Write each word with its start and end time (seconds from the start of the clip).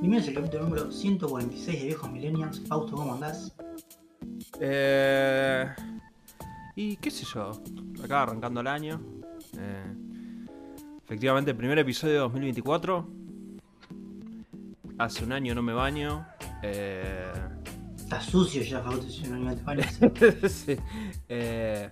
Bienvenidos 0.00 0.28
al 0.28 0.34
capítulo 0.34 0.64
número 0.64 0.90
146 0.90 1.78
de 1.78 1.86
Viejos 1.86 2.10
Millennials. 2.10 2.60
Fausto, 2.66 2.96
¿cómo 2.96 3.12
andás? 3.12 3.54
Eh, 4.58 5.66
y 6.74 6.96
qué 6.96 7.10
sé 7.10 7.26
yo, 7.26 7.52
acá 8.02 8.22
arrancando 8.22 8.60
el 8.62 8.66
año. 8.66 8.98
Eh, 9.58 9.94
efectivamente, 11.04 11.52
primer 11.54 11.78
episodio 11.80 12.14
de 12.14 12.18
2024. 12.20 13.06
Hace 14.96 15.24
un 15.24 15.32
año 15.32 15.54
no 15.54 15.62
me 15.62 15.74
baño. 15.74 16.26
Eh, 16.62 17.30
Está 17.98 18.22
sucio 18.22 18.62
ya, 18.62 18.80
Fausto, 18.80 19.06
si 19.06 19.28
no 19.28 19.54
te 19.54 19.62
bañas. 19.62 20.00
sí. 20.50 20.76
Eh, 21.28 21.90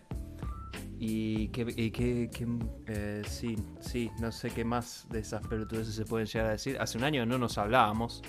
y 1.00 1.48
que, 1.48 1.62
y 1.76 1.90
que- 1.90 2.28
que, 2.30 2.46
eh, 2.86 3.22
sí, 3.28 3.56
sí, 3.80 4.10
no 4.20 4.32
sé 4.32 4.50
qué 4.50 4.64
más 4.64 5.06
de 5.10 5.20
esas 5.20 5.46
pelotudeces 5.46 5.95
se 5.95 6.04
pueden 6.04 6.27
llegar 6.27 6.48
a 6.48 6.52
decir. 6.52 6.77
Hace 6.80 6.98
un 6.98 7.04
año 7.04 7.24
no 7.24 7.38
nos 7.38 7.56
hablábamos, 7.59 8.23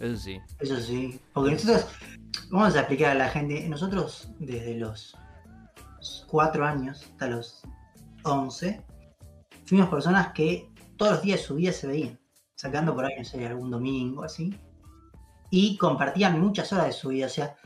eso 0.00 0.16
sí. 0.16 0.38
Eso 0.58 0.76
sí. 0.80 1.20
Porque 1.32 1.52
nosotros, 1.52 1.86
vamos 2.50 2.74
a 2.74 2.80
explicar 2.80 3.12
a 3.12 3.14
la 3.14 3.28
gente, 3.28 3.68
nosotros 3.68 4.30
desde 4.40 4.76
los 4.76 5.16
4 6.26 6.64
años 6.66 7.02
hasta 7.12 7.28
los 7.28 7.62
11, 8.24 8.82
fuimos 9.64 9.88
personas 9.88 10.32
que 10.32 10.68
todos 10.96 11.12
los 11.12 11.22
días 11.22 11.40
de 11.40 11.46
su 11.46 11.54
vida 11.54 11.72
se 11.72 11.86
veían, 11.86 12.18
sacando 12.56 12.94
por 12.94 13.04
ahí, 13.04 13.14
no 13.18 13.24
sé, 13.24 13.46
algún 13.46 13.70
domingo 13.70 14.24
así, 14.24 14.54
y 15.50 15.76
compartían 15.76 16.40
muchas 16.40 16.72
horas 16.72 16.86
de 16.86 16.92
su 16.92 17.08
vida. 17.08 17.26
O 17.26 17.30
sea, 17.30 17.56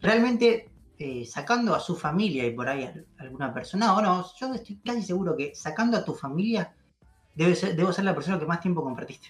realmente 0.00 0.70
eh, 0.98 1.24
sacando 1.26 1.74
a 1.74 1.80
su 1.80 1.96
familia 1.96 2.46
y 2.46 2.52
por 2.52 2.68
ahí 2.68 2.84
a 2.84 2.94
alguna 3.18 3.52
persona, 3.52 3.96
o 3.96 4.00
no, 4.02 4.26
yo 4.38 4.54
estoy 4.54 4.76
casi 4.84 5.02
seguro 5.02 5.36
que 5.36 5.54
sacando 5.54 5.96
a 5.96 6.04
tu 6.04 6.14
familia, 6.14 6.74
debe 7.34 7.54
ser, 7.54 7.74
debo 7.76 7.92
ser 7.92 8.04
la 8.04 8.14
persona 8.14 8.38
que 8.38 8.46
más 8.46 8.60
tiempo 8.60 8.82
compartiste. 8.82 9.28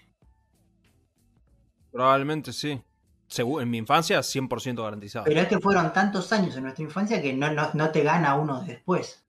Probablemente 1.91 2.53
sí. 2.53 2.81
Segu- 3.29 3.63
en 3.63 3.71
mi 3.71 3.79
infancia, 3.79 4.19
100% 4.21 4.83
garantizado. 4.83 5.25
Pero 5.25 5.41
es 5.41 5.49
que 5.49 5.59
fueron 5.59 5.93
tantos 5.93 6.31
años 6.33 6.57
en 6.57 6.65
nuestra 6.65 6.85
infancia 6.85 7.23
que 7.23 7.33
no, 7.33 7.51
no, 7.53 7.71
no 7.73 7.91
te 7.91 8.03
gana 8.03 8.35
uno 8.35 8.63
después. 8.63 9.25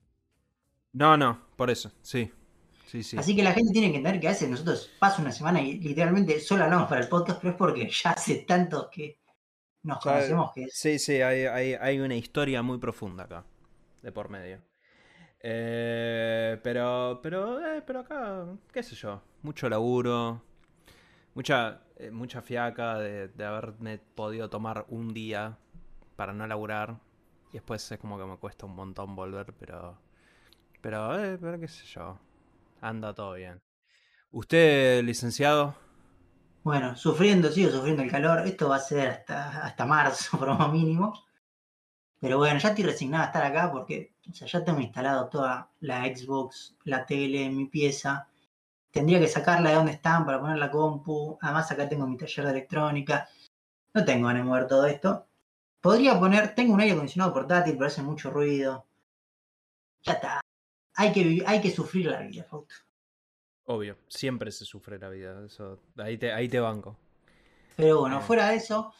No, 0.92 1.16
no, 1.16 1.40
por 1.56 1.70
eso, 1.70 1.90
sí. 2.02 2.30
Sí, 2.86 3.02
sí. 3.02 3.16
Así 3.16 3.34
que 3.34 3.42
la 3.42 3.52
gente 3.52 3.72
tiene 3.72 3.90
que 3.90 3.96
entender 3.96 4.20
que 4.20 4.28
a 4.28 4.30
veces 4.30 4.48
nosotros 4.48 4.90
pasa 5.00 5.20
una 5.20 5.32
semana 5.32 5.60
y 5.60 5.78
literalmente 5.80 6.38
solo 6.40 6.64
hablamos 6.64 6.88
para 6.88 7.00
el 7.00 7.08
podcast, 7.08 7.40
pero 7.40 7.52
es 7.52 7.58
porque 7.58 7.90
ya 7.90 8.10
hace 8.10 8.36
tantos 8.46 8.88
que 8.92 9.18
nos 9.86 10.00
conocemos 10.00 10.52
que 10.52 10.64
es. 10.64 10.74
Sí, 10.74 10.98
sí, 10.98 11.20
hay, 11.22 11.46
hay- 11.46 11.74
hay 11.74 11.98
una 12.00 12.14
historia 12.16 12.62
muy 12.62 12.78
profunda 12.78 13.24
acá, 13.24 13.44
de 14.02 14.12
por 14.12 14.28
medio. 14.30 14.60
Eh, 15.40 16.58
pero, 16.62 17.20
pero, 17.22 17.64
eh, 17.66 17.82
pero 17.86 18.00
acá, 18.00 18.46
qué 18.72 18.82
sé 18.82 18.94
yo, 18.96 19.22
mucho 19.42 19.68
laburo, 19.68 20.42
mucha, 21.34 21.82
eh, 21.98 22.10
mucha 22.10 22.42
fiaca 22.42 22.98
de, 22.98 23.28
de 23.28 23.44
haberme 23.44 23.98
podido 23.98 24.50
tomar 24.50 24.86
un 24.88 25.14
día 25.14 25.58
para 26.16 26.32
no 26.32 26.46
laburar. 26.46 26.98
Y 27.50 27.54
después 27.54 27.90
es 27.92 27.98
como 28.00 28.18
que 28.18 28.24
me 28.26 28.36
cuesta 28.38 28.66
un 28.66 28.74
montón 28.76 29.16
volver, 29.16 29.52
pero, 29.54 29.98
pero, 30.82 31.18
eh, 31.24 31.38
pero 31.40 31.60
qué 31.60 31.68
sé 31.68 31.84
yo, 31.86 32.18
anda 32.80 33.14
todo 33.14 33.34
bien. 33.34 33.60
¿Usted, 34.32 35.04
licenciado? 35.04 35.76
Bueno, 36.66 36.96
sufriendo, 36.96 37.48
sigo 37.52 37.70
sufriendo 37.70 38.02
el 38.02 38.10
calor. 38.10 38.44
Esto 38.44 38.68
va 38.68 38.76
a 38.76 38.80
ser 38.80 39.24
hasta, 39.28 39.86
marzo, 39.86 40.36
por 40.36 40.48
lo 40.48 40.68
mínimo. 40.68 41.14
Pero 42.18 42.38
bueno, 42.38 42.58
ya 42.58 42.70
estoy 42.70 42.82
resignado 42.84 43.22
a 43.22 43.26
estar 43.28 43.44
acá 43.44 43.70
porque 43.70 44.16
ya 44.24 44.64
tengo 44.64 44.80
instalado 44.80 45.28
toda 45.28 45.70
la 45.78 46.04
Xbox, 46.06 46.76
la 46.82 47.06
tele 47.06 47.48
mi 47.50 47.66
pieza. 47.66 48.28
Tendría 48.90 49.20
que 49.20 49.28
sacarla 49.28 49.70
de 49.70 49.76
donde 49.76 49.92
están 49.92 50.26
para 50.26 50.40
poner 50.40 50.58
la 50.58 50.68
compu. 50.68 51.38
Además, 51.40 51.70
acá 51.70 51.88
tengo 51.88 52.04
mi 52.08 52.16
taller 52.16 52.46
de 52.46 52.50
electrónica. 52.50 53.28
No 53.94 54.04
tengo 54.04 54.26
ganas 54.26 54.42
de 54.42 54.48
mover 54.48 54.66
todo 54.66 54.86
esto. 54.86 55.28
Podría 55.80 56.18
poner, 56.18 56.52
tengo 56.56 56.74
un 56.74 56.80
aire 56.80 56.94
acondicionado 56.94 57.32
portátil, 57.32 57.74
pero 57.74 57.86
hace 57.86 58.02
mucho 58.02 58.30
ruido. 58.30 58.86
Ya 60.02 60.14
está. 60.14 60.40
Hay 60.96 61.12
que, 61.12 61.44
hay 61.46 61.60
que 61.60 61.70
sufrir 61.70 62.06
la 62.06 62.22
vida, 62.22 62.42
Fausto. 62.42 62.85
Obvio, 63.66 63.96
siempre 64.08 64.50
se 64.50 64.64
sufre 64.64 64.98
la 64.98 65.08
vida, 65.08 65.44
eso, 65.44 65.80
ahí 65.98 66.16
te, 66.18 66.32
ahí 66.32 66.48
te 66.48 66.60
banco. 66.60 66.96
Pero 67.76 68.00
bueno, 68.00 68.20
Eh. 68.20 68.20
fuera 68.20 68.48
de 68.48 68.56
eso, 68.56 68.92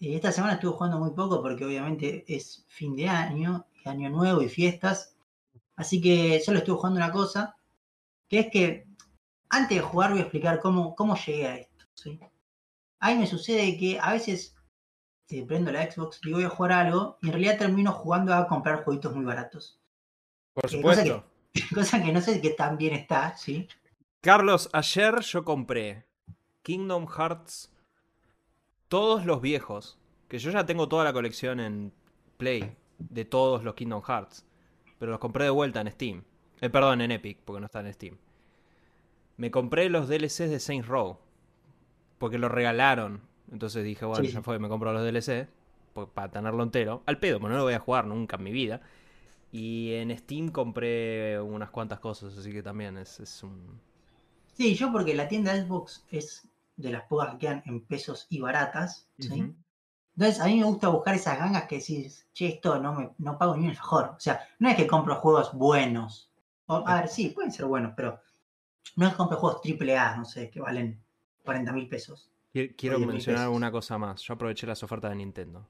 eh, 0.00 0.16
esta 0.16 0.32
semana 0.32 0.54
estuve 0.54 0.72
jugando 0.72 0.98
muy 0.98 1.10
poco 1.12 1.42
porque 1.42 1.64
obviamente 1.64 2.24
es 2.28 2.64
fin 2.68 2.96
de 2.96 3.08
año, 3.08 3.66
y 3.84 3.88
año 3.88 4.10
nuevo 4.10 4.42
y 4.42 4.48
fiestas. 4.48 5.16
Así 5.76 6.00
que 6.00 6.40
solo 6.40 6.58
estuve 6.58 6.76
jugando 6.78 6.98
una 6.98 7.12
cosa, 7.12 7.56
que 8.28 8.40
es 8.40 8.48
que 8.52 8.88
antes 9.50 9.78
de 9.78 9.84
jugar 9.84 10.10
voy 10.12 10.20
a 10.20 10.22
explicar 10.24 10.60
cómo, 10.60 10.94
cómo 10.96 11.16
llegué 11.16 11.46
a 11.48 11.56
esto. 11.58 11.86
¿sí? 11.94 12.20
Ahí 13.00 13.18
me 13.18 13.26
sucede 13.26 13.78
que 13.78 13.98
a 14.00 14.12
veces 14.12 14.56
eh, 15.30 15.44
prendo 15.46 15.72
la 15.72 15.90
Xbox 15.90 16.20
y 16.24 16.32
voy 16.32 16.44
a 16.44 16.50
jugar 16.50 16.72
algo 16.72 17.18
y 17.22 17.26
en 17.28 17.32
realidad 17.34 17.58
termino 17.58 17.92
jugando 17.92 18.34
a 18.34 18.48
comprar 18.48 18.84
jueguitos 18.84 19.14
muy 19.14 19.24
baratos. 19.24 19.80
Por 20.54 20.64
Eh, 20.70 20.82
cosa 20.82 21.04
supuesto. 21.04 21.24
Cosa 21.74 22.02
que 22.02 22.12
no 22.12 22.20
sé 22.20 22.40
qué 22.40 22.50
tan 22.50 22.76
bien 22.76 22.94
está, 22.94 23.36
¿sí? 23.36 23.68
Carlos, 24.20 24.68
ayer 24.72 25.20
yo 25.20 25.44
compré 25.44 26.06
Kingdom 26.62 27.06
Hearts, 27.06 27.72
todos 28.88 29.24
los 29.24 29.40
viejos, 29.40 29.98
que 30.28 30.38
yo 30.38 30.50
ya 30.50 30.66
tengo 30.66 30.88
toda 30.88 31.04
la 31.04 31.12
colección 31.12 31.60
en 31.60 31.92
Play 32.36 32.76
de 32.98 33.24
todos 33.24 33.62
los 33.62 33.74
Kingdom 33.74 34.02
Hearts, 34.02 34.44
pero 34.98 35.12
los 35.12 35.20
compré 35.20 35.44
de 35.44 35.50
vuelta 35.50 35.80
en 35.80 35.90
Steam. 35.90 36.24
Eh, 36.60 36.70
perdón, 36.70 37.00
en 37.02 37.12
Epic, 37.12 37.38
porque 37.44 37.60
no 37.60 37.66
está 37.66 37.80
en 37.80 37.92
Steam. 37.92 38.16
Me 39.36 39.50
compré 39.50 39.90
los 39.90 40.08
DLCs 40.08 40.50
de 40.50 40.58
Saints 40.58 40.88
Row, 40.88 41.18
porque 42.18 42.38
lo 42.38 42.48
regalaron. 42.48 43.20
Entonces 43.52 43.84
dije, 43.84 44.04
bueno, 44.06 44.24
Sí, 44.24 44.32
ya 44.32 44.42
fue, 44.42 44.58
me 44.58 44.68
compro 44.68 44.92
los 44.92 45.02
DLC, 45.04 45.48
pues, 45.92 46.08
para 46.12 46.30
tenerlo 46.30 46.62
entero. 46.62 47.02
Al 47.06 47.18
pedo, 47.18 47.38
porque 47.38 47.52
no 47.52 47.58
lo 47.58 47.64
voy 47.64 47.74
a 47.74 47.78
jugar 47.78 48.06
nunca 48.06 48.36
en 48.36 48.42
mi 48.42 48.52
vida. 48.52 48.80
Y 49.52 49.92
en 49.94 50.16
Steam 50.18 50.48
compré 50.48 51.40
unas 51.40 51.70
cuantas 51.70 52.00
cosas, 52.00 52.36
así 52.36 52.52
que 52.52 52.62
también 52.62 52.96
es, 52.96 53.20
es 53.20 53.42
un... 53.42 53.80
Sí, 54.56 54.74
yo 54.74 54.90
porque 54.92 55.14
la 55.14 55.28
tienda 55.28 55.54
Xbox 55.54 56.04
es 56.10 56.48
de 56.76 56.90
las 56.90 57.04
pocas 57.04 57.32
que 57.32 57.38
quedan 57.38 57.62
en 57.66 57.80
pesos 57.86 58.26
y 58.30 58.40
baratas. 58.40 59.06
Entonces 60.16 60.40
a 60.42 60.46
mí 60.46 60.56
me 60.58 60.64
gusta 60.66 60.88
buscar 60.88 61.14
esas 61.14 61.38
gangas 61.38 61.64
que 61.68 61.78
decís, 61.78 62.26
che, 62.32 62.46
esto 62.48 62.78
no 62.80 62.94
me 62.94 63.10
no 63.18 63.38
pago 63.38 63.56
ni 63.56 63.64
un 63.64 63.70
alfajor. 63.70 64.14
O 64.16 64.20
sea, 64.20 64.40
no 64.58 64.68
es 64.68 64.76
que 64.76 64.86
compro 64.86 65.16
juegos 65.16 65.52
buenos. 65.54 66.30
O, 66.66 66.76
a 66.86 66.94
ver, 67.00 67.08
sí, 67.08 67.28
pueden 67.30 67.52
ser 67.52 67.66
buenos, 67.66 67.92
pero 67.96 68.20
no 68.96 69.06
es 69.06 69.12
que 69.12 69.16
compro 69.18 69.38
juegos 69.38 69.60
triple 69.62 69.96
A, 69.98 70.16
no 70.16 70.24
sé, 70.24 70.50
que 70.50 70.60
valen 70.60 71.00
40 71.44 71.72
mil 71.72 71.88
pesos. 71.88 72.30
Qui- 72.52 72.74
Quiero 72.76 72.98
mencionar 73.00 73.48
una 73.50 73.70
cosa 73.70 73.98
más. 73.98 74.22
Yo 74.22 74.34
aproveché 74.34 74.66
las 74.66 74.82
ofertas 74.82 75.10
de 75.10 75.16
Nintendo. 75.16 75.66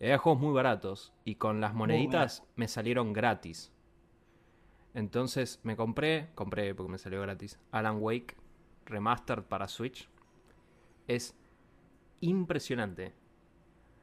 Había 0.00 0.18
juegos 0.18 0.40
muy 0.42 0.52
baratos 0.52 1.12
y 1.24 1.36
con 1.36 1.60
las 1.60 1.74
moneditas 1.74 2.42
me 2.56 2.68
salieron 2.68 3.12
gratis. 3.12 3.72
Entonces 4.96 5.60
me 5.62 5.76
compré, 5.76 6.30
compré 6.34 6.74
porque 6.74 6.90
me 6.92 6.96
salió 6.98 7.20
gratis, 7.20 7.58
Alan 7.70 7.98
Wake 8.00 8.34
Remastered 8.86 9.42
para 9.42 9.68
Switch. 9.68 10.08
Es 11.06 11.34
impresionante 12.20 13.12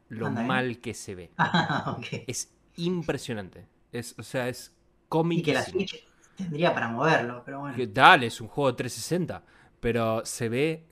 lo 0.09 0.27
Anda, 0.27 0.43
¿eh? 0.43 0.45
mal 0.45 0.77
que 0.81 0.93
se 0.93 1.15
ve. 1.15 1.31
Ah. 1.37 1.97
Es 2.27 2.53
impresionante. 2.75 3.65
Es, 3.91 4.13
o 4.19 4.23
sea, 4.23 4.47
es 4.49 4.67
Y 4.67 5.09
cómico. 5.09 5.45
que 5.45 5.53
la 5.53 5.63
Switch 5.63 6.07
tendría 6.37 6.73
para 6.75 6.89
moverlo, 6.89 7.41
pero 7.43 7.61
bueno. 7.61 7.75
Que 7.75 7.87
Dale, 7.87 8.27
es 8.27 8.39
un 8.39 8.47
juego 8.47 8.71
de 8.71 8.77
360, 8.77 9.43
pero 9.79 10.23
se 10.25 10.47
ve 10.47 10.85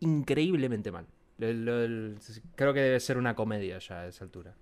increíblemente 0.00 0.90
mal. 0.90 1.06
El- 1.38 2.18
creo 2.54 2.72
que 2.72 2.80
debe 2.80 3.00
ser 3.00 3.18
una 3.18 3.34
comedia 3.34 3.78
ya 3.80 4.00
a 4.00 4.06
esa 4.06 4.24
altura. 4.24 4.54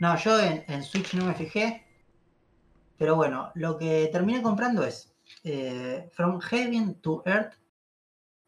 No, 0.00 0.16
yo 0.18 0.40
en, 0.40 0.64
en 0.66 0.82
Switch 0.82 1.14
no 1.14 1.26
me 1.26 1.34
fijé. 1.34 1.84
Pero 2.96 3.16
bueno, 3.16 3.50
lo 3.54 3.78
que 3.78 4.08
terminé 4.12 4.42
comprando 4.42 4.84
es 4.84 5.14
eh, 5.44 6.08
From 6.12 6.40
Heaven 6.40 7.00
to 7.00 7.22
Earth. 7.26 7.54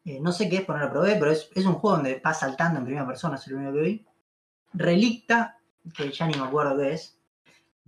Eh, 0.05 0.19
no 0.21 0.31
sé 0.31 0.49
qué 0.49 0.57
es, 0.57 0.65
porque 0.65 0.79
no 0.81 0.85
lo 0.87 0.91
probé, 0.91 1.15
pero 1.15 1.31
es, 1.31 1.49
es 1.55 1.65
un 1.65 1.75
juego 1.75 1.97
donde 1.97 2.21
vas 2.23 2.39
saltando 2.39 2.79
en 2.79 2.85
primera 2.85 3.07
persona, 3.07 3.35
es 3.37 3.47
lo 3.47 3.57
único 3.57 3.73
que 3.73 3.81
vi. 3.81 4.05
Relicta, 4.73 5.59
que 5.95 6.11
ya 6.11 6.27
ni 6.27 6.35
me 6.37 6.45
acuerdo 6.45 6.77
qué 6.77 6.93
es. 6.93 7.19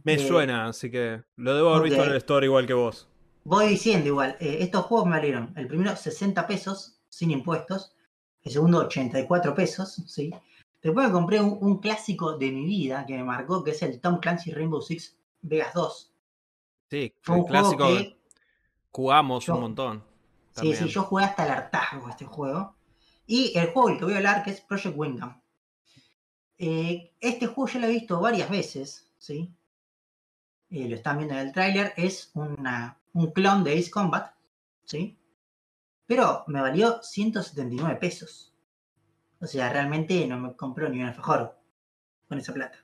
Me 0.04 0.18
Eh, 0.18 0.20
suena, 0.20 0.68
así 0.68 0.90
que 0.92 1.24
lo 1.36 1.56
debo 1.56 1.70
haber 1.72 1.84
visto 1.84 2.04
en 2.04 2.10
el 2.12 2.18
store 2.18 2.46
igual 2.48 2.66
que 2.66 2.74
vos. 2.74 3.08
Voy 3.44 3.68
diciendo 3.70 4.08
igual, 4.08 4.36
estos 4.40 4.86
juegos 4.86 5.08
me 5.08 5.14
valieron. 5.18 5.54
El 5.56 5.68
primero 5.68 5.96
60 5.96 6.46
pesos, 6.48 7.00
sin 7.10 7.32
impuestos. 7.32 7.96
El 8.44 8.52
segundo 8.52 8.80
84 8.80 9.56
pesos, 9.56 9.96
¿sí? 10.08 10.42
Después 10.82 11.08
me 11.08 11.14
compré 11.14 11.40
un, 11.42 11.58
un 11.62 11.80
clásico 11.80 12.38
de 12.38 12.52
mi 12.52 12.66
vida 12.66 13.06
que 13.06 13.16
me 13.18 13.24
marcó, 13.24 13.64
que 13.64 13.72
es 13.72 13.82
el 13.84 14.00
Tom 14.02 14.20
Clancy 14.20 14.52
Rainbow 14.52 14.82
Six 14.82 15.18
Vegas 15.42 15.74
2. 15.74 16.07
Sí, 16.90 17.14
Fue 17.22 17.36
un 17.36 17.42
juego 17.44 17.62
clásico 17.78 17.88
que 17.88 18.18
jugamos 18.92 19.46
yo- 19.46 19.56
un 19.56 19.62
montón. 19.62 20.00
Sí, 20.00 20.54
también. 20.54 20.78
sí, 20.78 20.88
yo 20.90 21.04
jugué 21.04 21.26
hasta 21.26 21.46
el 21.46 21.52
hartazgo 21.52 22.10
este 22.10 22.26
juego. 22.26 22.76
Y 23.26 23.58
el 23.58 23.68
juego 23.72 23.90
del 23.90 23.98
que 24.00 24.06
voy 24.06 24.14
a 24.14 24.18
hablar, 24.18 24.44
que 24.44 24.52
es 24.52 24.62
Project 24.62 24.96
Wingam. 24.98 25.42
Eh, 26.58 27.14
este 27.20 27.46
juego 27.48 27.68
yo 27.68 27.80
lo 27.80 27.88
he 27.88 27.92
visto 27.92 28.20
varias 28.20 28.50
veces, 28.50 29.12
¿sí? 29.18 29.54
Eh, 30.70 30.88
lo 30.90 30.96
están 30.96 31.18
viendo 31.18 31.36
en 31.36 31.42
el 31.48 31.54
tráiler, 31.54 31.94
es 31.98 32.32
una, 32.34 33.00
un 33.14 33.32
clon 33.32 33.64
de 33.64 33.78
Ace 33.78 33.92
Combat, 33.92 34.34
¿sí? 34.84 35.18
Pero 36.06 36.44
me 36.48 36.62
valió 36.62 37.02
179 37.04 37.98
pesos. 37.98 38.54
O 39.40 39.46
sea, 39.46 39.72
realmente 39.72 40.26
no 40.26 40.40
me 40.40 40.56
compró 40.56 40.90
ni 40.90 41.00
un 41.02 41.08
alfajor 41.08 41.56
con 42.28 42.40
esa 42.40 42.54
plata. 42.54 42.80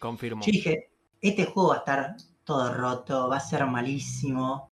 Confirmo. 0.00 0.42
Yo 0.42 0.50
dije, 0.50 0.90
este 1.20 1.44
juego 1.44 1.68
va 1.68 1.76
a 1.76 1.78
estar 1.78 2.16
todo 2.44 2.72
roto, 2.72 3.28
va 3.28 3.36
a 3.36 3.40
ser 3.40 3.66
malísimo. 3.66 4.72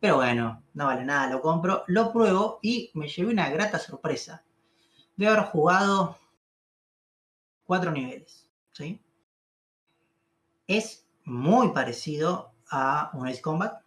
Pero 0.00 0.16
bueno, 0.16 0.62
no 0.74 0.86
vale 0.86 1.04
nada, 1.04 1.30
lo 1.30 1.40
compro, 1.40 1.84
lo 1.88 2.12
pruebo 2.12 2.60
y 2.62 2.90
me 2.94 3.08
llevé 3.08 3.32
una 3.32 3.50
grata 3.50 3.78
sorpresa 3.78 4.44
de 5.16 5.26
haber 5.26 5.44
jugado 5.46 6.16
cuatro 7.64 7.90
niveles. 7.90 8.48
¿sí? 8.72 9.02
Es 10.66 11.06
muy 11.24 11.72
parecido 11.72 12.52
a 12.70 13.10
un 13.14 13.26
Ace 13.26 13.42
Combat. 13.42 13.82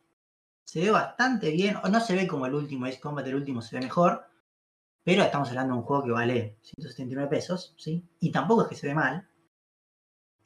Se 0.65 0.81
ve 0.81 0.91
bastante 0.91 1.51
bien, 1.51 1.77
no 1.89 1.99
se 2.01 2.15
ve 2.15 2.27
como 2.27 2.45
el 2.45 2.53
último 2.53 2.85
Ace 2.85 2.99
Combat, 2.99 3.25
el 3.27 3.35
último 3.35 3.61
se 3.61 3.77
ve 3.77 3.83
mejor. 3.83 4.25
Pero 5.03 5.23
estamos 5.23 5.49
hablando 5.49 5.73
de 5.73 5.79
un 5.79 5.85
juego 5.85 6.03
que 6.03 6.11
vale 6.11 6.57
179 6.61 7.29
pesos, 7.29 7.73
¿sí? 7.77 8.07
Y 8.19 8.31
tampoco 8.31 8.63
es 8.63 8.67
que 8.67 8.75
se 8.75 8.87
ve 8.87 8.93
mal. 8.93 9.27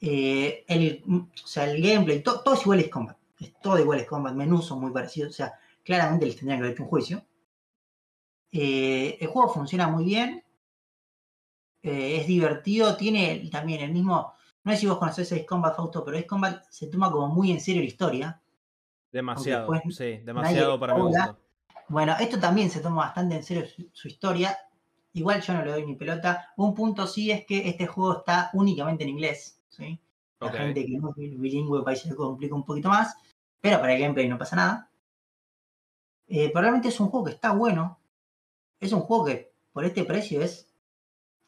Eh, 0.00 0.64
el, 0.68 1.02
o 1.08 1.46
sea, 1.46 1.70
el 1.70 1.82
gameplay, 1.82 2.22
todo 2.22 2.54
es 2.54 2.62
igual 2.62 2.80
Ace 2.80 2.90
Combat. 2.90 3.16
Es 3.38 3.52
todo 3.60 3.78
igual 3.78 3.98
Ace 3.98 4.08
Combat. 4.08 4.34
Menús 4.34 4.66
son 4.66 4.80
muy 4.80 4.92
parecidos. 4.92 5.30
O 5.30 5.34
sea, 5.34 5.54
claramente 5.84 6.26
les 6.26 6.36
tendrían 6.36 6.58
que 6.58 6.64
haber 6.64 6.74
hecho 6.74 6.82
un 6.82 6.88
juicio. 6.88 7.24
Eh, 8.52 9.18
el 9.20 9.28
juego 9.28 9.52
funciona 9.52 9.88
muy 9.88 10.04
bien. 10.04 10.44
Eh, 11.82 12.18
es 12.20 12.26
divertido. 12.26 12.96
Tiene 12.96 13.48
también 13.50 13.80
el 13.80 13.92
mismo. 13.92 14.34
No 14.64 14.72
sé 14.72 14.78
si 14.78 14.86
vos 14.86 14.98
conocés 14.98 15.32
Ace 15.32 15.46
Combat 15.46 15.76
Fausto, 15.76 16.04
pero 16.04 16.16
Ace 16.16 16.26
Combat 16.26 16.64
se 16.70 16.88
toma 16.88 17.10
como 17.10 17.28
muy 17.28 17.52
en 17.52 17.60
serio 17.60 17.82
la 17.82 17.88
historia. 17.88 18.40
Demasiado, 19.12 19.72
sí, 19.90 20.18
demasiado 20.18 20.78
para 20.78 20.94
mi 20.94 21.02
gusto. 21.02 21.38
Bueno, 21.88 22.16
esto 22.18 22.40
también 22.40 22.70
se 22.70 22.80
toma 22.80 23.06
bastante 23.06 23.36
en 23.36 23.42
serio 23.42 23.64
su, 23.92 24.08
historia. 24.08 24.58
Igual 25.12 25.40
yo 25.40 25.54
no 25.54 25.64
le 25.64 25.70
doy 25.70 25.86
ni 25.86 25.94
pelota. 25.94 26.52
Un 26.56 26.74
punto 26.74 27.06
sí 27.06 27.30
es 27.30 27.46
que 27.46 27.68
este 27.68 27.86
juego 27.86 28.18
está 28.18 28.50
únicamente 28.54 29.04
en 29.04 29.10
inglés. 29.10 29.55
¿Sí? 29.68 30.00
La 30.40 30.52
gente 30.52 30.84
que 30.84 30.98
no 30.98 31.10
es 31.10 31.16
bilingüe 31.16 31.82
país 31.82 32.00
se 32.00 32.14
complica 32.14 32.54
un 32.54 32.64
poquito 32.64 32.88
más. 32.88 33.16
Pero 33.60 33.80
para 33.80 33.94
el 33.94 34.00
gameplay 34.00 34.28
no 34.28 34.38
pasa 34.38 34.56
nada. 34.56 34.90
Eh, 36.28 36.50
probablemente 36.50 36.88
es 36.88 37.00
un 37.00 37.08
juego 37.08 37.26
que 37.26 37.32
está 37.32 37.52
bueno. 37.52 37.98
Es 38.78 38.92
un 38.92 39.00
juego 39.00 39.24
que 39.24 39.52
por 39.72 39.84
este 39.84 40.04
precio 40.04 40.42
es 40.42 40.72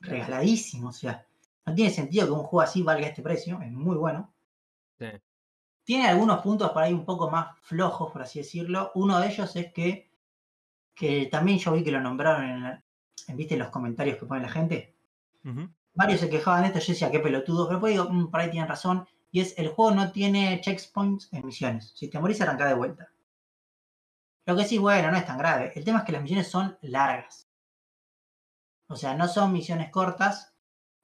regaladísimo. 0.00 0.88
O 0.88 0.92
sea, 0.92 1.26
no 1.66 1.74
tiene 1.74 1.90
sentido 1.90 2.26
que 2.26 2.32
un 2.32 2.44
juego 2.44 2.62
así 2.62 2.82
valga 2.82 3.08
este 3.08 3.22
precio. 3.22 3.60
Es 3.60 3.70
muy 3.70 3.96
bueno. 3.96 4.32
Tiene 5.84 6.08
algunos 6.08 6.40
puntos 6.42 6.70
por 6.70 6.82
ahí 6.82 6.92
un 6.92 7.04
poco 7.04 7.30
más 7.30 7.58
flojos, 7.60 8.10
por 8.10 8.22
así 8.22 8.40
decirlo. 8.40 8.90
Uno 8.94 9.20
de 9.20 9.28
ellos 9.28 9.54
es 9.56 9.72
que 9.72 10.08
que 10.98 11.26
también 11.26 11.58
yo 11.58 11.72
vi 11.72 11.84
que 11.84 11.92
lo 11.92 12.00
nombraron 12.00 12.44
en, 13.28 13.36
¿viste 13.36 13.56
los 13.56 13.68
comentarios 13.68 14.18
que 14.18 14.26
pone 14.26 14.42
la 14.42 14.48
gente. 14.48 14.96
Varios 15.98 16.20
se 16.20 16.30
quejaban 16.30 16.62
de 16.62 16.68
esto, 16.68 16.78
yo 16.78 16.92
decía, 16.92 17.10
qué 17.10 17.18
pelotudo, 17.18 17.66
pero 17.66 17.80
después 17.80 17.92
digo, 17.92 18.08
mm, 18.08 18.30
por 18.30 18.38
ahí 18.38 18.50
tienen 18.50 18.68
razón, 18.68 19.04
y 19.32 19.40
es, 19.40 19.58
el 19.58 19.66
juego 19.66 19.96
no 19.96 20.12
tiene 20.12 20.60
checkpoints 20.60 21.28
en 21.32 21.44
misiones. 21.44 21.90
Si 21.96 22.08
te 22.08 22.20
morís, 22.20 22.40
arranca 22.40 22.68
de 22.68 22.74
vuelta. 22.74 23.08
Lo 24.46 24.54
que 24.54 24.64
sí, 24.64 24.78
bueno, 24.78 25.10
no 25.10 25.16
es 25.16 25.26
tan 25.26 25.38
grave. 25.38 25.72
El 25.74 25.84
tema 25.84 25.98
es 25.98 26.04
que 26.04 26.12
las 26.12 26.22
misiones 26.22 26.46
son 26.46 26.78
largas. 26.82 27.48
O 28.86 28.94
sea, 28.94 29.16
no 29.16 29.26
son 29.26 29.52
misiones 29.52 29.90
cortas, 29.90 30.54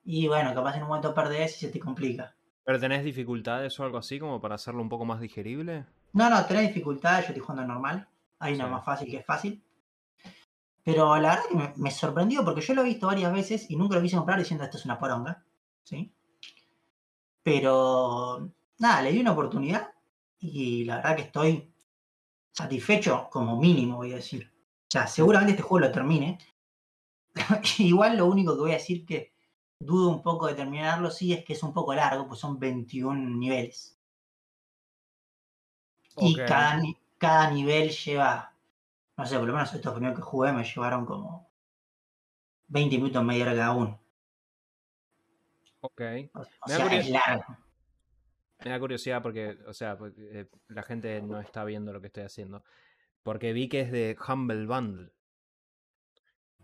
y 0.04 0.28
bueno, 0.28 0.54
capaz 0.54 0.76
en 0.76 0.82
un 0.82 0.88
momento 0.90 1.12
perdés 1.12 1.56
y 1.56 1.66
se 1.66 1.72
te 1.72 1.80
complica. 1.80 2.36
¿Pero 2.62 2.78
tenés 2.78 3.02
dificultades 3.02 3.80
o 3.80 3.84
algo 3.84 3.98
así 3.98 4.20
como 4.20 4.40
para 4.40 4.54
hacerlo 4.54 4.80
un 4.80 4.88
poco 4.88 5.04
más 5.04 5.18
digerible? 5.18 5.86
No, 6.12 6.30
no, 6.30 6.46
tenés 6.46 6.68
dificultades, 6.68 7.26
yo 7.26 7.32
estoy 7.32 7.42
jugando 7.42 7.66
normal. 7.66 8.06
Hay 8.38 8.54
una 8.54 8.68
más 8.68 8.84
fácil 8.84 9.10
que 9.10 9.16
es 9.16 9.26
fácil. 9.26 9.60
Pero 10.84 11.16
la 11.16 11.30
verdad 11.30 11.44
que 11.48 11.80
me, 11.80 11.90
sorprendió 11.90 12.44
porque 12.44 12.60
yo 12.60 12.74
lo 12.74 12.82
he 12.82 12.84
visto 12.84 13.06
varias 13.06 13.32
veces 13.32 13.70
y 13.70 13.76
nunca 13.76 13.96
lo 13.96 14.02
quise 14.02 14.16
comprar 14.16 14.38
diciendo 14.38 14.64
esto 14.64 14.76
es 14.76 14.84
una 14.84 14.98
poronga. 14.98 15.42
¿sí? 15.82 16.12
Pero 17.42 18.50
nada, 18.78 19.02
le 19.02 19.12
di 19.12 19.20
una 19.20 19.32
oportunidad 19.32 19.94
y 20.38 20.84
la 20.84 20.96
verdad 20.96 21.16
que 21.16 21.22
estoy 21.22 21.72
satisfecho 22.52 23.28
como 23.30 23.58
mínimo, 23.58 23.96
voy 23.96 24.12
a 24.12 24.16
decir. 24.16 24.52
O 24.54 24.90
sea, 24.90 25.06
seguramente 25.06 25.52
este 25.52 25.62
juego 25.62 25.86
lo 25.86 25.92
termine. 25.92 26.38
Igual 27.78 28.18
lo 28.18 28.26
único 28.26 28.54
que 28.54 28.60
voy 28.60 28.70
a 28.72 28.74
decir 28.74 29.06
que 29.06 29.32
dudo 29.78 30.10
un 30.10 30.22
poco 30.22 30.46
de 30.46 30.54
terminarlo, 30.54 31.10
sí, 31.10 31.32
es 31.32 31.44
que 31.46 31.54
es 31.54 31.62
un 31.62 31.72
poco 31.72 31.94
largo, 31.94 32.28
pues 32.28 32.40
son 32.40 32.58
21 32.58 33.38
niveles. 33.38 33.98
Y 36.18 36.36
cada, 36.36 36.80
cada 37.18 37.50
nivel 37.50 37.90
lleva 37.90 38.53
no 39.16 39.26
sé, 39.26 39.38
por 39.38 39.46
lo 39.46 39.54
menos 39.54 39.72
estos 39.72 39.92
primeros 39.92 40.16
que 40.16 40.22
jugué 40.22 40.52
me 40.52 40.64
llevaron 40.64 41.06
como 41.06 41.52
20 42.68 42.96
minutos, 42.96 43.24
media 43.24 43.44
hora 43.44 43.54
cada 43.54 43.72
uno. 43.72 44.00
Ok. 45.80 46.00
O, 46.34 46.68
sea, 46.68 46.86
es 46.98 47.10
largo. 47.10 47.44
Me 48.64 48.70
da 48.70 48.80
curiosidad 48.80 49.22
porque, 49.22 49.58
o 49.66 49.74
sea, 49.74 49.98
eh, 50.16 50.48
la 50.68 50.82
gente 50.82 51.20
no 51.20 51.40
está 51.40 51.64
viendo 51.64 51.92
lo 51.92 52.00
que 52.00 52.06
estoy 52.06 52.24
haciendo. 52.24 52.64
Porque 53.22 53.52
vi 53.52 53.68
que 53.68 53.80
es 53.80 53.92
de 53.92 54.16
Humble 54.26 54.66
Bundle. 54.66 55.12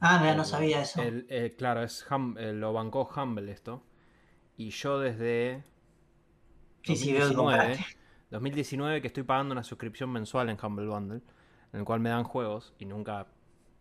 Ah, 0.00 0.19
mira, 0.20 0.35
no 0.35 0.44
sabía 0.44 0.81
eso. 0.81 1.02
claro, 1.58 1.82
es 1.82 2.06
eh, 2.38 2.52
lo 2.52 2.73
bancó 2.73 3.08
Humble 3.14 3.52
esto. 3.52 3.85
Y 4.56 4.70
yo 4.70 4.99
desde. 4.99 5.64
Sí, 6.82 7.12
2019, 7.12 7.76
sí, 7.76 7.85
2019 8.31 9.02
que 9.02 9.06
estoy 9.08 9.23
pagando 9.23 9.52
una 9.52 9.62
suscripción 9.62 10.11
mensual 10.11 10.49
en 10.49 10.58
Humble 10.62 10.87
Bundle 10.87 11.23
en 11.72 11.81
el 11.81 11.84
cual 11.84 12.00
me 12.00 12.11
dan 12.11 12.25
juegos 12.25 12.72
y 12.78 12.84
nunca 12.84 13.26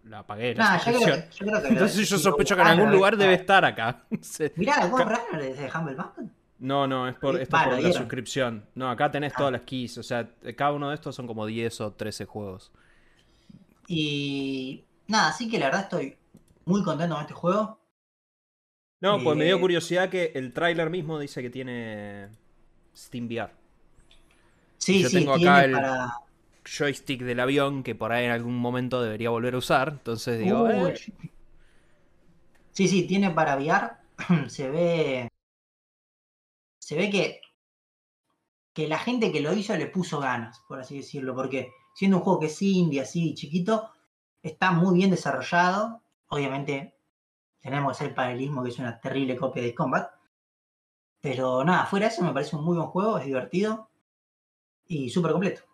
la 0.03 0.25
pagué. 0.25 0.55
La 0.55 0.81
Entonces 0.85 2.09
yo 2.09 2.17
sospecho 2.17 2.55
que 2.55 2.61
en 2.61 2.67
algún 2.67 2.91
lugar 2.91 3.17
debe 3.17 3.33
estar 3.33 3.63
acá. 3.65 4.05
Mirá, 4.55 4.83
¿la 4.83 4.89
comprar 4.89 5.21
desde 5.33 5.69
Humble 5.75 5.95
Bundle? 5.95 6.33
No, 6.59 6.87
no, 6.87 7.07
es 7.07 7.15
por, 7.15 7.39
esto 7.39 7.57
por 7.57 7.81
la 7.81 7.93
suscripción. 7.93 8.65
No, 8.75 8.89
acá 8.89 9.09
tenés 9.09 9.33
todas 9.33 9.49
ah. 9.49 9.51
las 9.51 9.61
keys. 9.61 9.97
O 9.97 10.03
sea, 10.03 10.29
cada 10.57 10.73
uno 10.73 10.89
de 10.89 10.95
estos 10.95 11.15
son 11.15 11.25
como 11.25 11.45
10 11.45 11.81
o 11.81 11.93
13 11.93 12.25
juegos. 12.25 12.71
Y 13.87 14.83
nada, 15.07 15.29
así 15.29 15.49
que 15.49 15.57
la 15.57 15.67
verdad 15.67 15.81
estoy 15.83 16.17
muy 16.65 16.83
contento 16.83 17.15
con 17.15 17.21
este 17.21 17.33
juego. 17.33 17.79
No, 19.01 19.23
pues 19.23 19.37
me 19.37 19.45
dio 19.45 19.55
eh, 19.55 19.59
curiosidad 19.59 20.09
que 20.09 20.33
el 20.35 20.53
tráiler 20.53 20.89
mismo 20.89 21.17
dice 21.17 21.41
que 21.41 21.49
tiene 21.49 22.29
Steam 22.95 23.27
VR. 23.27 23.51
Sí, 24.77 25.01
yo 25.01 25.09
sí, 25.09 25.17
tengo 25.17 25.33
acá 25.33 25.63
el, 25.63 25.71
para 25.71 26.13
joystick 26.69 27.21
del 27.21 27.39
avión 27.39 27.83
que 27.83 27.95
por 27.95 28.11
ahí 28.11 28.25
en 28.25 28.31
algún 28.31 28.57
momento 28.57 29.01
debería 29.01 29.29
volver 29.29 29.55
a 29.55 29.57
usar. 29.57 29.89
Entonces 29.89 30.39
digo. 30.39 30.69
Eh". 30.69 30.95
Sí, 32.71 32.87
sí, 32.87 33.07
tiene 33.07 33.31
para 33.31 33.53
aviar. 33.53 34.01
se 34.47 34.69
ve. 34.69 35.29
Se 36.79 36.95
ve 36.95 37.09
que. 37.09 37.41
Que 38.73 38.87
la 38.87 38.99
gente 38.99 39.31
que 39.31 39.41
lo 39.41 39.53
hizo 39.53 39.75
le 39.75 39.87
puso 39.87 40.19
ganas, 40.19 40.61
por 40.67 40.79
así 40.79 40.97
decirlo. 40.97 41.35
Porque 41.35 41.71
siendo 41.95 42.17
un 42.17 42.23
juego 42.23 42.39
que 42.39 42.45
es 42.45 42.61
indie, 42.61 43.01
así 43.01 43.33
chiquito, 43.33 43.89
está 44.41 44.71
muy 44.71 44.95
bien 44.95 45.09
desarrollado. 45.09 46.01
Obviamente, 46.27 46.95
tenemos 47.59 47.91
que 47.91 47.91
hacer 47.91 48.07
el 48.09 48.15
paralelismo, 48.15 48.63
que 48.63 48.69
es 48.69 48.79
una 48.79 48.99
terrible 48.99 49.35
copia 49.35 49.63
de 49.63 49.75
Combat. 49.75 50.11
Pero 51.21 51.63
nada, 51.65 51.85
fuera 51.85 52.07
de 52.07 52.13
eso 52.13 52.23
me 52.23 52.31
parece 52.31 52.55
un 52.55 52.63
muy 52.63 52.77
buen 52.77 52.89
juego, 52.89 53.17
es 53.17 53.25
divertido 53.25 53.89
y 54.87 55.09
súper 55.09 55.31
completo. 55.31 55.68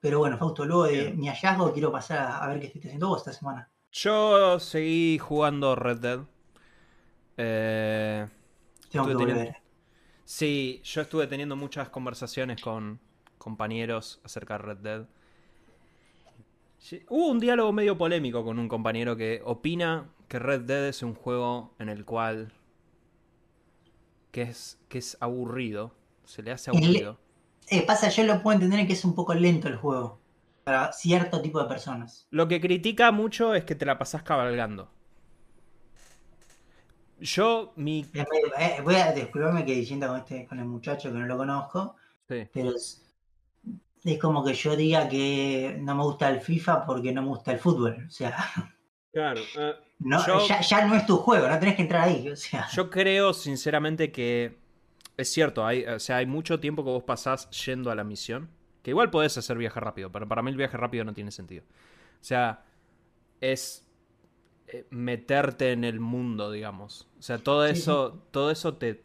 Pero 0.00 0.18
bueno, 0.18 0.38
Fausto, 0.38 0.64
luego 0.64 0.84
de 0.84 1.12
mi 1.12 1.28
hallazgo 1.28 1.72
quiero 1.72 1.92
pasar 1.92 2.42
a, 2.42 2.48
ver 2.48 2.60
qué 2.60 2.66
estoy 2.66 2.80
haciendo 2.80 3.08
vos 3.08 3.18
esta 3.18 3.32
semana. 3.32 3.70
Yo 3.92 4.58
seguí 4.58 5.18
jugando 5.18 5.76
Red 5.76 5.98
Dead. 5.98 6.20
Eh, 7.36 8.26
Tengo 8.90 9.06
que 9.06 9.14
volver. 9.14 9.56
Sí, 10.24 10.80
yo 10.84 11.02
estuve 11.02 11.26
teniendo 11.26 11.56
muchas 11.56 11.88
conversaciones 11.88 12.62
con 12.62 13.00
compañeros 13.36 14.20
acerca 14.24 14.54
de 14.54 14.58
Red 14.58 14.78
Dead. 14.78 15.06
Hubo 17.08 17.28
un 17.28 17.40
diálogo 17.40 17.72
medio 17.72 17.98
polémico 17.98 18.42
con 18.42 18.58
un 18.58 18.68
compañero 18.68 19.16
que 19.16 19.42
opina 19.44 20.08
que 20.28 20.38
Red 20.38 20.62
Dead 20.62 20.86
es 20.86 21.02
un 21.02 21.14
juego 21.14 21.74
en 21.78 21.90
el 21.90 22.04
cual 22.04 22.52
que 24.30 24.42
es, 24.42 24.78
que 24.88 24.98
es 24.98 25.18
aburrido. 25.20 25.92
Se 26.24 26.42
le 26.42 26.52
hace 26.52 26.70
aburrido. 26.70 27.18
Eh, 27.70 27.82
pasa, 27.86 28.08
yo 28.08 28.24
lo 28.24 28.42
puedo 28.42 28.54
entender 28.54 28.80
en 28.80 28.86
que 28.88 28.94
es 28.94 29.04
un 29.04 29.14
poco 29.14 29.32
lento 29.32 29.68
el 29.68 29.76
juego. 29.76 30.18
Para 30.64 30.92
cierto 30.92 31.40
tipo 31.40 31.62
de 31.62 31.68
personas. 31.68 32.26
Lo 32.30 32.48
que 32.48 32.60
critica 32.60 33.12
mucho 33.12 33.54
es 33.54 33.64
que 33.64 33.76
te 33.76 33.86
la 33.86 33.96
pasás 33.96 34.22
cabalgando. 34.22 34.90
Yo, 37.20 37.72
mi. 37.76 38.04
Eh, 38.12 38.80
voy 38.82 38.96
a 38.96 39.12
disculparme 39.12 39.64
que 39.64 39.74
diciendo 39.74 40.08
con 40.08 40.18
este, 40.18 40.46
con 40.46 40.58
el 40.58 40.66
muchacho 40.66 41.12
que 41.12 41.18
no 41.18 41.26
lo 41.26 41.36
conozco. 41.36 41.96
Sí. 42.28 42.48
Pero 42.52 42.72
es, 42.74 44.18
como 44.20 44.44
que 44.44 44.54
yo 44.54 44.74
diga 44.74 45.08
que 45.08 45.78
no 45.80 45.94
me 45.94 46.02
gusta 46.02 46.28
el 46.28 46.40
FIFA 46.40 46.84
porque 46.84 47.12
no 47.12 47.22
me 47.22 47.28
gusta 47.28 47.52
el 47.52 47.58
fútbol. 47.58 48.04
O 48.06 48.10
sea. 48.10 48.36
Claro. 49.12 49.40
Eh, 49.58 49.74
ya, 50.68 50.86
no 50.86 50.94
es 50.94 51.04
tu 51.04 51.16
juego, 51.16 51.48
no 51.48 51.58
tenés 51.58 51.74
que 51.74 51.82
entrar 51.82 52.02
ahí. 52.02 52.28
O 52.28 52.36
sea. 52.36 52.68
Yo 52.72 52.90
creo, 52.90 53.34
sinceramente, 53.34 54.12
que 54.12 54.56
es 55.20 55.32
cierto, 55.32 55.66
hay, 55.66 55.84
o 55.84 55.98
sea, 56.00 56.18
hay 56.18 56.26
mucho 56.26 56.60
tiempo 56.60 56.84
que 56.84 56.90
vos 56.90 57.04
pasás 57.04 57.50
yendo 57.66 57.90
a 57.90 57.94
la 57.94 58.04
misión. 58.04 58.50
Que 58.82 58.90
igual 58.92 59.10
podés 59.10 59.36
hacer 59.38 59.58
viaje 59.58 59.78
rápido, 59.80 60.10
pero 60.12 60.26
para 60.28 60.42
mí 60.42 60.50
el 60.50 60.56
viaje 60.56 60.76
rápido 60.76 61.04
no 61.04 61.12
tiene 61.14 61.30
sentido. 61.32 61.64
O 62.20 62.24
sea, 62.24 62.64
es. 63.40 63.86
eh, 64.68 64.86
meterte 64.90 65.72
en 65.72 65.84
el 65.84 66.00
mundo, 66.00 66.50
digamos. 66.52 67.08
O 67.18 67.22
sea, 67.22 67.38
todo 67.38 67.66
eso, 67.66 68.26
todo 68.30 68.50
eso 68.50 68.76
te, 68.76 69.04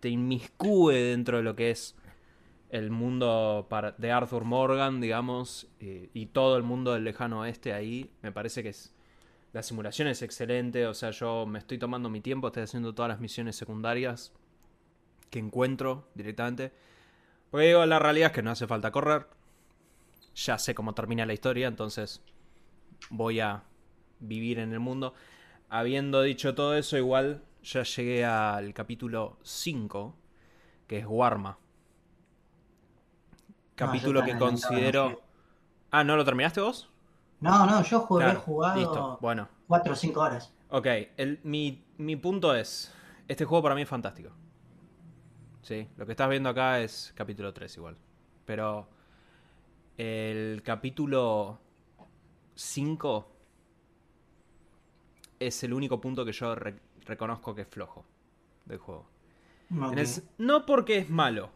te 0.00 0.08
inmiscue 0.08 0.96
dentro 0.96 1.38
de 1.38 1.42
lo 1.42 1.56
que 1.56 1.70
es 1.70 1.96
el 2.70 2.90
mundo 2.90 3.68
de 3.98 4.12
Arthur 4.12 4.44
Morgan, 4.44 5.00
digamos, 5.00 5.68
y 5.80 6.26
todo 6.26 6.56
el 6.56 6.62
mundo 6.64 6.92
del 6.94 7.04
lejano 7.04 7.40
oeste 7.40 7.72
ahí. 7.74 8.10
Me 8.22 8.32
parece 8.32 8.62
que 8.62 8.70
es. 8.70 8.94
La 9.52 9.62
simulación 9.62 10.08
es 10.08 10.22
excelente, 10.22 10.86
o 10.86 10.94
sea, 10.94 11.10
yo 11.12 11.46
me 11.46 11.58
estoy 11.60 11.78
tomando 11.78 12.10
mi 12.10 12.20
tiempo, 12.20 12.48
estoy 12.48 12.64
haciendo 12.64 12.94
todas 12.94 13.08
las 13.10 13.20
misiones 13.20 13.56
secundarias 13.56 14.32
que 15.30 15.38
encuentro 15.38 16.08
directamente. 16.14 16.72
Porque 17.50 17.68
digo, 17.68 17.86
la 17.86 17.98
realidad 17.98 18.28
es 18.28 18.32
que 18.32 18.42
no 18.42 18.50
hace 18.50 18.66
falta 18.66 18.90
correr. 18.90 19.26
Ya 20.34 20.58
sé 20.58 20.74
cómo 20.74 20.94
termina 20.94 21.26
la 21.26 21.32
historia, 21.32 21.68
entonces 21.68 22.22
voy 23.08 23.40
a 23.40 23.64
vivir 24.20 24.58
en 24.58 24.72
el 24.72 24.80
mundo. 24.80 25.14
Habiendo 25.68 26.22
dicho 26.22 26.54
todo 26.54 26.76
eso, 26.76 26.96
igual 26.96 27.42
ya 27.62 27.82
llegué 27.82 28.24
al 28.24 28.72
capítulo 28.74 29.38
5, 29.42 30.14
que 30.86 30.98
es 30.98 31.06
Warma. 31.08 31.58
Capítulo 33.74 34.22
que 34.24 34.36
considero... 34.36 35.22
Ah, 35.90 36.04
¿no 36.04 36.16
lo 36.16 36.24
terminaste 36.24 36.60
vos? 36.60 36.88
No, 37.40 37.66
no, 37.66 37.82
yo 37.82 38.00
jugué, 38.00 38.28
he 38.28 38.34
jugado 38.34 38.78
listo. 38.78 39.18
Bueno. 39.20 39.48
4 39.66 39.92
o 39.92 39.96
5 39.96 40.20
horas. 40.20 40.52
Ok, 40.68 40.86
el, 41.16 41.40
mi, 41.42 41.84
mi 41.96 42.14
punto 42.16 42.54
es, 42.54 42.92
este 43.26 43.44
juego 43.44 43.62
para 43.62 43.74
mí 43.74 43.82
es 43.82 43.88
fantástico. 43.88 44.30
Sí, 45.62 45.86
lo 45.96 46.06
que 46.06 46.12
estás 46.12 46.28
viendo 46.28 46.48
acá 46.48 46.80
es 46.80 47.12
capítulo 47.14 47.52
3 47.52 47.76
igual. 47.76 47.96
Pero 48.44 48.88
el 49.96 50.62
capítulo 50.64 51.58
5 52.54 53.32
es 55.38 55.62
el 55.62 55.72
único 55.72 56.00
punto 56.00 56.24
que 56.24 56.32
yo 56.32 56.54
reconozco 56.54 57.54
que 57.54 57.62
es 57.62 57.68
flojo 57.68 58.04
del 58.64 58.78
juego. 58.78 59.06
no 60.38 60.66
porque 60.66 60.98
es 60.98 61.10
malo, 61.10 61.50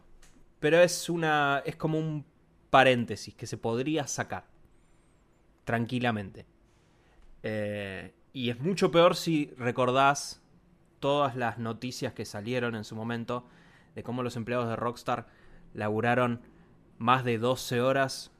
pero 0.59 0.79
es 0.79 1.09
una 1.09 1.61
es 1.65 1.75
como 1.75 1.99
un 1.99 2.25
paréntesis 2.69 3.33
que 3.35 3.47
se 3.47 3.57
podría 3.57 4.07
sacar 4.07 4.45
tranquilamente. 5.63 6.45
Eh, 7.43 8.13
y 8.33 8.49
es 8.49 8.59
mucho 8.59 8.91
peor 8.91 9.15
si 9.15 9.53
recordás 9.57 10.41
todas 10.99 11.35
las 11.35 11.57
noticias 11.57 12.13
que 12.13 12.25
salieron 12.25 12.75
en 12.75 12.83
su 12.83 12.95
momento 12.95 13.45
de 13.95 14.03
cómo 14.03 14.21
los 14.23 14.35
empleados 14.35 14.67
de 14.67 14.75
Rockstar 14.75 15.27
laburaron 15.73 16.41
más 16.97 17.23
de 17.23 17.37
12 17.37 17.81
horas 17.81 18.31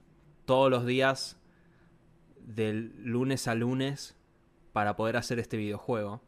todos 0.46 0.70
los 0.70 0.86
días 0.86 1.40
del 2.40 2.94
lunes 3.04 3.48
a 3.48 3.56
lunes 3.56 4.16
para 4.74 4.96
poder 4.96 5.18
hacer 5.18 5.40
este 5.40 5.58
videojuego. 5.58 6.22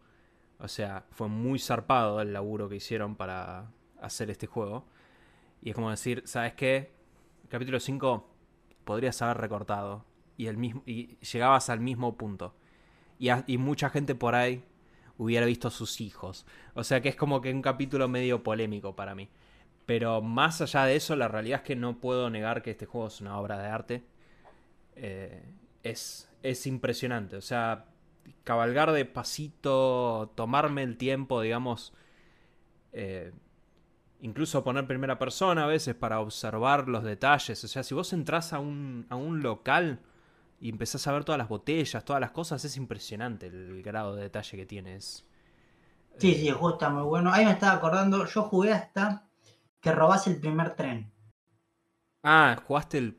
O 0.59 0.67
sea, 0.67 1.05
fue 1.11 1.27
muy 1.27 1.59
zarpado 1.59 2.21
el 2.21 2.33
laburo 2.33 2.67
que 2.69 2.77
hicieron 2.77 3.15
para 3.15 3.71
hacer 4.01 4.31
este 4.31 4.47
juego. 4.47 4.85
Y 5.61 5.69
es 5.69 5.75
como 5.75 5.91
decir, 5.91 6.23
¿sabes 6.25 6.53
qué? 6.53 6.91
Capítulo 7.49 7.79
5 7.79 8.27
podrías 8.83 9.21
haber 9.21 9.37
recortado. 9.37 10.05
Y, 10.37 10.47
el 10.47 10.57
mismo, 10.57 10.83
y 10.85 11.17
llegabas 11.17 11.69
al 11.69 11.79
mismo 11.79 12.15
punto. 12.15 12.55
Y, 13.19 13.29
y 13.47 13.57
mucha 13.57 13.89
gente 13.89 14.15
por 14.15 14.35
ahí 14.35 14.63
hubiera 15.17 15.45
visto 15.45 15.67
a 15.67 15.71
sus 15.71 16.01
hijos. 16.01 16.45
O 16.73 16.83
sea 16.83 17.01
que 17.01 17.09
es 17.09 17.15
como 17.15 17.41
que 17.41 17.51
un 17.51 17.61
capítulo 17.61 18.07
medio 18.07 18.43
polémico 18.43 18.95
para 18.95 19.15
mí. 19.15 19.29
Pero 19.85 20.21
más 20.21 20.61
allá 20.61 20.85
de 20.85 20.95
eso, 20.97 21.15
la 21.15 21.27
realidad 21.27 21.61
es 21.61 21.65
que 21.65 21.75
no 21.75 21.99
puedo 21.99 22.29
negar 22.29 22.61
que 22.61 22.71
este 22.71 22.85
juego 22.85 23.07
es 23.07 23.21
una 23.21 23.39
obra 23.39 23.57
de 23.57 23.67
arte. 23.67 24.03
Eh, 24.95 25.43
es, 25.83 26.29
es 26.43 26.67
impresionante. 26.67 27.37
O 27.37 27.41
sea, 27.41 27.85
cabalgar 28.43 28.91
de 28.91 29.05
pasito, 29.05 30.33
tomarme 30.35 30.83
el 30.83 30.97
tiempo, 30.97 31.41
digamos, 31.41 31.93
eh, 32.91 33.31
incluso 34.21 34.63
poner 34.63 34.87
primera 34.87 35.19
persona 35.19 35.63
a 35.65 35.67
veces 35.67 35.95
para 35.95 36.19
observar 36.19 36.89
los 36.89 37.03
detalles. 37.03 37.63
O 37.63 37.67
sea, 37.67 37.83
si 37.83 37.93
vos 37.93 38.11
entras 38.13 38.53
a 38.53 38.59
un, 38.59 39.05
a 39.09 39.15
un 39.15 39.41
local 39.41 39.99
y 40.59 40.69
empezás 40.69 41.05
a 41.07 41.11
ver 41.11 41.23
todas 41.23 41.37
las 41.37 41.49
botellas, 41.49 42.03
todas 42.03 42.19
las 42.19 42.31
cosas, 42.31 42.63
es 42.65 42.77
impresionante 42.77 43.47
el, 43.47 43.81
grado 43.83 44.15
de 44.15 44.23
detalle 44.23 44.57
que 44.57 44.65
tienes. 44.65 45.25
Sí, 46.17 46.33
sí, 46.33 46.47
el 46.47 46.55
juego 46.55 46.75
está 46.75 46.89
muy 46.89 47.03
bueno. 47.03 47.31
Ahí 47.31 47.45
me 47.45 47.51
estaba 47.51 47.73
acordando, 47.73 48.25
yo 48.25 48.43
jugué 48.43 48.73
hasta 48.73 49.27
que 49.79 49.91
robás 49.91 50.25
el 50.27 50.39
primer 50.39 50.75
tren. 50.75 51.11
Ah, 52.23 52.57
jugaste 52.65 52.97
el. 52.97 53.17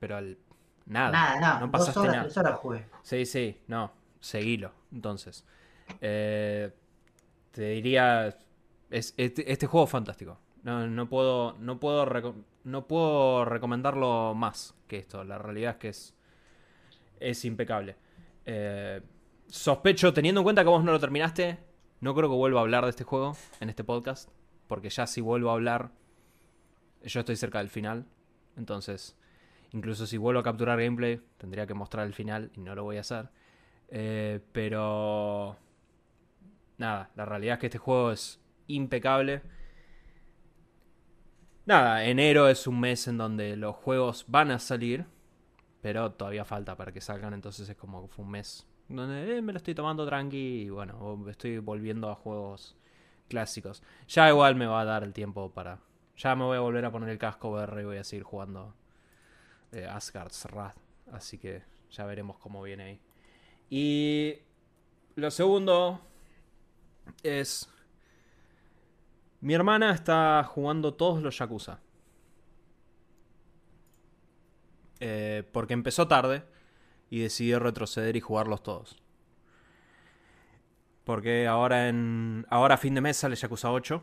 Pero 0.00 0.16
al. 0.16 0.38
Nada. 0.86 1.12
Nada, 1.12 1.40
nada. 1.40 1.60
No 1.60 1.70
pasaste 1.70 2.00
nada. 2.00 2.22
Tres 2.22 2.36
horas 2.36 2.58
jugué. 2.58 2.86
Sí, 3.02 3.24
sí, 3.24 3.60
no. 3.68 3.92
Seguilo, 4.18 4.72
entonces. 4.92 5.44
Eh, 6.00 6.74
te 7.52 7.62
diría. 7.70 8.36
Es, 8.90 9.14
este, 9.16 9.50
este, 9.50 9.66
juego 9.68 9.84
es 9.84 9.90
fantástico. 9.92 10.38
No, 10.64 10.88
no 10.88 11.08
puedo. 11.08 11.56
No 11.58 11.78
puedo, 11.78 12.34
no 12.64 12.88
puedo 12.88 13.44
recomendarlo 13.44 14.34
más 14.34 14.74
que 14.88 14.98
esto. 14.98 15.22
La 15.22 15.38
realidad 15.38 15.72
es 15.72 15.76
que 15.76 15.88
es 15.90 16.14
es 17.20 17.44
impecable. 17.44 17.96
Eh, 18.44 19.00
sospecho, 19.46 20.12
teniendo 20.12 20.40
en 20.40 20.44
cuenta 20.44 20.62
que 20.64 20.70
vos 20.70 20.82
no 20.82 20.92
lo 20.92 20.98
terminaste, 20.98 21.58
no 22.00 22.14
creo 22.14 22.28
que 22.28 22.34
vuelva 22.34 22.60
a 22.60 22.62
hablar 22.62 22.84
de 22.84 22.90
este 22.90 23.04
juego 23.04 23.36
en 23.60 23.68
este 23.68 23.84
podcast. 23.84 24.30
Porque 24.66 24.88
ya 24.88 25.06
si 25.06 25.20
vuelvo 25.20 25.50
a 25.50 25.54
hablar, 25.54 25.90
yo 27.02 27.20
estoy 27.20 27.36
cerca 27.36 27.58
del 27.58 27.68
final. 27.68 28.06
Entonces, 28.56 29.16
incluso 29.72 30.06
si 30.06 30.16
vuelvo 30.16 30.40
a 30.40 30.44
capturar 30.44 30.80
gameplay, 30.80 31.20
tendría 31.38 31.66
que 31.66 31.74
mostrar 31.74 32.06
el 32.06 32.14
final 32.14 32.50
y 32.54 32.60
no 32.60 32.74
lo 32.74 32.84
voy 32.84 32.96
a 32.96 33.00
hacer. 33.00 33.28
Eh, 33.88 34.40
pero... 34.52 35.56
Nada, 36.78 37.10
la 37.14 37.26
realidad 37.26 37.54
es 37.54 37.60
que 37.60 37.66
este 37.66 37.78
juego 37.78 38.12
es 38.12 38.40
impecable. 38.66 39.42
Nada, 41.66 42.04
enero 42.04 42.48
es 42.48 42.66
un 42.66 42.80
mes 42.80 43.06
en 43.06 43.18
donde 43.18 43.56
los 43.56 43.76
juegos 43.76 44.24
van 44.28 44.50
a 44.50 44.58
salir. 44.58 45.04
Pero 45.80 46.12
todavía 46.12 46.44
falta 46.44 46.76
para 46.76 46.92
que 46.92 47.00
salgan, 47.00 47.34
entonces 47.34 47.68
es 47.68 47.76
como 47.76 48.06
fue 48.08 48.24
un 48.24 48.32
mes 48.32 48.66
donde 48.96 49.36
eh, 49.36 49.42
me 49.42 49.52
lo 49.52 49.58
estoy 49.58 49.74
tomando 49.74 50.04
tranqui 50.04 50.62
y 50.62 50.70
bueno, 50.70 51.24
estoy 51.28 51.58
volviendo 51.58 52.10
a 52.10 52.14
juegos 52.14 52.76
clásicos. 53.28 53.82
Ya 54.08 54.28
igual 54.28 54.56
me 54.56 54.66
va 54.66 54.80
a 54.80 54.84
dar 54.84 55.04
el 55.04 55.12
tiempo 55.12 55.50
para... 55.50 55.78
Ya 56.16 56.34
me 56.34 56.44
voy 56.44 56.56
a 56.56 56.60
volver 56.60 56.84
a 56.84 56.90
poner 56.90 57.08
el 57.08 57.18
casco 57.18 57.50
VR 57.50 57.80
y 57.80 57.84
voy 57.84 57.96
a 57.98 58.04
seguir 58.04 58.24
jugando 58.24 58.74
eh, 59.72 59.86
Asgard's 59.86 60.44
Wrath. 60.46 60.76
Así 61.12 61.38
que 61.38 61.62
ya 61.90 62.04
veremos 62.04 62.38
cómo 62.38 62.62
viene 62.62 62.82
ahí. 62.84 63.00
Y 63.70 64.34
lo 65.14 65.30
segundo 65.30 66.00
es... 67.22 67.68
Mi 69.40 69.54
hermana 69.54 69.92
está 69.92 70.44
jugando 70.44 70.94
todos 70.94 71.22
los 71.22 71.38
Yakuza. 71.38 71.78
Eh, 75.00 75.44
porque 75.52 75.72
empezó 75.72 76.06
tarde 76.06 76.44
y 77.08 77.20
decidió 77.20 77.58
retroceder 77.58 78.16
y 78.16 78.20
jugarlos 78.20 78.62
todos. 78.62 79.02
Porque 81.04 81.46
ahora 81.46 81.88
en 81.88 82.46
ahora 82.50 82.74
a 82.74 82.78
fin 82.78 82.94
de 82.94 83.00
mes 83.00 83.16
sale 83.16 83.34
Yakuza 83.34 83.72
8. 83.72 84.02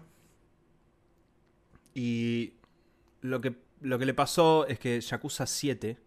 Y 1.93 2.53
lo 3.21 3.41
que, 3.41 3.55
lo 3.81 3.97
que 3.97 4.05
le 4.05 4.13
pasó 4.13 4.67
es 4.67 4.79
que 4.79 4.99
Yakuza 4.99 5.47
7, 5.47 5.97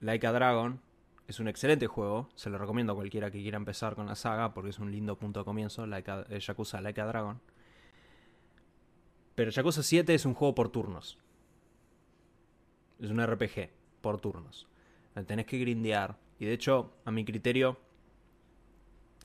Laika 0.00 0.32
Dragon, 0.32 0.80
es 1.28 1.40
un 1.40 1.48
excelente 1.48 1.86
juego. 1.86 2.30
Se 2.34 2.50
lo 2.50 2.58
recomiendo 2.58 2.92
a 2.92 2.96
cualquiera 2.96 3.30
que 3.30 3.42
quiera 3.42 3.56
empezar 3.56 3.94
con 3.94 4.06
la 4.06 4.14
saga 4.14 4.54
porque 4.54 4.70
es 4.70 4.78
un 4.78 4.90
lindo 4.90 5.18
punto 5.18 5.40
de 5.40 5.44
comienzo, 5.44 5.86
Laika, 5.86 6.26
eh, 6.30 6.40
Yakuza 6.40 6.80
Laika 6.80 7.06
Dragon. 7.06 7.40
Pero 9.34 9.50
Yakuza 9.50 9.82
7 9.82 10.14
es 10.14 10.24
un 10.24 10.34
juego 10.34 10.54
por 10.54 10.70
turnos. 10.70 11.18
Es 13.00 13.10
un 13.10 13.24
RPG 13.24 13.70
por 14.00 14.20
turnos. 14.20 14.66
Tenés 15.26 15.46
que 15.46 15.58
grindear. 15.58 16.18
Y 16.38 16.46
de 16.46 16.52
hecho, 16.52 16.94
a 17.04 17.10
mi 17.10 17.24
criterio, 17.24 17.78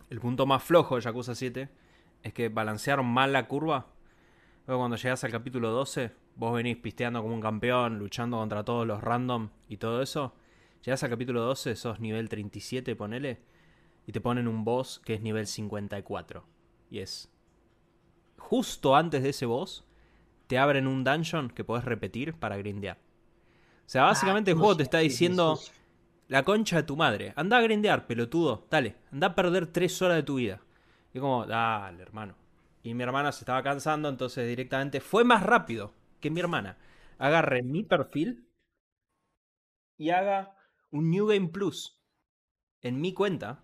el 0.10 0.20
punto 0.20 0.46
más 0.46 0.64
flojo 0.64 0.96
de 0.96 1.02
Yakuza 1.02 1.36
7 1.36 1.70
es 2.24 2.34
que 2.34 2.50
balancearon 2.50 3.06
mal 3.06 3.34
la 3.34 3.48
curva. 3.48 3.88
Luego 4.68 4.82
cuando 4.82 4.98
llegas 4.98 5.24
al 5.24 5.32
capítulo 5.32 5.72
12, 5.72 6.12
vos 6.36 6.54
venís 6.54 6.78
pisteando 6.78 7.22
como 7.22 7.34
un 7.34 7.42
campeón, 7.42 7.98
luchando 7.98 8.38
contra 8.38 8.64
todos 8.64 8.86
los 8.86 9.02
random 9.02 9.50
y 9.68 9.78
todo 9.78 10.02
eso. 10.02 10.36
Llegas 10.84 11.04
al 11.04 11.10
capítulo 11.10 11.42
12, 11.42 11.76
sos 11.76 12.00
nivel 12.00 12.30
37, 12.30 12.96
ponele, 12.96 13.40
y 14.06 14.12
te 14.12 14.22
ponen 14.22 14.48
un 14.48 14.64
boss 14.64 15.02
que 15.04 15.16
es 15.16 15.22
nivel 15.22 15.48
54. 15.48 16.46
Y 16.90 17.00
es 17.00 17.32
justo 18.38 18.96
antes 18.96 19.22
de 19.22 19.30
ese 19.30 19.46
boss, 19.46 19.86
te 20.48 20.58
abren 20.58 20.88
un 20.88 21.04
dungeon 21.04 21.50
que 21.50 21.64
podés 21.64 21.86
repetir 21.86 22.34
para 22.34 22.58
grindear. 22.58 22.98
O 23.90 23.92
sea, 23.92 24.04
básicamente 24.04 24.52
el 24.52 24.58
juego 24.58 24.78
te 24.78 24.84
está 24.84 25.00
diciendo 25.00 25.60
la 26.28 26.44
concha 26.44 26.76
de 26.76 26.84
tu 26.84 26.96
madre. 26.96 27.34
Anda 27.36 27.58
a 27.58 27.62
grindear, 27.62 28.06
pelotudo. 28.06 28.68
Dale, 28.70 28.98
anda 29.12 29.26
a 29.26 29.34
perder 29.36 29.66
tres 29.66 30.00
horas 30.04 30.18
de 30.18 30.22
tu 30.22 30.36
vida. 30.36 30.62
Y 31.12 31.18
como, 31.18 31.44
dale, 31.48 32.04
hermano. 32.04 32.36
Y 32.84 32.94
mi 32.94 33.02
hermana 33.02 33.32
se 33.32 33.40
estaba 33.40 33.64
cansando, 33.64 34.08
entonces 34.08 34.48
directamente 34.48 35.02
fue 35.02 35.24
más 35.24 35.42
rápido 35.42 35.92
que 36.20 36.30
mi 36.30 36.40
hermana. 36.40 36.78
Agarre 37.18 37.64
mi 37.64 37.82
perfil 37.82 38.48
y 39.98 40.12
haga 40.12 40.56
un 40.92 41.10
New 41.10 41.26
Game 41.26 41.48
Plus 41.48 42.00
en 42.84 43.02
mi 43.02 43.12
cuenta 43.16 43.64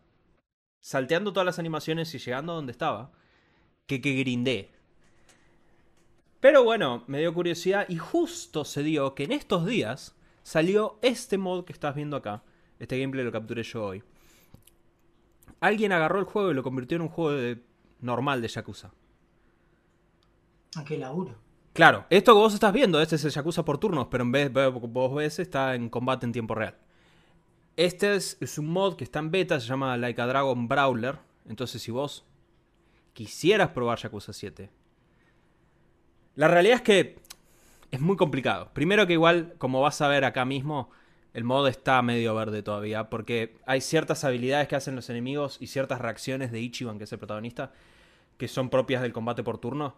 salteando 0.82 1.34
todas 1.34 1.46
las 1.46 1.60
animaciones 1.60 2.16
y 2.16 2.18
llegando 2.18 2.54
a 2.54 2.56
donde 2.56 2.72
estaba, 2.72 3.12
que 3.86 4.02
que 4.02 4.14
grindé. 4.14 4.72
Pero 6.40 6.64
bueno, 6.64 7.04
me 7.08 7.20
dio 7.20 7.34
curiosidad 7.34 7.88
y 7.90 7.98
justo 7.98 8.66
se 8.66 8.84
dio 8.84 9.16
que 9.16 9.24
en 9.24 9.32
estos 9.32 9.66
días 9.66 10.15
salió 10.46 11.00
este 11.02 11.40
mod 11.40 11.66
que 11.66 11.74
estás 11.74 11.96
viendo 11.96 12.16
acá. 12.16 12.44
Este 12.78 13.00
gameplay 13.00 13.26
lo 13.26 13.32
capturé 13.32 13.64
yo 13.64 13.84
hoy. 13.84 14.04
Alguien 15.60 15.92
agarró 15.92 16.20
el 16.20 16.26
juego 16.26 16.52
y 16.52 16.54
lo 16.54 16.62
convirtió 16.62 16.98
en 16.98 17.02
un 17.02 17.10
juego 17.10 17.32
de... 17.32 17.64
normal 18.00 18.44
de 18.44 18.48
Yakuza. 18.48 18.92
¿A 20.76 20.86
qué 20.86 21.00
laburo? 21.00 21.34
Claro, 21.74 22.06
esto 22.12 22.34
que 22.34 22.40
vos 22.40 22.54
estás 22.54 22.72
viendo, 22.72 23.02
este 23.02 23.16
es 23.16 23.26
el 23.26 23.32
Yakuza 23.32 23.66
por 23.66 23.80
turnos, 23.80 24.08
pero 24.12 24.24
en 24.24 24.32
vez 24.32 24.54
vos 24.54 25.16
ves 25.16 25.40
está 25.40 25.74
en 25.74 25.90
combate 25.90 26.28
en 26.28 26.32
tiempo 26.32 26.54
real. 26.54 26.78
Este 27.76 28.16
es, 28.16 28.58
un 28.60 28.68
mod 28.68 28.96
que 28.98 29.04
está 29.04 29.18
en 29.20 29.32
beta, 29.32 29.60
se 29.60 29.68
llama 29.68 29.98
Like 29.98 30.22
a 30.22 30.28
Dragon 30.28 30.68
Brawler. 30.68 31.18
Entonces, 31.50 31.82
si 31.82 31.90
vos 31.90 32.24
quisieras 33.14 33.70
probar 33.70 33.98
Yakuza 33.98 34.32
7, 34.32 34.70
la 36.36 36.48
realidad 36.48 36.76
es 36.76 36.82
que 36.84 37.25
es 37.96 38.02
muy 38.02 38.18
complicado. 38.18 38.70
Primero 38.74 39.08
que 39.08 39.14
igual, 39.14 39.56
como 39.58 39.82
vas 39.82 40.02
a 40.02 40.08
ver 40.08 40.26
acá 40.26 40.46
mismo, 40.46 40.90
el 41.34 41.44
mod 41.44 41.68
está 41.68 42.02
medio 42.02 42.36
verde 42.36 42.62
todavía, 42.62 43.10
porque 43.10 43.58
hay 43.66 43.82
ciertas 43.82 44.24
habilidades 44.24 44.68
que 44.68 44.76
hacen 44.76 44.96
los 44.96 45.10
enemigos 45.10 45.58
y 45.60 45.68
ciertas 45.68 46.00
reacciones 46.00 46.52
de 46.52 46.60
Ichiban, 46.60 46.98
que 46.98 47.06
es 47.06 47.12
el 47.14 47.20
protagonista, 47.20 47.72
que 48.38 48.48
son 48.48 48.70
propias 48.70 49.02
del 49.02 49.14
combate 49.14 49.44
por 49.44 49.58
turno. 49.58 49.96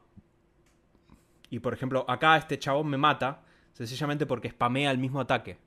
Y 1.50 1.60
por 1.60 1.74
ejemplo, 1.74 2.06
acá 2.08 2.38
este 2.38 2.60
chabón 2.60 2.88
me 2.88 2.98
mata, 2.98 3.42
sencillamente 3.74 4.26
porque 4.26 4.50
spamea 4.50 4.92
el 4.92 5.00
mismo 5.00 5.20
ataque. 5.20 5.58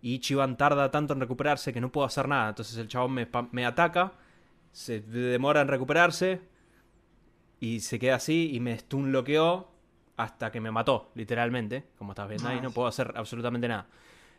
Y 0.00 0.14
Ichiban 0.14 0.56
tarda 0.56 0.90
tanto 0.90 1.12
en 1.12 1.20
recuperarse 1.20 1.72
que 1.72 1.80
no 1.80 1.92
puedo 1.92 2.06
hacer 2.06 2.28
nada. 2.28 2.50
Entonces 2.50 2.76
el 2.78 2.88
chabón 2.88 3.12
me, 3.12 3.28
me 3.52 3.66
ataca, 3.66 4.12
se 4.72 5.00
demora 5.00 5.60
en 5.60 5.68
recuperarse 5.68 6.40
y 7.60 7.80
se 7.80 7.98
queda 7.98 8.16
así 8.16 8.50
y 8.54 8.60
me 8.60 8.78
stun 8.78 9.10
bloqueó 9.10 9.73
hasta 10.16 10.50
que 10.52 10.60
me 10.60 10.70
mató, 10.70 11.10
literalmente. 11.14 11.84
Como 11.98 12.12
estás 12.12 12.28
viendo 12.28 12.48
ahí, 12.48 12.60
no 12.60 12.70
puedo 12.70 12.88
hacer 12.88 13.12
absolutamente 13.16 13.68
nada. 13.68 13.86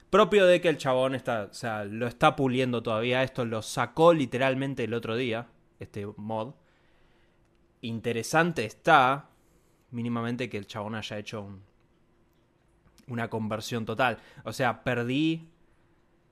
Propio 0.09 0.45
de 0.45 0.61
que 0.61 0.69
el 0.69 0.77
chabón 0.77 1.15
está, 1.15 1.49
o 1.51 1.53
sea, 1.53 1.83
lo 1.83 2.07
está 2.07 2.35
puliendo 2.35 2.81
todavía. 2.81 3.23
Esto 3.23 3.43
lo 3.45 3.61
sacó 3.61 4.13
literalmente 4.13 4.83
el 4.83 4.93
otro 4.93 5.15
día, 5.15 5.47
este 5.79 6.07
mod. 6.17 6.53
Interesante 7.81 8.65
está, 8.65 9.29
mínimamente, 9.91 10.49
que 10.49 10.57
el 10.57 10.67
chabón 10.67 10.95
haya 10.95 11.17
hecho 11.17 11.59
una 13.07 13.29
conversión 13.29 13.85
total. 13.85 14.17
O 14.43 14.53
sea, 14.53 14.83
perdí 14.83 15.49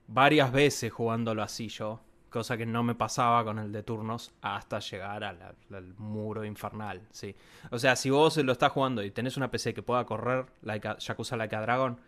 varias 0.08 0.52
veces 0.52 0.92
jugándolo 0.92 1.44
así 1.44 1.68
yo, 1.68 2.02
cosa 2.34 2.58
que 2.58 2.66
no 2.66 2.82
me 2.82 2.96
pasaba 2.96 3.44
con 3.44 3.60
el 3.60 3.72
de 3.72 3.84
turnos 3.84 4.34
hasta 4.42 4.80
llegar 4.80 5.24
al, 5.24 5.56
muro 6.00 6.44
infernal, 6.44 7.02
sí. 7.12 7.36
O 7.70 7.78
sea, 7.78 7.96
si 7.96 8.10
vos 8.10 8.36
lo 8.38 8.52
estás 8.52 8.72
jugando 8.72 9.04
y 9.04 9.12
tenés 9.12 9.38
una 9.38 9.52
PC 9.52 9.74
que 9.74 9.84
pueda 9.84 10.04
correr 10.06 10.48
like 10.64 10.96
Yakuza 10.98 11.38
Like 11.38 11.56
a 11.56 11.62
Dragon, 11.62 12.00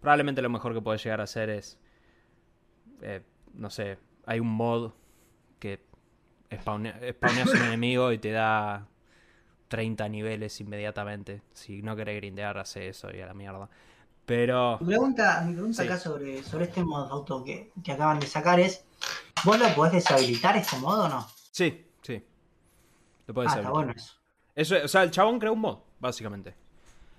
probablemente 0.00 0.40
lo 0.40 0.48
mejor 0.48 0.72
que 0.72 0.80
puedes 0.80 1.04
llegar 1.04 1.20
a 1.20 1.24
hacer 1.24 1.50
es, 1.50 1.78
eh, 3.02 3.20
no 3.52 3.68
sé, 3.68 3.98
hay 4.24 4.40
un 4.40 4.48
mod 4.48 4.92
que 5.58 5.84
spawneas 6.50 7.52
un 7.52 7.62
enemigo 7.66 8.10
y 8.10 8.18
te 8.18 8.32
da 8.32 8.88
30 9.68 10.08
niveles 10.08 10.60
inmediatamente. 10.60 11.42
Si 11.52 11.82
no 11.82 11.94
querés 11.94 12.16
grindear, 12.16 12.56
hace 12.56 12.88
eso 12.88 13.14
y 13.14 13.20
a 13.20 13.26
la 13.26 13.34
mierda. 13.34 13.68
Pero. 14.26 14.78
Mi 14.80 14.86
pregunta, 14.88 15.42
mi 15.46 15.52
pregunta 15.52 15.82
acá 15.82 15.98
sobre, 15.98 16.42
sobre 16.42 16.64
este 16.64 16.82
modo 16.82 17.10
auto 17.12 17.44
que, 17.44 17.72
acaban 17.90 18.20
de 18.20 18.26
sacar 18.26 18.58
es: 18.60 18.84
¿Vos 19.44 19.58
lo 19.58 19.68
podés 19.74 19.94
deshabilitar 19.94 20.56
este 20.56 20.76
modo 20.78 21.04
o 21.04 21.08
no? 21.08 21.26
Sí, 21.50 21.86
sí. 22.02 22.24
Lo 23.26 23.34
podés 23.34 23.52
ah, 23.52 23.58
está 23.58 23.70
bueno 23.70 23.92
eso. 24.54 24.76
O 24.84 24.88
sea, 24.88 25.02
el 25.02 25.10
chabón 25.10 25.38
creó 25.38 25.52
un 25.52 25.60
mod, 25.60 25.78
básicamente. 25.98 26.54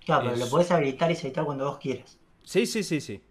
Claro, 0.06 0.26
pero 0.26 0.38
lo 0.38 0.50
podés 0.50 0.72
habilitar 0.72 1.10
y 1.10 1.14
deshabilitar 1.14 1.46
cuando 1.46 1.66
vos 1.66 1.80
quieras. 1.80 2.18
Sí, 2.44 2.66
sí, 2.66 2.84
sí, 2.84 3.02
sí. 3.02 3.22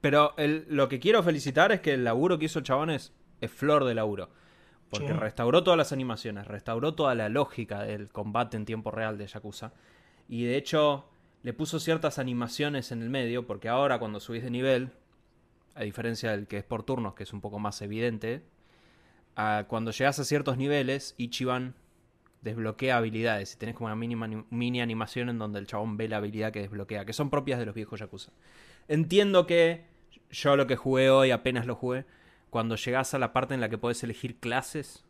Pero 0.00 0.34
lo 0.36 0.88
que 0.88 1.00
quiero 1.00 1.22
felicitar 1.22 1.72
es 1.72 1.80
que 1.80 1.94
el 1.94 2.04
laburo 2.04 2.38
que 2.38 2.44
hizo 2.46 2.58
el 2.58 2.64
chabón 2.64 2.90
es, 2.90 3.12
flor 3.48 3.84
de 3.84 3.94
laburo. 3.94 4.28
Porque 4.90 5.12
restauró 5.12 5.64
todas 5.64 5.76
las 5.76 5.92
animaciones, 5.92 6.46
restauró 6.46 6.94
toda 6.94 7.14
la 7.14 7.28
lógica 7.28 7.82
del 7.82 8.08
combate 8.08 8.56
en 8.56 8.64
tiempo 8.64 8.90
real 8.92 9.18
de 9.18 9.26
Yakuza. 9.26 9.72
Y 10.28 10.44
de 10.44 10.56
hecho, 10.56 11.06
le 11.46 11.52
puso 11.52 11.78
ciertas 11.78 12.18
animaciones 12.18 12.90
en 12.90 13.02
el 13.02 13.08
medio, 13.08 13.46
porque 13.46 13.68
ahora 13.68 14.00
cuando 14.00 14.18
subís 14.18 14.42
de 14.42 14.50
nivel, 14.50 14.90
a 15.76 15.84
diferencia 15.84 16.32
del 16.32 16.48
que 16.48 16.56
es 16.58 16.64
por 16.64 16.82
turnos, 16.82 17.14
que 17.14 17.22
es 17.22 17.32
un 17.32 17.40
poco 17.40 17.60
más 17.60 17.80
evidente, 17.82 18.42
cuando 19.68 19.92
llegas 19.92 20.18
a 20.18 20.24
ciertos 20.24 20.56
niveles, 20.56 21.14
Ichiban 21.18 21.76
desbloquea 22.42 22.96
habilidades 22.96 23.54
y 23.54 23.58
tenés 23.58 23.76
como 23.76 23.86
una 23.86 23.94
mini 23.94 24.80
animación 24.80 25.28
en 25.28 25.38
donde 25.38 25.60
el 25.60 25.68
chabón 25.68 25.96
ve 25.96 26.08
la 26.08 26.16
habilidad 26.16 26.50
que 26.50 26.62
desbloquea, 26.62 27.04
que 27.04 27.12
son 27.12 27.30
propias 27.30 27.60
de 27.60 27.66
los 27.66 27.76
viejos 27.76 28.00
Yakuza. 28.00 28.32
Entiendo 28.88 29.46
que 29.46 29.84
yo 30.32 30.56
lo 30.56 30.66
que 30.66 30.74
jugué 30.74 31.10
hoy, 31.10 31.30
apenas 31.30 31.64
lo 31.64 31.76
jugué, 31.76 32.06
cuando 32.50 32.74
llegas 32.74 33.14
a 33.14 33.20
la 33.20 33.32
parte 33.32 33.54
en 33.54 33.60
la 33.60 33.68
que 33.68 33.78
puedes 33.78 34.02
elegir 34.02 34.40
clases 34.40 35.04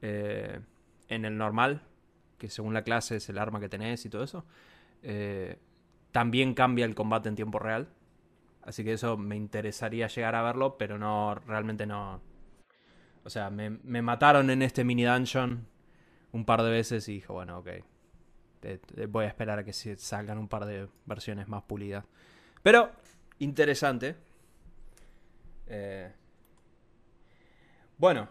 eh, 0.00 0.60
en 1.10 1.26
el 1.26 1.36
normal, 1.36 1.82
que 2.38 2.48
según 2.48 2.72
la 2.72 2.82
clase 2.82 3.16
es 3.16 3.28
el 3.28 3.36
arma 3.36 3.60
que 3.60 3.68
tenés 3.68 4.06
y 4.06 4.08
todo 4.08 4.24
eso, 4.24 4.46
eh, 5.02 5.58
también 6.12 6.54
cambia 6.54 6.84
el 6.84 6.94
combate 6.94 7.28
en 7.28 7.36
tiempo 7.36 7.58
real. 7.58 7.88
Así 8.62 8.84
que 8.84 8.92
eso 8.92 9.16
me 9.16 9.36
interesaría 9.36 10.08
llegar 10.08 10.34
a 10.34 10.42
verlo, 10.42 10.76
pero 10.76 10.98
no, 10.98 11.34
realmente 11.34 11.86
no. 11.86 12.20
O 13.24 13.30
sea, 13.30 13.50
me, 13.50 13.70
mataron 14.02 14.50
en 14.50 14.62
este 14.62 14.84
mini 14.84 15.04
dungeon 15.04 15.66
un 16.32 16.44
par 16.44 16.62
de 16.62 16.70
veces 16.70 17.08
y 17.08 17.14
dije, 17.14 17.32
bueno, 17.32 17.58
ok. 17.58 17.68
voy 19.08 19.24
a 19.24 19.28
esperar 19.28 19.58
a 19.58 19.64
que 19.64 19.72
salgan 19.72 20.38
un 20.38 20.48
par 20.48 20.66
de 20.66 20.88
versiones 21.06 21.48
más 21.48 21.62
pulidas. 21.62 22.04
Pero, 22.62 22.90
interesante. 23.38 24.16
Eh, 25.66 26.12
bueno, 27.96 28.28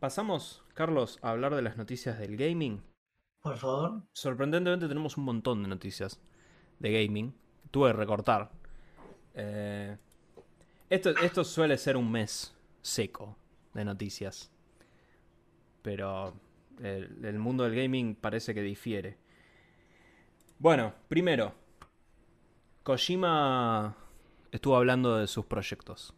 pasamos, 0.00 0.64
Carlos, 0.74 1.18
a 1.22 1.30
hablar 1.30 1.54
de 1.54 1.62
las 1.62 1.76
noticias 1.76 2.18
del 2.18 2.36
gaming. 2.36 2.82
Por 3.46 3.58
favor. 3.58 4.02
Sorprendentemente 4.12 4.88
tenemos 4.88 5.16
un 5.16 5.22
montón 5.22 5.62
de 5.62 5.68
noticias 5.68 6.18
de 6.80 6.90
gaming. 6.90 7.32
Tuve 7.70 7.92
que 7.92 7.96
recortar. 7.96 8.50
Eh, 9.34 9.96
esto, 10.90 11.10
esto 11.10 11.44
suele 11.44 11.78
ser 11.78 11.96
un 11.96 12.10
mes 12.10 12.52
seco 12.82 13.36
de 13.72 13.84
noticias. 13.84 14.50
Pero 15.82 16.34
el, 16.82 17.38
mundo 17.38 17.62
del 17.62 17.76
gaming 17.76 18.16
parece 18.16 18.52
que 18.52 18.62
difiere. 18.62 19.16
Bueno, 20.58 20.94
primero, 21.06 21.54
Kojima 22.82 23.96
estuvo 24.50 24.74
hablando 24.74 25.18
de 25.18 25.28
sus 25.28 25.46
proyectos. 25.46 26.14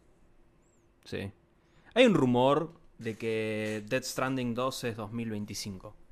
Sí. 1.05 1.31
Hay 1.93 2.07
un 2.07 2.15
rumor 2.15 2.73
de 2.97 3.19
que 3.19 3.85
Dead 3.87 4.03
Stranding 4.03 4.55
2 4.55 4.85
es 4.85 4.97
2025. 4.97 6.08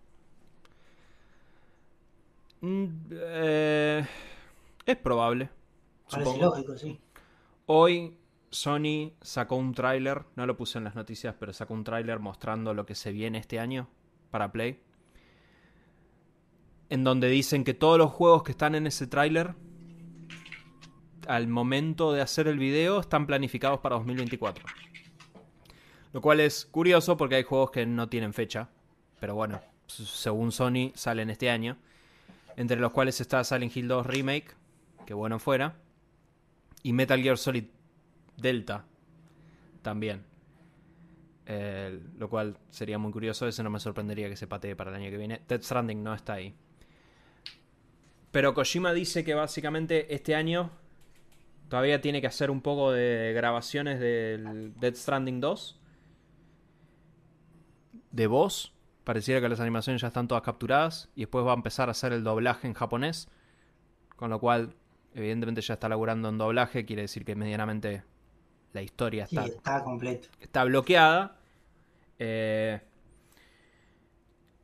Mm, 2.66 2.87
eh, 3.12 4.05
es 4.85 4.96
probable. 4.96 5.50
Parece 6.11 6.38
lógico, 6.38 6.76
sí. 6.76 6.98
Hoy 7.66 8.18
Sony 8.50 9.12
sacó 9.20 9.55
un 9.55 9.72
tráiler, 9.72 10.24
no 10.35 10.46
lo 10.46 10.57
puse 10.57 10.79
en 10.79 10.85
las 10.85 10.96
noticias, 10.96 11.37
pero 11.38 11.52
sacó 11.52 11.74
un 11.74 11.85
tráiler 11.85 12.18
mostrando 12.18 12.74
lo 12.74 12.85
que 12.85 12.96
se 12.96 13.12
viene 13.12 13.38
este 13.38 13.61
año 13.61 13.88
para 14.33 14.50
Play. 14.50 14.81
En 16.90 17.05
donde 17.05 17.29
dicen 17.29 17.62
que 17.62 17.72
todos 17.72 17.98
los 17.98 18.11
juegos 18.11 18.42
que 18.42 18.50
están 18.50 18.74
en 18.74 18.88
ese 18.88 19.07
tráiler, 19.07 19.55
al 21.29 21.46
momento 21.46 22.12
de 22.12 22.20
hacer 22.20 22.48
el 22.48 22.59
video, 22.59 22.98
están 22.98 23.29
planificados 23.29 23.79
para 23.79 23.94
2024. 23.94 24.64
Lo 26.12 26.20
cual 26.20 26.40
es 26.40 26.64
curioso 26.66 27.16
porque 27.16 27.37
hay 27.37 27.42
juegos 27.44 27.70
que 27.70 27.87
no 27.87 28.09
tienen 28.09 28.33
fecha. 28.33 28.70
Pero 29.20 29.37
bueno, 29.37 29.61
según 29.87 30.50
Sony, 30.50 30.90
salen 30.94 31.31
este 31.31 31.48
año 31.48 31.79
entre 32.57 32.79
los 32.79 32.92
cuales 32.92 33.21
está 33.21 33.45
Silent 33.45 33.77
Hill 33.77 33.88
2 33.88 34.07
Remake, 34.07 34.55
que 35.05 35.14
bueno 35.14 35.38
fuera, 35.38 35.77
y 36.83 36.92
Metal 36.92 37.23
Gear 37.23 37.38
Solid 37.38 37.64
Delta 38.37 38.85
también. 39.83 40.25
Eh, 41.49 42.01
lo 42.19 42.29
cual 42.29 42.57
sería 42.71 42.99
muy 42.99 43.12
curioso, 43.12 43.47
ese 43.47 43.62
no 43.62 43.71
me 43.71 43.79
sorprendería 43.79 44.29
que 44.29 44.37
se 44.37 44.49
patee 44.49 44.75
para 44.75 44.90
el 44.90 44.97
año 44.97 45.11
que 45.11 45.16
viene. 45.16 45.42
Dead 45.47 45.62
Stranding 45.62 46.03
no 46.03 46.12
está 46.12 46.35
ahí. 46.35 46.55
Pero 48.33 48.53
Kojima 48.53 48.92
dice 48.92 49.25
que 49.25 49.35
básicamente 49.35 50.12
este 50.14 50.35
año 50.35 50.71
todavía 51.69 52.01
tiene 52.01 52.21
que 52.21 52.27
hacer 52.27 52.51
un 52.51 52.61
poco 52.61 52.90
de 52.90 53.33
grabaciones 53.35 54.01
del 54.01 54.75
Dead 54.79 54.95
Stranding 54.95 55.40
2. 55.40 55.81
De 58.11 58.27
voz 58.27 58.75
Pareciera 59.07 59.40
que 59.40 59.49
las 59.49 59.61
animaciones 59.61 60.03
ya 60.03 60.09
están 60.09 60.27
todas 60.27 60.42
capturadas 60.42 61.09
y 61.14 61.21
después 61.21 61.47
va 61.47 61.53
a 61.53 61.55
empezar 61.55 61.87
a 61.87 61.92
hacer 61.92 62.12
el 62.12 62.25
doblaje 62.25 62.66
en 62.66 62.75
japonés. 62.75 63.29
Con 64.16 64.31
lo 64.31 64.40
cual, 64.40 64.75
evidentemente 65.14 65.61
ya 65.61 65.75
está 65.75 65.88
laburando 65.88 66.29
en 66.29 66.38
doblaje, 66.38 66.85
quiere 66.85 67.03
decir 67.03 67.25
que 67.25 67.37
medianamente 67.37 68.03
la 68.73 68.83
historia 68.83 69.23
está, 69.23 69.45
está 69.45 69.85
completa. 69.85 70.27
Está 70.40 70.64
bloqueada. 70.64 71.38
Eh, 72.19 72.81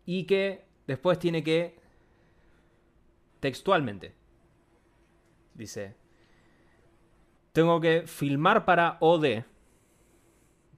y 0.07 0.25
que 0.25 0.65
después 0.89 1.21
tiene 1.21 1.45
que, 1.45 1.79
textualmente, 3.39 4.13
dice, 5.55 5.95
tengo 7.53 7.81
que 7.81 8.09
filmar 8.09 8.65
para 8.65 8.97
OD, 8.99 9.45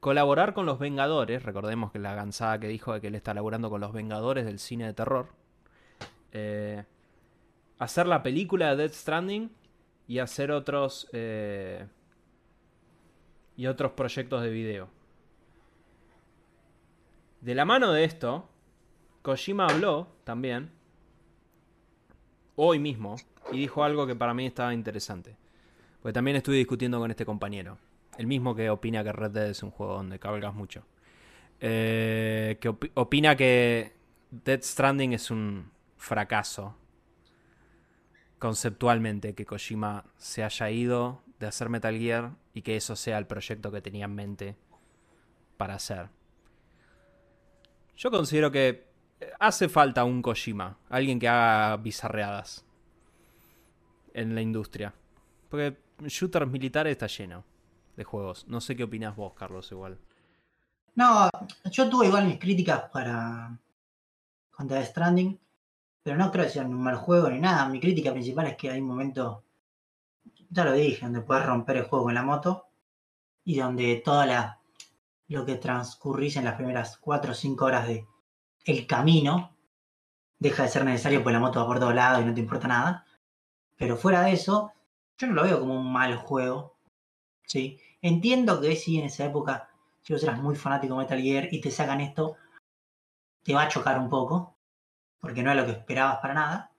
colaborar 0.05 0.53
con 0.53 0.67
los 0.67 0.79
Vengadores, 0.79 1.45
recordemos 1.45 1.91
que 1.91 1.99
la 1.99 2.15
gansada 2.15 2.61
que 2.61 2.69
dijo 2.69 2.93
de 2.93 3.01
que 3.01 3.07
él 3.07 3.15
está 3.15 3.33
laborando 3.33 3.71
con 3.71 3.81
los 3.81 3.95
Vengadores 3.95 4.45
del 4.45 4.59
cine 4.59 4.85
de 4.85 4.93
terror, 4.93 5.29
eh, 6.33 6.85
hacer 7.79 8.07
la 8.07 8.23
película 8.23 8.69
de 8.69 8.83
Death 8.83 8.93
Stranding 8.93 9.51
y 10.07 10.19
hacer 10.19 10.53
otros 10.53 11.09
eh, 11.15 11.87
y 13.57 13.67
otros 13.67 13.93
proyectos 13.93 14.43
de 14.43 14.51
video. 14.51 14.91
De 17.41 17.55
la 17.55 17.65
mano 17.65 17.91
de 17.91 18.05
esto, 18.05 18.47
Kojima 19.23 19.69
habló 19.69 20.09
también, 20.25 20.71
hoy 22.57 22.79
mismo, 22.79 23.17
y 23.53 23.61
dijo 23.61 23.83
algo 23.83 24.07
que 24.07 24.15
para 24.15 24.35
mí 24.35 24.45
estaba 24.45 24.75
interesante. 24.75 25.39
Porque 26.03 26.13
también 26.13 26.37
estuve 26.37 26.57
discutiendo 26.57 26.99
con 26.99 27.11
este 27.11 27.25
compañero. 27.25 27.79
El 28.17 28.27
mismo 28.27 28.55
que 28.55 28.71
opina 28.71 29.03
que 29.03 29.13
Red 29.13 29.31
Dead 29.33 29.47
es 29.49 29.63
un 29.63 29.71
juego 29.71 29.95
donde 29.95 30.19
cabalgas 30.19 30.55
mucho. 30.55 30.85
Eh, 31.61 32.59
que 32.61 32.69
opina 32.95 33.37
que 33.37 33.93
Dead 34.31 34.63
Stranding 34.63 35.13
es 35.13 35.31
un 35.31 35.71
fracaso. 35.97 36.77
Conceptualmente, 38.39 39.35
que 39.35 39.47
Kojima 39.47 40.05
se 40.17 40.45
haya 40.45 40.71
ido 40.71 41.23
de 41.39 41.47
hacer 41.47 41.69
Metal 41.69 41.97
Gear 41.99 42.33
y 42.53 42.63
que 42.63 42.77
eso 42.77 42.95
sea 42.95 43.19
el 43.19 43.27
proyecto 43.27 43.73
que 43.73 43.81
tenía 43.81 44.05
en 44.05 44.15
mente 44.15 44.57
para 45.57 45.75
hacer. 45.75 46.09
Yo 47.97 48.11
considero 48.11 48.51
que 48.51 48.87
hace 49.41 49.69
falta 49.69 50.05
un 50.05 50.21
Kojima, 50.21 50.79
alguien 50.91 51.19
que 51.19 51.29
haga 51.29 51.77
bizarreadas 51.79 52.65
en 54.13 54.35
la 54.35 54.43
industria. 54.43 54.95
Porque 55.49 55.77
shooters 56.07 56.51
militares 56.51 56.93
está 56.93 57.07
lleno 57.07 57.54
de 57.97 58.05
juegos. 58.05 58.47
No 58.49 58.61
sé 58.61 58.77
qué 58.77 58.85
opinas 58.85 59.17
vos, 59.17 59.35
Carlos, 59.35 59.71
igual. 59.73 59.99
No, 60.95 61.29
yo 61.71 61.89
tuve 61.89 62.07
igual 62.07 62.27
mis 62.27 62.39
críticas 62.39 62.85
para 62.93 63.59
contra 64.51 64.85
Stranding, 64.85 65.39
pero 66.03 66.17
no 66.17 66.31
creo 66.31 66.45
que 66.45 66.51
sea 66.51 66.65
un 66.65 66.75
mal 66.75 66.97
juego 66.97 67.29
ni 67.31 67.41
nada. 67.41 67.69
Mi 67.69 67.81
crítica 67.81 68.13
principal 68.13 68.47
es 68.47 68.57
que 68.57 68.71
hay 68.71 68.81
un 68.81 68.89
momento, 68.89 69.45
ya 70.51 70.65
lo 70.65 70.73
dije, 70.73 71.05
donde 71.05 71.23
puedes 71.23 71.45
romper 71.45 71.79
el 71.79 71.85
juego 71.85 72.05
con 72.05 72.15
la 72.15 72.23
moto 72.23 72.69
y 73.45 73.59
donde 73.59 74.03
toda 74.05 74.27
la 74.27 74.61
lo 75.29 75.45
que 75.45 75.57
transcurrís 75.57 76.37
en 76.37 76.45
las 76.45 76.55
primeras 76.55 76.99
4 76.99 77.33
o 77.33 77.35
5 77.35 77.65
horas 77.65 77.87
de 77.89 78.07
el 78.67 78.87
camino 78.87 79.57
deja 80.39 80.63
de 80.65 80.69
ser 80.69 80.85
necesario 80.85 81.23
porque 81.23 81.35
la 81.35 81.41
moto 81.41 81.61
va 81.61 81.67
por 81.67 81.79
todos 81.79 81.95
lados 81.95 82.23
y 82.23 82.27
no 82.27 82.35
te 82.35 82.41
importa 82.41 82.69
nada. 82.69 83.07
Pero 83.77 83.97
fuera 83.97 84.23
de 84.23 84.33
eso, 84.33 84.73
yo 85.19 85.27
no 85.27 85.35
lo 85.35 85.43
veo 85.45 85.61
como 85.61 85.75
un 85.75 85.93
mal 85.93 86.17
juego. 86.17 86.74
¿Sí? 87.47 87.79
Entiendo 88.03 88.61
que 88.61 88.77
si 88.77 88.99
en 88.99 89.07
esa 89.07 89.25
época, 89.25 89.71
si 90.03 90.13
vos 90.13 90.23
eras 90.23 90.41
muy 90.41 90.57
fanático 90.57 90.95
de 90.95 91.05
Metal 91.05 91.21
Gear 91.21 91.49
y 91.53 91.61
te 91.61 91.71
sacan 91.71 92.01
esto, 92.01 92.37
te 93.43 93.55
va 93.55 93.63
a 93.63 93.69
chocar 93.69 93.99
un 93.99 94.09
poco, 94.09 94.57
porque 95.21 95.43
no 95.43 95.51
es 95.51 95.57
lo 95.57 95.67
que 95.67 95.73
esperabas 95.73 96.19
para 96.19 96.35
nada. 96.35 96.73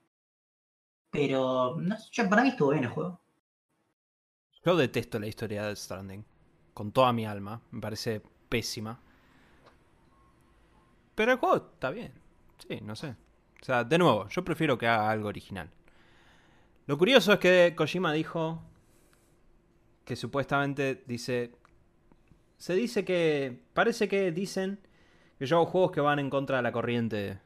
Pero 1.12 1.76
no, 1.80 1.96
yo, 2.12 2.30
para 2.30 2.44
mí 2.44 2.50
estuvo 2.50 2.72
bien 2.72 2.84
el 2.84 2.90
juego. 2.90 3.20
Yo 4.64 4.76
detesto 4.76 5.20
la 5.20 5.28
historia 5.28 5.66
de 5.66 5.76
Stranding, 5.76 6.26
con 6.74 6.92
toda 6.92 7.14
mi 7.14 7.26
alma, 7.26 7.62
me 7.72 7.80
parece 7.80 8.22
pésima. 8.50 9.00
Pero 11.14 11.32
el 11.32 11.38
juego 11.38 11.56
está 11.56 11.92
bien. 11.92 12.14
Sí, 12.68 12.80
no 12.82 12.96
sé. 12.96 13.16
O 13.62 13.66
sea, 13.66 13.84
de 13.84 13.98
nuevo, 13.98 14.28
yo 14.28 14.44
prefiero 14.44 14.78
que 14.78 14.88
haga 14.88 15.10
algo 15.10 15.30
original. 15.30 15.70
Lo 16.88 16.98
curioso 16.98 17.34
es 17.34 17.40
que 17.40 17.74
Kojima 17.76 18.14
dijo 18.14 18.62
que 20.06 20.16
supuestamente 20.16 21.04
dice... 21.08 21.52
Se 22.58 22.74
dice 22.74 23.04
que... 23.04 23.62
Parece 23.74 24.08
que 24.08 24.32
dicen 24.32 24.80
que 25.38 25.46
yo 25.46 25.66
juegos 25.66 25.92
que 25.92 26.02
van 26.02 26.20
en 26.20 26.30
contra 26.30 26.58
de 26.58 26.64
la 26.64 26.72
corriente 26.72 27.40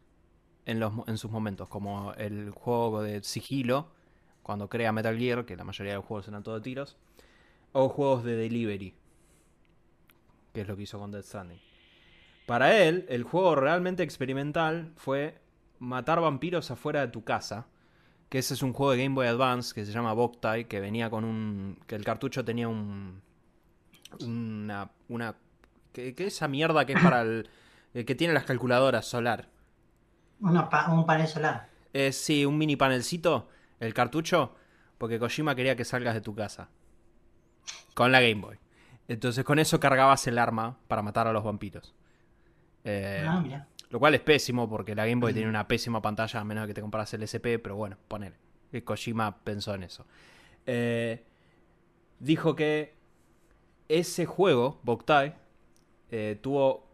en, 0.66 0.80
los, 0.80 0.94
en 1.08 1.18
sus 1.18 1.32
momentos, 1.32 1.68
como 1.68 2.14
el 2.14 2.52
juego 2.52 3.02
de 3.02 3.24
sigilo, 3.24 3.92
cuando 4.44 4.70
crea 4.70 4.92
Metal 4.92 5.18
Gear, 5.18 5.46
que 5.46 5.56
la 5.56 5.64
mayoría 5.64 5.94
de 5.94 5.98
los 5.98 6.06
juegos 6.06 6.28
eran 6.28 6.44
todo 6.44 6.62
tiros, 6.62 6.98
o 7.72 7.90
juegos 7.90 8.24
de 8.24 8.36
delivery, 8.36 8.94
que 10.54 10.62
es 10.62 10.68
lo 10.68 10.76
que 10.76 10.84
hizo 10.84 11.00
con 11.00 11.12
Death 11.12 11.26
Stranding. 11.26 11.60
Para 12.46 12.78
él, 12.82 13.06
el 13.10 13.24
juego 13.24 13.56
realmente 13.56 14.04
experimental 14.04 14.92
fue 14.96 15.40
matar 15.78 16.20
vampiros 16.20 16.72
afuera 16.72 17.02
de 17.02 17.10
tu 17.10 17.24
casa. 17.24 17.68
Que 18.30 18.40
ese 18.40 18.54
es 18.54 18.62
un 18.62 18.74
juego 18.74 18.92
de 18.92 19.04
Game 19.04 19.16
Boy 19.16 19.28
Advance 19.28 19.74
que 19.74 19.86
se 19.86 19.92
llama 19.92 20.14
Boktai, 20.14 20.66
que 20.66 20.80
venía 20.80 21.10
con 21.10 21.24
un. 21.24 21.80
que 21.88 21.96
el 21.96 22.04
cartucho 22.04 22.46
tenía 22.46 22.68
un. 22.68 23.22
una. 24.22 24.90
una. 25.08 25.36
¿Qué, 25.94 26.14
esa 26.20 26.48
mierda 26.48 26.86
que 26.86 26.94
es 26.94 27.02
para 27.02 27.22
el. 27.22 27.50
que 27.94 28.16
tiene 28.16 28.34
las 28.34 28.44
calculadoras 28.44 29.06
solar? 29.06 29.50
un 30.40 31.06
panel 31.06 31.28
solar. 31.28 31.68
Eh, 31.94 32.12
sí, 32.12 32.46
un 32.46 32.58
mini 32.58 32.76
panelcito, 32.76 33.50
el 33.80 33.94
cartucho, 33.94 34.56
porque 34.98 35.20
Kojima 35.20 35.56
quería 35.56 35.76
que 35.76 35.86
salgas 35.86 36.14
de 36.14 36.22
tu 36.22 36.36
casa. 36.36 36.70
Con 37.94 38.12
la 38.12 38.22
Game 38.22 38.42
Boy. 38.42 38.60
Entonces 39.08 39.44
con 39.44 39.58
eso 39.58 39.80
cargabas 39.80 40.28
el 40.28 40.38
arma 40.38 40.78
para 40.88 41.02
matar 41.02 41.28
a 41.28 41.34
los 41.34 41.44
vampiros. 41.44 41.96
Eh, 42.84 43.26
ah, 43.28 43.44
lo 43.90 44.00
cual 44.00 44.16
es 44.16 44.22
pésimo 44.22 44.70
porque 44.70 44.96
la 44.96 45.06
Game 45.06 45.22
Boy 45.22 45.34
tiene 45.34 45.50
una 45.50 45.68
pésima 45.68 46.02
pantalla 46.02 46.40
a 46.40 46.44
menos 46.44 46.68
que 46.68 46.74
te 46.74 46.82
compras 46.82 47.14
el 47.14 47.24
SP, 47.26 47.60
pero 47.60 47.76
bueno, 47.76 47.98
poner. 48.08 48.34
Kojima 48.84 49.40
pensó 49.44 49.74
en 49.74 49.84
eso. 49.84 50.06
Eh, 50.66 51.24
dijo 52.20 52.56
que 52.56 52.94
ese 53.88 54.26
juego, 54.26 54.80
Boktai, 54.84 55.34
eh, 56.12 56.38
tuvo 56.42 56.88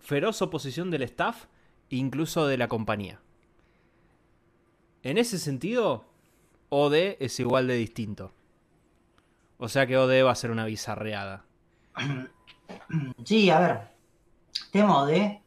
feroz 0.00 0.42
oposición 0.42 0.90
del 0.90 1.02
staff, 1.02 1.46
incluso 1.90 2.46
de 2.48 2.58
la 2.58 2.66
compañía. 2.66 3.20
En 5.04 5.18
ese 5.18 5.38
sentido, 5.38 6.06
OD 6.70 7.16
es 7.20 7.38
igual 7.38 7.68
de 7.68 7.74
distinto. 7.74 8.32
O 9.58 9.68
sea 9.68 9.86
que 9.86 9.96
OD 9.96 10.24
va 10.24 10.32
a 10.32 10.36
ser 10.36 10.50
una 10.50 10.64
bizarreada. 10.64 11.44
Sí, 13.24 13.50
a 13.50 13.60
ver 13.60 13.92
tema 14.70 15.06
de. 15.06 15.40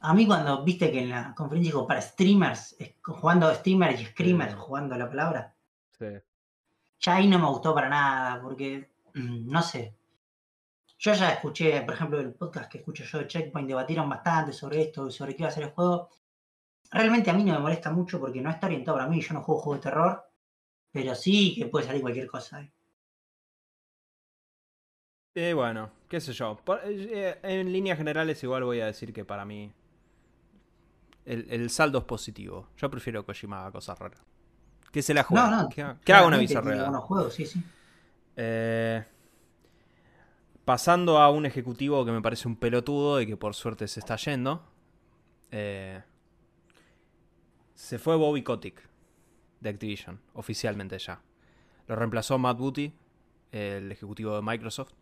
A 0.00 0.14
mí, 0.14 0.26
cuando 0.26 0.62
viste 0.64 0.90
que 0.92 1.00
en 1.02 1.10
la 1.10 1.34
conferencia 1.34 1.72
dijo 1.72 1.86
para 1.86 2.00
streamers, 2.00 2.76
jugando 3.02 3.52
streamers 3.52 4.00
y 4.00 4.06
screamers, 4.06 4.54
jugando 4.54 4.96
la 4.96 5.08
palabra. 5.08 5.54
Sí. 5.98 6.06
Ya 7.00 7.16
ahí 7.16 7.28
no 7.28 7.38
me 7.38 7.46
gustó 7.46 7.74
para 7.74 7.88
nada, 7.88 8.40
porque 8.40 8.90
mm, 9.14 9.50
no 9.50 9.62
sé. 9.62 9.96
Yo 10.98 11.14
ya 11.14 11.30
escuché, 11.30 11.80
por 11.82 11.94
ejemplo, 11.94 12.20
el 12.20 12.34
podcast 12.34 12.70
que 12.70 12.78
escucho 12.78 13.04
yo 13.04 13.18
de 13.18 13.26
Checkpoint, 13.28 13.68
debatieron 13.68 14.08
bastante 14.08 14.52
sobre 14.52 14.82
esto, 14.82 15.10
sobre 15.10 15.34
qué 15.34 15.42
iba 15.42 15.48
a 15.48 15.52
ser 15.52 15.64
el 15.64 15.70
juego. 15.70 16.10
Realmente 16.90 17.30
a 17.30 17.34
mí 17.34 17.44
no 17.44 17.54
me 17.54 17.60
molesta 17.60 17.90
mucho 17.90 18.18
porque 18.18 18.40
no 18.40 18.50
está 18.50 18.66
orientado 18.66 18.98
para 18.98 19.08
mí, 19.08 19.20
yo 19.20 19.34
no 19.34 19.42
juego 19.42 19.60
juegos 19.60 19.84
de 19.84 19.90
terror, 19.90 20.24
pero 20.90 21.14
sí 21.14 21.54
que 21.56 21.66
puede 21.66 21.86
salir 21.86 22.02
cualquier 22.02 22.26
cosa. 22.26 22.62
¿eh? 22.62 22.72
Eh, 25.34 25.52
bueno, 25.54 25.90
qué 26.08 26.20
sé 26.20 26.32
yo. 26.32 26.58
Eh, 26.84 27.38
en 27.42 27.72
líneas 27.72 27.98
generales 27.98 28.42
igual 28.42 28.64
voy 28.64 28.80
a 28.80 28.86
decir 28.86 29.12
que 29.12 29.24
para 29.24 29.44
mí 29.44 29.72
el, 31.28 31.70
saldo 31.70 31.98
es 31.98 32.04
positivo. 32.04 32.68
Yo 32.76 32.90
prefiero 32.90 33.22
que 33.22 33.26
Kojima 33.26 33.60
haga 33.60 33.72
cosas 33.72 33.98
raras. 33.98 34.20
Que 34.90 35.02
se 35.02 35.12
la 35.12 35.22
juegue. 35.22 35.44
No, 35.44 35.62
no, 35.62 35.68
que, 35.68 35.82
haga 35.82 36.26
una 36.26 36.38
bizarrera. 36.38 36.90
juegos, 37.00 37.34
sí, 37.34 37.44
sí. 37.44 37.62
Eh, 38.36 39.04
pasando 40.64 41.18
a 41.18 41.30
un 41.30 41.44
ejecutivo 41.44 42.04
que 42.04 42.12
me 42.12 42.22
parece 42.22 42.48
un 42.48 42.56
pelotudo 42.56 43.20
y 43.20 43.26
que 43.26 43.36
por 43.36 43.54
suerte 43.54 43.86
se 43.88 44.00
está 44.00 44.16
yendo. 44.16 44.64
Eh, 45.50 46.02
se 47.74 47.98
fue 47.98 48.16
Bobby 48.16 48.42
Kotick 48.42 48.88
de 49.60 49.68
Activision, 49.68 50.20
oficialmente 50.32 50.98
ya. 50.98 51.20
Lo 51.86 51.96
reemplazó 51.96 52.38
Matt 52.38 52.58
Booty, 52.58 52.94
el 53.52 53.92
ejecutivo 53.92 54.34
de 54.34 54.42
Microsoft. 54.42 54.92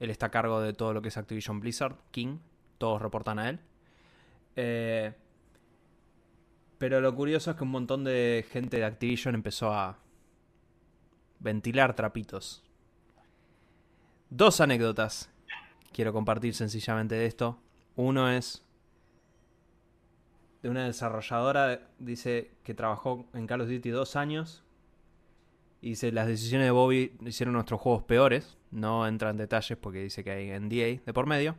Él 0.00 0.10
está 0.10 0.26
a 0.26 0.30
cargo 0.30 0.60
de 0.60 0.72
todo 0.72 0.94
lo 0.94 1.02
que 1.02 1.08
es 1.08 1.16
Activision 1.16 1.60
Blizzard, 1.60 1.96
King, 2.10 2.38
todos 2.78 3.00
reportan 3.00 3.38
a 3.38 3.48
él. 3.48 3.60
Eh, 4.54 5.14
pero 6.78 7.00
lo 7.00 7.14
curioso 7.14 7.50
es 7.50 7.56
que 7.56 7.64
un 7.64 7.70
montón 7.70 8.04
de 8.04 8.44
gente 8.50 8.76
de 8.78 8.84
Activision 8.84 9.34
empezó 9.34 9.72
a 9.72 9.98
ventilar 11.38 11.94
trapitos. 11.94 12.62
Dos 14.30 14.60
anécdotas 14.60 15.30
quiero 15.92 16.12
compartir 16.12 16.54
sencillamente 16.54 17.14
de 17.14 17.26
esto. 17.26 17.58
Uno 17.94 18.30
es 18.30 18.62
de 20.62 20.68
una 20.68 20.84
desarrolladora, 20.84 21.88
dice 21.98 22.50
que 22.64 22.74
trabajó 22.74 23.26
en 23.32 23.46
Call 23.46 23.62
of 23.62 23.68
Duty 23.68 23.90
dos 23.90 24.16
años 24.16 24.62
y 25.80 25.90
dice, 25.90 26.10
las 26.12 26.26
decisiones 26.26 26.66
de 26.66 26.70
Bobby 26.72 27.16
hicieron 27.24 27.54
nuestros 27.54 27.80
juegos 27.80 28.02
peores. 28.02 28.58
No 28.70 29.06
entra 29.06 29.30
en 29.30 29.36
detalles 29.36 29.78
porque 29.78 30.02
dice 30.02 30.24
que 30.24 30.32
hay 30.32 30.58
NDA 30.58 31.02
de 31.04 31.12
por 31.14 31.26
medio. 31.26 31.56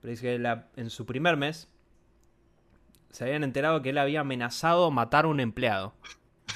pero 0.00 0.10
dice 0.12 0.22
que 0.22 0.60
en 0.80 0.90
su 0.90 1.04
primer 1.04 1.36
mes 1.36 1.68
se 3.16 3.24
habían 3.24 3.44
enterado 3.44 3.80
que 3.80 3.88
él 3.88 3.96
había 3.96 4.20
amenazado 4.20 4.90
matar 4.90 5.24
a 5.24 5.28
un 5.28 5.40
empleado. 5.40 5.94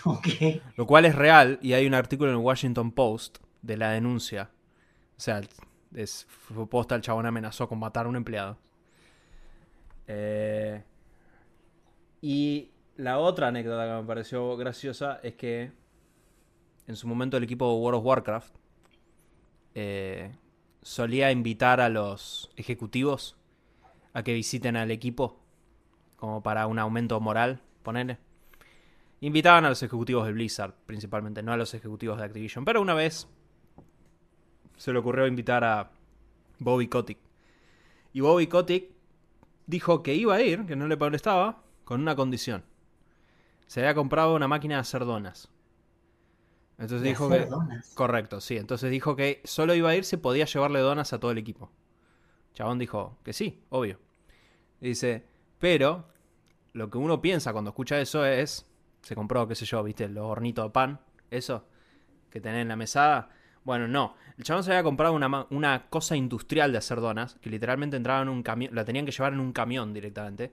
Ok. 0.05 0.29
Lo 0.77 0.87
cual 0.87 1.05
es 1.05 1.15
real 1.15 1.59
y 1.61 1.75
hay 1.75 1.87
un 1.87 1.93
artículo 1.93 2.31
en 2.31 2.39
el 2.39 2.43
Washington 2.43 2.93
Post 2.93 3.39
de 3.61 3.77
la 3.77 3.91
denuncia. 3.91 4.51
O 5.17 5.21
sea, 5.21 5.43
es, 5.95 6.27
fue 6.29 6.67
posta 6.67 6.95
el 6.95 7.03
chabón 7.03 7.27
amenazó 7.27 7.69
con 7.69 7.79
matar 7.79 8.07
a 8.07 8.09
un 8.09 8.17
empleado. 8.17 8.57
Eh, 10.07 10.83
y 12.23 12.71
la 12.97 13.19
otra 13.19 13.49
anécdota 13.49 13.87
que 13.87 14.01
me 14.01 14.07
pareció 14.07 14.57
graciosa 14.57 15.21
es 15.23 15.35
que 15.35 15.73
en 16.87 16.97
su 16.97 17.07
momento 17.07 17.37
el 17.37 17.45
equipo 17.45 17.71
de 17.71 17.79
World 17.79 17.99
of 17.99 18.07
Warcraft 18.07 18.55
eh, 19.75 20.33
solía 20.81 21.31
invitar 21.31 21.81
a 21.81 21.91
los 21.91 22.51
ejecutivos 22.57 23.37
a 24.15 24.23
que 24.23 24.33
visiten 24.33 24.77
al 24.77 24.91
equipo 24.91 25.41
como 26.21 26.43
para 26.43 26.67
un 26.67 26.79
aumento 26.79 27.19
moral, 27.21 27.61
ponele. 27.83 28.19
Invitaban 29.21 29.65
a 29.65 29.71
los 29.71 29.83
ejecutivos 29.83 30.27
de 30.27 30.33
Blizzard, 30.33 30.75
principalmente, 30.87 31.43
no 31.43 31.53
a 31.53 31.57
los 31.57 31.75
ejecutivos 31.75 32.19
de 32.19 32.25
Activision. 32.25 32.65
Pero 32.65 32.81
una 32.81 32.95
vez 32.95 33.27
se 34.77 34.93
le 34.93 34.99
ocurrió 34.99 35.27
invitar 35.27 35.65
a 35.65 35.91
Bobby 36.59 36.89
Kotick. 36.89 37.19
Y 38.13 38.21
Bobby 38.21 38.47
Kotick 38.47 38.91
dijo 39.67 40.03
que 40.03 40.15
iba 40.15 40.35
a 40.35 40.41
ir, 40.41 40.65
que 40.65 40.77
no 40.77 40.87
le 40.87 40.97
molestaba, 40.97 41.63
con 41.85 42.01
una 42.01 42.17
condición. 42.17 42.65
Se 43.67 43.81
había 43.81 43.95
comprado 43.95 44.35
una 44.35 44.49
máquina 44.49 44.77
de 44.77 44.81
hacer 44.81 45.05
donas. 45.05 45.51
Entonces 46.79 47.03
De 47.03 47.11
dijo 47.11 47.27
hacer 47.27 47.45
que... 47.45 47.51
donas. 47.51 47.93
Correcto, 47.95 48.41
sí. 48.41 48.57
Entonces 48.57 48.91
dijo 48.91 49.17
que 49.17 49.43
solo 49.45 49.75
iba 49.75 49.91
a 49.91 49.97
ir 49.97 50.05
si 50.05 50.17
podía 50.17 50.47
llevarle 50.47 50.81
donas 50.81 51.13
a 51.13 51.21
todo 51.21 51.31
el 51.31 51.39
equipo. 51.39 51.71
Chabón 52.55 52.79
dijo 52.79 53.19
que 53.23 53.33
sí, 53.33 53.63
obvio. 53.69 53.99
Y 54.81 54.89
dice, 54.89 55.27
pero 55.61 56.07
lo 56.73 56.91
que 56.91 56.99
uno 56.99 57.21
piensa 57.21 57.53
cuando 57.53 57.71
escucha 57.71 58.01
eso 58.01 58.25
es, 58.25 58.67
se 59.03 59.15
compró, 59.15 59.47
qué 59.47 59.55
sé 59.55 59.65
yo, 59.65 59.83
viste, 59.85 60.09
los 60.09 60.25
hornitos 60.25 60.65
de 60.65 60.71
pan, 60.71 61.01
eso, 61.31 61.65
que 62.31 62.41
tenés 62.41 62.63
en 62.63 62.69
la 62.69 62.77
mesada. 62.77 63.29
Bueno, 63.63 63.87
no. 63.87 64.17
El 64.39 64.45
chabón 64.45 64.65
se 64.65 64.71
había 64.71 64.83
comprado 64.83 65.13
una, 65.13 65.47
una 65.51 65.87
cosa 65.91 66.17
industrial 66.17 66.73
de 66.73 66.79
hacer 66.79 67.01
donas, 67.01 67.37
que 67.41 67.51
literalmente 67.51 67.97
entraba 67.97 68.23
en 68.23 68.31
un 68.31 68.43
camión, 68.43 68.75
la 68.75 68.85
tenían 68.85 69.05
que 69.05 69.13
llevar 69.13 69.35
en 69.35 69.41
un 69.41 69.53
camión 69.53 69.93
directamente, 69.93 70.53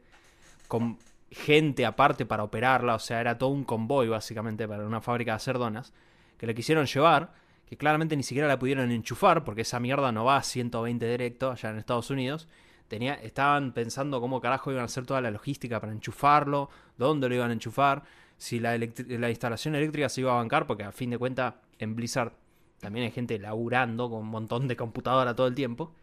con 0.68 0.98
gente 1.32 1.86
aparte 1.86 2.26
para 2.26 2.44
operarla, 2.44 2.96
o 2.96 3.00
sea, 3.00 3.22
era 3.22 3.38
todo 3.38 3.50
un 3.50 3.64
convoy 3.64 4.10
básicamente 4.10 4.68
para 4.68 4.86
una 4.86 5.02
fábrica 5.02 5.32
de 5.32 5.38
hacer 5.38 5.58
donas, 5.58 5.94
que 6.38 6.48
le 6.48 6.54
quisieron 6.54 6.86
llevar, 6.86 7.34
que 7.66 7.78
claramente 7.78 8.16
ni 8.16 8.24
siquiera 8.24 8.48
la 8.48 8.60
pudieron 8.60 8.92
enchufar, 8.92 9.44
porque 9.44 9.62
esa 9.62 9.80
mierda 9.80 10.12
no 10.12 10.26
va 10.26 10.38
a 10.38 10.44
120 10.44 11.10
directo 11.10 11.52
allá 11.52 11.70
en 11.70 11.78
Estados 11.78 12.10
Unidos. 12.10 12.48
Tenía, 12.88 13.16
estaban 13.16 13.74
pensando 13.74 14.22
cómo 14.22 14.40
carajo 14.40 14.72
iban 14.72 14.84
a 14.84 14.86
hacer 14.86 15.06
toda 15.06 15.22
la 15.22 15.32
logística 15.32 15.80
para 15.80 15.92
enchufarlo, 15.92 16.70
dónde 16.98 17.28
lo 17.28 17.36
iban 17.36 17.50
a 17.50 17.54
enchufar, 17.54 18.04
si 18.38 18.60
la, 18.60 18.78
la 18.78 19.30
instalación 19.30 19.76
eléctrica 19.76 20.10
se 20.10 20.22
iba 20.22 20.32
a 20.32 20.36
bancar, 20.36 20.68
porque 20.68 20.84
a 20.84 20.92
fin 20.92 21.10
de 21.10 21.18
cuentas 21.18 21.56
en 21.80 21.96
Blizzard 21.96 22.34
también 22.80 23.06
hay 23.06 23.12
gente 23.12 23.40
laburando 23.40 24.10
con 24.10 24.20
un 24.20 24.28
montón 24.28 24.68
de 24.68 24.76
computadora 24.76 25.36
todo 25.36 25.48
el 25.48 25.56
tiempo. 25.56 25.94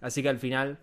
Así 0.00 0.22
que 0.22 0.28
al 0.28 0.38
final 0.38 0.78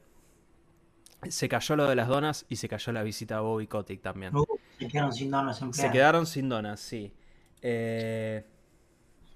se 1.30 1.50
cayó 1.50 1.76
lo 1.76 1.88
de 1.88 1.96
las 1.96 2.08
donas 2.08 2.46
y 2.50 2.56
se 2.56 2.70
cayó 2.70 2.92
la 2.92 3.04
visita 3.04 3.38
a 3.38 3.42
Bobby 3.42 3.68
Kotick 3.68 4.02
también. 4.02 4.36
Uh, 4.36 4.46
se 4.80 4.88
quedaron 4.88 5.14
sin 5.14 5.32
donas 5.32 5.62
empleados. 5.62 5.78
Se 5.78 5.92
quedaron 5.92 6.26
sin 6.26 6.50
donas, 6.50 6.80
sí. 6.80 7.14
Eh, 7.62 8.46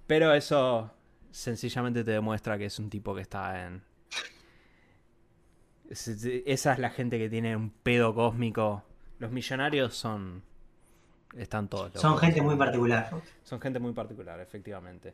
pero 0.08 0.34
eso 0.34 0.92
sencillamente 1.32 2.04
te 2.04 2.12
demuestra 2.12 2.58
que 2.58 2.66
es 2.66 2.80
un 2.80 2.90
tipo 2.90 3.14
que 3.16 3.22
está 3.22 3.66
en... 3.66 3.84
es- 5.90 6.08
es- 6.08 6.44
Esa 6.46 6.74
es 6.74 6.80
la 6.80 6.90
gente 6.90 7.18
que 7.18 7.30
tiene 7.30 7.56
un 7.56 7.70
pedo 7.72 8.14
cósmico. 8.14 8.84
Los 9.20 9.32
millonarios 9.32 9.96
son... 9.96 10.44
Están 11.38 11.68
todos. 11.68 11.92
Son 11.94 12.12
locos. 12.12 12.22
gente 12.26 12.42
muy 12.42 12.56
particular. 12.56 13.10
Son 13.44 13.60
gente 13.62 13.80
muy 13.80 13.94
particular, 13.94 14.40
efectivamente. 14.40 15.14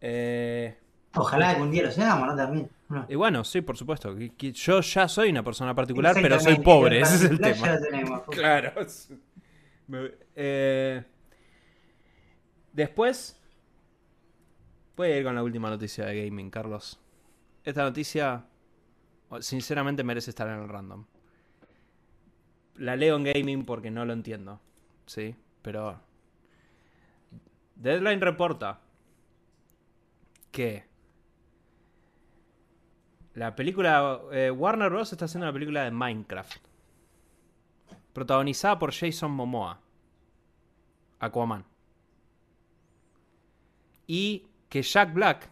Eh, 0.00 0.76
Ojalá 1.14 1.56
un 1.60 1.70
día 1.70 1.84
lo 1.84 1.90
seamos, 1.92 2.26
¿no? 2.26 2.34
También. 2.36 2.68
¿no? 2.88 3.06
y 3.08 3.14
bueno, 3.14 3.44
sí, 3.44 3.60
por 3.60 3.76
supuesto. 3.76 4.16
Yo 4.18 4.80
ya 4.80 5.06
soy 5.08 5.30
una 5.30 5.44
persona 5.44 5.74
particular, 5.74 6.14
pero 6.20 6.40
soy 6.40 6.58
pobre. 6.58 7.00
Ese 7.02 7.14
es 7.16 7.22
el 7.30 7.40
tema. 7.40 7.66
Ya 7.66 7.74
lo 7.74 7.80
tenemos. 7.80 8.22
Claro. 8.30 8.72
Eh, 10.34 11.04
después, 12.72 13.38
voy 14.96 15.08
a 15.10 15.18
ir 15.18 15.24
con 15.24 15.34
la 15.34 15.42
última 15.42 15.68
noticia 15.68 16.06
de 16.06 16.24
gaming, 16.24 16.48
Carlos. 16.50 16.98
Esta 17.64 17.82
noticia, 17.82 18.46
sinceramente, 19.40 20.04
merece 20.04 20.30
estar 20.30 20.48
en 20.48 20.62
el 20.62 20.68
random. 20.68 21.04
La 22.76 22.96
leo 22.96 23.16
en 23.16 23.24
gaming 23.24 23.64
porque 23.64 23.90
no 23.90 24.04
lo 24.04 24.12
entiendo. 24.12 24.60
Sí, 25.06 25.34
pero. 25.62 26.00
Deadline 27.76 28.20
reporta 28.20 28.80
que 30.50 30.84
la 33.34 33.54
película. 33.56 34.20
eh, 34.32 34.50
Warner 34.50 34.90
Bros. 34.90 35.12
está 35.12 35.24
haciendo 35.24 35.46
una 35.46 35.52
película 35.52 35.84
de 35.84 35.90
Minecraft 35.90 36.72
protagonizada 38.12 38.78
por 38.78 38.92
Jason 38.92 39.30
Momoa, 39.30 39.80
Aquaman. 41.18 41.64
Y 44.06 44.46
que 44.68 44.82
Jack 44.82 45.14
Black 45.14 45.48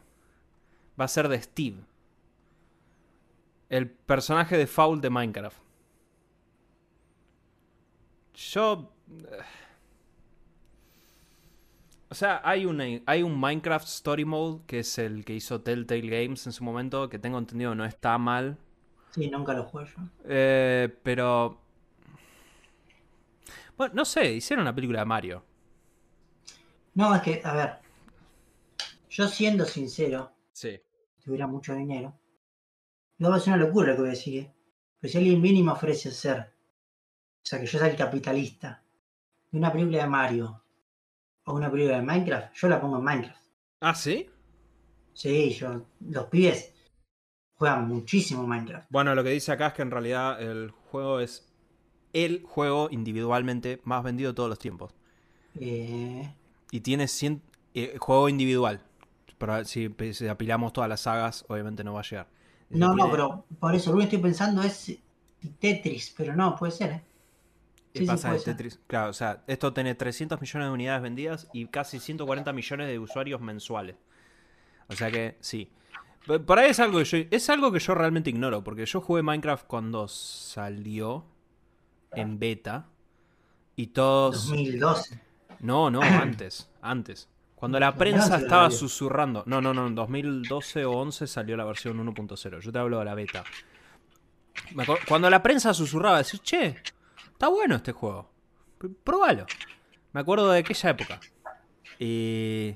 va 1.00 1.04
a 1.06 1.08
ser 1.08 1.28
de 1.28 1.40
Steve, 1.40 1.78
el 3.70 3.88
personaje 3.90 4.58
de 4.58 4.66
Foul 4.66 5.00
de 5.00 5.10
Minecraft. 5.10 5.58
Yo... 8.34 8.92
eh, 9.08 9.44
O 12.08 12.14
sea, 12.14 12.40
hay, 12.44 12.66
una, 12.66 12.84
hay 13.06 13.22
un 13.22 13.38
Minecraft 13.38 13.86
Story 13.86 14.24
Mode, 14.24 14.62
que 14.66 14.80
es 14.80 14.98
el 14.98 15.24
que 15.24 15.34
hizo 15.34 15.62
Telltale 15.62 16.08
Games 16.08 16.44
en 16.46 16.52
su 16.52 16.64
momento, 16.64 17.08
que 17.08 17.18
tengo 17.18 17.38
entendido 17.38 17.74
no 17.74 17.84
está 17.84 18.18
mal. 18.18 18.58
Sí, 19.10 19.28
nunca 19.30 19.52
lo 19.54 19.64
juego 19.64 19.86
yo. 19.88 20.02
Eh, 20.24 20.88
pero. 21.02 21.60
Bueno, 23.76 23.94
no 23.94 24.04
sé, 24.04 24.32
hicieron 24.34 24.62
una 24.62 24.74
película 24.74 25.00
de 25.00 25.04
Mario. 25.06 25.44
No, 26.94 27.14
es 27.16 27.22
que, 27.22 27.40
a 27.44 27.52
ver. 27.54 27.70
Yo 29.10 29.28
siendo 29.28 29.66
sincero, 29.66 30.32
Sí. 30.52 30.80
si 31.18 31.24
tuviera 31.24 31.46
mucho 31.48 31.74
dinero, 31.74 32.19
no 33.20 33.30
va 33.30 33.36
a 33.36 33.40
ser 33.40 33.54
una 33.54 33.64
locura 33.64 33.88
lo 33.88 33.94
que 33.94 34.00
voy 34.00 34.08
a 34.08 34.12
decir. 34.12 34.42
¿eh? 34.42 34.54
Pero 34.98 35.12
si 35.12 35.18
alguien 35.18 35.40
viene 35.40 35.60
y 35.60 35.62
me 35.62 35.72
ofrece 35.72 36.08
hacer, 36.10 36.38
o 36.40 37.46
sea, 37.46 37.60
que 37.60 37.66
yo 37.66 37.78
sea 37.78 37.88
el 37.88 37.96
capitalista, 37.96 38.82
de 39.52 39.58
una 39.58 39.72
película 39.72 39.98
de 39.98 40.06
Mario 40.08 40.62
o 41.44 41.54
una 41.54 41.70
película 41.70 41.96
de 41.98 42.02
Minecraft, 42.02 42.54
yo 42.54 42.68
la 42.68 42.80
pongo 42.80 42.98
en 42.98 43.04
Minecraft. 43.04 43.40
¿Ah, 43.80 43.94
sí? 43.94 44.28
Sí, 45.14 45.50
yo, 45.50 45.86
los 46.00 46.26
pibes 46.26 46.72
juegan 47.54 47.88
muchísimo 47.88 48.46
Minecraft. 48.46 48.86
Bueno, 48.90 49.14
lo 49.14 49.22
que 49.24 49.30
dice 49.30 49.52
acá 49.52 49.68
es 49.68 49.72
que 49.74 49.82
en 49.82 49.90
realidad 49.90 50.42
el 50.42 50.70
juego 50.70 51.20
es 51.20 51.46
el 52.12 52.42
juego 52.42 52.88
individualmente 52.90 53.80
más 53.84 54.02
vendido 54.02 54.32
de 54.32 54.34
todos 54.34 54.48
los 54.48 54.58
tiempos. 54.58 54.92
Eh, 55.60 56.28
Y 56.70 56.80
tiene 56.80 57.06
100. 57.08 57.42
eh, 57.74 57.96
juego 57.98 58.28
individual. 58.28 58.80
Pero 59.38 59.64
si, 59.64 59.94
si 60.12 60.28
apilamos 60.28 60.72
todas 60.72 60.88
las 60.90 61.00
sagas, 61.02 61.44
obviamente 61.48 61.84
no 61.84 61.94
va 61.94 62.00
a 62.00 62.04
llegar. 62.04 62.28
No, 62.70 62.94
no, 62.94 63.10
pero 63.10 63.44
por 63.58 63.74
eso 63.74 63.92
lo 63.92 63.98
que 63.98 64.04
estoy 64.04 64.18
pensando 64.18 64.62
es 64.62 64.98
Tetris, 65.58 66.14
pero 66.16 66.34
no, 66.36 66.56
puede 66.56 66.72
ser, 66.72 66.90
¿eh? 66.92 67.02
¿Qué 67.92 68.00
Sí, 68.00 68.04
sí, 68.04 68.06
pasa 68.06 68.28
puede 68.28 68.38
de 68.38 68.44
ser. 68.44 68.56
Tetris? 68.56 68.80
Claro, 68.86 69.10
o 69.10 69.12
sea, 69.12 69.42
esto 69.46 69.72
tiene 69.72 69.94
300 69.94 70.40
millones 70.40 70.68
de 70.68 70.72
unidades 70.72 71.02
vendidas 71.02 71.48
y 71.52 71.66
casi 71.66 71.98
140 71.98 72.52
millones 72.52 72.88
de 72.88 72.98
usuarios 72.98 73.40
mensuales. 73.40 73.96
O 74.88 74.94
sea 74.94 75.10
que 75.10 75.36
sí. 75.40 75.72
Por 76.46 76.58
ahí 76.58 76.70
es 76.70 76.80
algo 76.80 76.98
que 76.98 77.04
yo, 77.04 77.18
es 77.30 77.50
algo 77.50 77.72
que 77.72 77.80
yo 77.80 77.94
realmente 77.94 78.30
ignoro, 78.30 78.62
porque 78.62 78.86
yo 78.86 79.00
jugué 79.00 79.22
Minecraft 79.22 79.66
cuando 79.66 80.06
salió 80.06 81.24
en 82.12 82.38
beta 82.38 82.88
y 83.74 83.88
todos... 83.88 84.48
2012. 84.48 85.20
No, 85.60 85.90
no, 85.90 86.00
antes, 86.02 86.70
antes. 86.82 87.28
Cuando 87.60 87.78
la 87.78 87.92
2011 87.92 87.98
prensa 88.28 88.42
estaba 88.42 88.70
susurrando. 88.70 89.42
No, 89.46 89.60
no, 89.60 89.72
no, 89.74 89.86
en 89.86 89.94
2012 89.94 90.84
o 90.86 90.92
11 90.92 91.26
salió 91.26 91.56
la 91.56 91.64
versión 91.64 91.98
1.0. 92.04 92.60
Yo 92.60 92.72
te 92.72 92.78
hablo 92.78 92.98
de 92.98 93.04
la 93.04 93.14
beta. 93.14 93.44
Cuando 95.06 95.28
la 95.30 95.42
prensa 95.42 95.72
susurraba, 95.74 96.18
decía, 96.18 96.40
che, 96.42 96.66
está 97.32 97.48
bueno 97.48 97.76
este 97.76 97.92
juego. 97.92 98.30
Pr- 98.78 98.94
Probalo. 99.04 99.46
Me 100.12 100.20
acuerdo 100.20 100.50
de 100.50 100.60
aquella 100.60 100.90
época. 100.90 101.20
Y. 101.98 102.74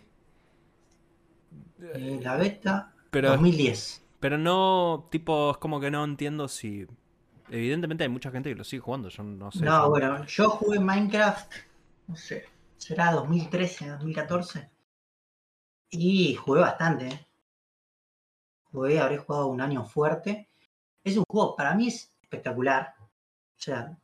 Eh, 1.80 2.20
la 2.22 2.36
beta, 2.36 2.92
Pero, 3.10 3.30
2010. 3.30 4.02
pero 4.20 4.38
no, 4.38 5.08
tipo, 5.10 5.52
es 5.52 5.56
como 5.58 5.80
que 5.80 5.90
no 5.90 6.04
entiendo 6.04 6.46
si. 6.48 6.86
Evidentemente 7.50 8.04
hay 8.04 8.10
mucha 8.10 8.30
gente 8.30 8.50
que 8.50 8.54
lo 8.56 8.64
sigue 8.64 8.80
jugando. 8.80 9.08
Yo 9.08 9.22
no 9.22 9.50
sé. 9.50 9.64
No, 9.64 9.88
bueno, 9.90 10.24
yo 10.26 10.48
jugué 10.50 10.78
Minecraft, 10.80 11.52
no 12.08 12.16
sé, 12.16 12.44
será 12.78 13.12
2013, 13.12 13.88
2014. 13.88 14.70
Y 15.96 16.34
jugué 16.34 16.60
bastante, 16.60 17.08
¿eh? 17.08 17.26
Jugué, 18.72 18.98
habré 18.98 19.18
jugado 19.18 19.46
un 19.46 19.60
año 19.60 19.84
fuerte. 19.84 20.48
es 21.04 21.16
un 21.16 21.24
juego, 21.28 21.54
para 21.54 21.74
mí 21.74 21.88
es 21.88 22.12
espectacular. 22.22 22.94
O 22.98 23.60
sea, 23.60 23.96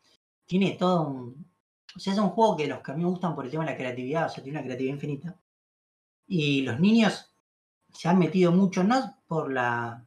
tiene 0.47 0.77
todo 0.79 1.03
un. 1.09 1.47
O 1.97 1.99
sea, 1.99 2.13
es 2.13 2.19
un 2.21 2.31
juego 2.31 2.57
que 2.57 2.69
los 2.69 2.81
que 2.81 2.93
a 2.93 2.95
mí 2.95 3.03
me 3.03 3.11
gustan 3.11 3.35
por 3.35 3.45
el 3.45 3.51
tema 3.51 3.65
de 3.65 3.73
la 3.73 3.77
creatividad, 3.77 4.27
o 4.27 4.29
sea, 4.29 4.45
tiene 4.45 4.59
una 4.59 4.65
creatividad 4.65 4.95
infinita. 4.95 5.41
Y 6.29 6.63
los 6.63 6.79
niños 6.79 7.35
se 7.93 8.09
han 8.09 8.19
metido 8.19 8.53
mucho, 8.53 8.85
no 8.85 9.17
por 9.27 9.53
la. 9.53 10.07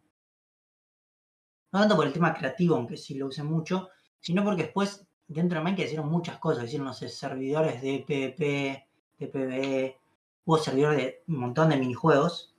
No 1.73 1.79
tanto 1.79 1.95
por 1.97 2.07
el 2.07 2.13
tema 2.13 2.33
creativo, 2.33 2.75
aunque 2.75 2.95
sí 2.95 3.15
lo 3.15 3.27
usen 3.27 3.47
mucho, 3.47 3.89
sino 4.19 4.43
porque 4.43 4.63
después 4.63 5.05
dentro 5.27 5.57
de 5.59 5.63
Minecraft 5.63 5.87
hicieron 5.87 6.09
muchas 6.09 6.37
cosas, 6.37 6.65
hicieron, 6.65 6.87
no 6.87 6.93
servidores 6.93 7.81
de 7.81 8.05
PvP, 8.07 8.87
de 9.17 9.27
PvE, 9.27 10.02
hubo 10.45 10.57
servidores 10.57 10.97
de 10.97 11.23
un 11.27 11.37
montón 11.39 11.69
de 11.69 11.77
minijuegos, 11.77 12.55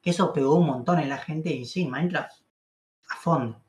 que 0.00 0.10
eso 0.10 0.32
pegó 0.32 0.54
un 0.56 0.66
montón 0.66 1.00
en 1.00 1.08
la 1.08 1.18
gente 1.18 1.50
y 1.50 1.64
sí, 1.64 1.86
Minecraft 1.86 2.32
a 3.10 3.16
fondo. 3.16 3.60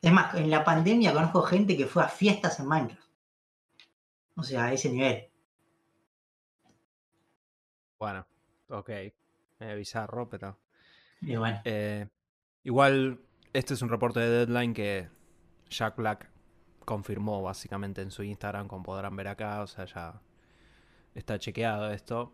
Es 0.00 0.12
más, 0.12 0.34
en 0.34 0.50
la 0.50 0.64
pandemia 0.64 1.12
conozco 1.12 1.42
gente 1.42 1.76
que 1.76 1.86
fue 1.86 2.04
a 2.04 2.08
fiestas 2.08 2.60
en 2.60 2.68
Minecraft. 2.68 3.08
O 4.36 4.42
sea, 4.42 4.66
a 4.66 4.72
ese 4.72 4.90
nivel. 4.90 5.28
Bueno, 7.98 8.24
ok. 8.68 8.90
Eh, 8.90 9.74
bizarro, 9.76 10.28
pero. 10.28 10.56
Y 11.20 11.34
bueno. 11.34 11.60
Eh, 11.64 12.06
igual, 12.62 13.20
este 13.52 13.74
es 13.74 13.82
un 13.82 13.88
reporte 13.88 14.20
de 14.20 14.46
Deadline 14.46 14.72
que 14.72 15.08
Jack 15.68 15.96
Black 15.96 16.30
confirmó 16.84 17.42
básicamente 17.42 18.02
en 18.02 18.12
su 18.12 18.22
Instagram, 18.22 18.68
como 18.68 18.84
podrán 18.84 19.16
ver 19.16 19.26
acá. 19.26 19.62
O 19.62 19.66
sea, 19.66 19.84
ya 19.84 20.22
está 21.18 21.38
chequeado 21.38 21.90
esto. 21.90 22.32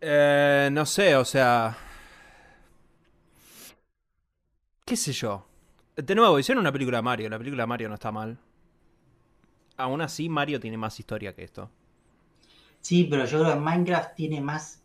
Eh, 0.00 0.68
no 0.72 0.86
sé, 0.86 1.16
o 1.16 1.24
sea. 1.24 1.76
¿Qué 4.84 4.96
sé 4.96 5.12
yo? 5.12 5.46
De 5.96 6.14
nuevo, 6.14 6.38
hicieron 6.38 6.62
una 6.62 6.72
película 6.72 6.98
de 6.98 7.02
Mario. 7.02 7.28
La 7.28 7.38
película 7.38 7.64
de 7.64 7.66
Mario 7.66 7.88
no 7.88 7.94
está 7.94 8.12
mal. 8.12 8.38
Aún 9.76 10.00
así, 10.00 10.28
Mario 10.28 10.60
tiene 10.60 10.76
más 10.76 10.98
historia 10.98 11.34
que 11.34 11.44
esto. 11.44 11.70
Sí, 12.80 13.04
pero 13.10 13.24
yo 13.26 13.40
creo 13.40 13.54
que 13.54 13.60
Minecraft 13.60 14.14
tiene 14.14 14.40
más. 14.40 14.82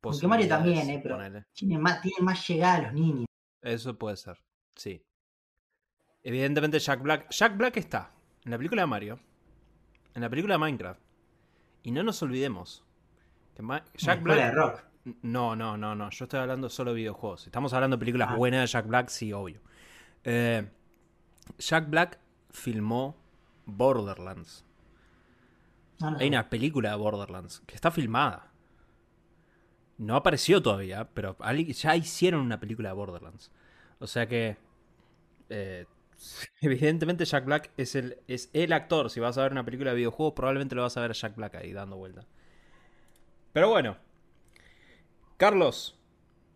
Porque 0.00 0.26
Mario 0.26 0.48
también, 0.48 0.88
¿eh? 0.88 1.00
Pero 1.02 1.18
tiene 1.52 1.78
más, 1.78 2.00
tiene 2.00 2.22
más 2.22 2.46
llegada 2.48 2.74
a 2.74 2.82
los 2.82 2.92
niños. 2.94 3.26
Eso 3.60 3.98
puede 3.98 4.16
ser, 4.16 4.38
sí. 4.74 5.04
Evidentemente, 6.22 6.78
Jack 6.78 7.02
Black. 7.02 7.30
Jack 7.30 7.56
Black 7.56 7.76
está 7.76 8.12
en 8.44 8.52
la 8.52 8.56
película 8.56 8.82
de 8.82 8.86
Mario, 8.86 9.20
en 10.14 10.22
la 10.22 10.28
película 10.28 10.54
de 10.54 10.58
Minecraft. 10.58 11.00
Y 11.82 11.90
no 11.92 12.02
nos 12.02 12.22
olvidemos 12.22 12.84
que 13.54 13.62
Jack 13.98 14.22
Black. 14.22 14.38
De 14.38 14.50
rock. 14.52 14.84
No, 15.22 15.56
no, 15.56 15.76
no, 15.76 15.94
no. 15.94 16.10
Yo 16.10 16.24
estoy 16.24 16.40
hablando 16.40 16.68
solo 16.68 16.90
de 16.90 16.96
videojuegos. 16.96 17.46
Estamos 17.46 17.72
hablando 17.72 17.96
de 17.96 18.00
películas 18.00 18.28
ah. 18.30 18.36
buenas 18.36 18.60
de 18.62 18.66
Jack 18.66 18.86
Black, 18.86 19.08
sí, 19.08 19.32
obvio. 19.32 19.60
Eh, 20.24 20.68
Jack 21.58 21.88
Black 21.88 22.18
filmó 22.50 23.16
Borderlands. 23.66 24.64
Ah, 26.02 26.16
Hay 26.18 26.28
una 26.28 26.48
película 26.48 26.90
de 26.90 26.96
Borderlands 26.96 27.62
que 27.66 27.74
está 27.74 27.90
filmada. 27.90 28.50
No 29.98 30.16
apareció 30.16 30.62
todavía, 30.62 31.08
pero 31.12 31.36
ya 31.38 31.96
hicieron 31.96 32.40
una 32.40 32.58
película 32.58 32.90
de 32.90 32.94
Borderlands. 32.94 33.50
O 33.98 34.06
sea 34.06 34.26
que. 34.26 34.56
Eh, 35.50 35.86
evidentemente, 36.60 37.24
Jack 37.24 37.44
Black 37.44 37.70
es 37.76 37.94
el, 37.94 38.18
es 38.28 38.50
el 38.52 38.72
actor. 38.72 39.10
Si 39.10 39.20
vas 39.20 39.38
a 39.38 39.42
ver 39.42 39.52
una 39.52 39.64
película 39.64 39.90
de 39.90 39.96
videojuegos, 39.96 40.34
probablemente 40.34 40.74
lo 40.74 40.82
vas 40.82 40.96
a 40.96 41.00
ver 41.00 41.10
a 41.10 41.14
Jack 41.14 41.36
Black 41.36 41.54
ahí 41.56 41.72
dando 41.72 41.96
vuelta. 41.96 42.26
Pero 43.52 43.68
bueno, 43.68 43.96
Carlos, 45.36 45.98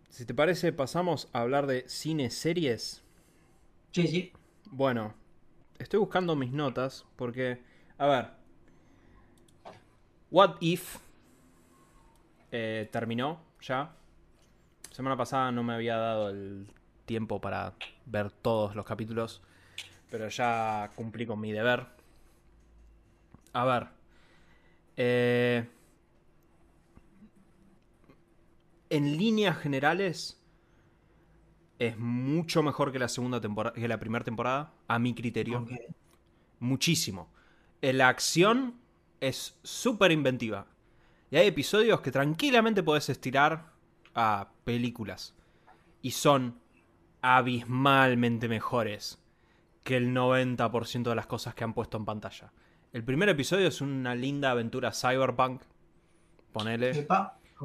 si 0.09 0.25
te 0.25 0.35
parece, 0.35 0.73
pasamos 0.73 1.29
a 1.33 1.41
hablar 1.41 1.67
de 1.67 1.89
cine 1.89 2.31
series. 2.31 3.03
Sí, 3.93 4.07
sí. 4.07 4.33
Bueno, 4.71 5.15
estoy 5.79 6.01
buscando 6.01 6.37
mis 6.37 6.53
notas 6.53 7.07
porque, 7.17 7.63
a 7.99 8.07
ver, 8.07 8.31
What 10.31 10.57
If 10.61 10.99
eh, 12.51 12.89
terminó 12.93 13.41
ya. 13.61 13.97
Semana 14.91 15.17
pasada 15.17 15.51
no 15.51 15.63
me 15.63 15.75
había 15.75 15.97
dado 15.97 16.31
el 16.31 16.69
tiempo 17.05 17.41
para 17.41 17.75
ver 18.07 18.31
todos 18.31 18.77
los 18.77 18.85
capítulos, 18.85 19.43
pero 20.15 20.29
ya 20.29 20.93
cumplí 20.95 21.27
con 21.27 21.41
mi 21.41 21.51
deber. 21.51 21.89
A 23.53 23.65
ver. 23.65 23.89
Eh, 24.97 25.69
en 28.91 29.17
líneas 29.17 29.59
generales 29.59 30.41
es 31.81 31.99
mucho 31.99 32.63
mejor 32.63 32.93
que 32.93 33.01
la 33.01 33.09
segunda 33.09 33.41
temporada, 33.41 33.75
que 33.75 33.89
la 33.89 33.99
primera 33.99 34.25
temporada, 34.25 34.73
a 34.87 35.01
mi 35.01 35.17
criterio. 35.17 35.67
Muchísimo. 36.61 37.29
La 37.81 38.07
acción 38.07 38.77
es 39.19 39.59
súper 39.65 40.13
inventiva. 40.13 40.69
Y 41.33 41.39
hay 41.39 41.49
episodios 41.49 42.03
que 42.03 42.13
tranquilamente 42.13 42.85
puedes 42.85 43.09
estirar 43.09 43.73
a 44.15 44.53
películas. 44.63 45.35
Y 46.03 46.13
son 46.13 46.61
abismalmente 47.21 48.47
mejores 48.49 49.24
que 49.85 49.97
el 49.97 50.13
90% 50.13 51.05
de 51.05 51.15
las 51.15 51.27
cosas 51.27 51.55
que 51.55 51.63
han 51.63 51.75
puesto 51.75 51.97
en 51.97 52.05
pantalla. 52.05 52.53
El 52.93 53.05
primer 53.05 53.29
episodio 53.29 53.69
es 53.69 53.81
una 53.81 54.15
linda 54.15 54.51
aventura 54.51 54.93
cyberpunk. 54.93 55.63
Ponele. 56.53 57.07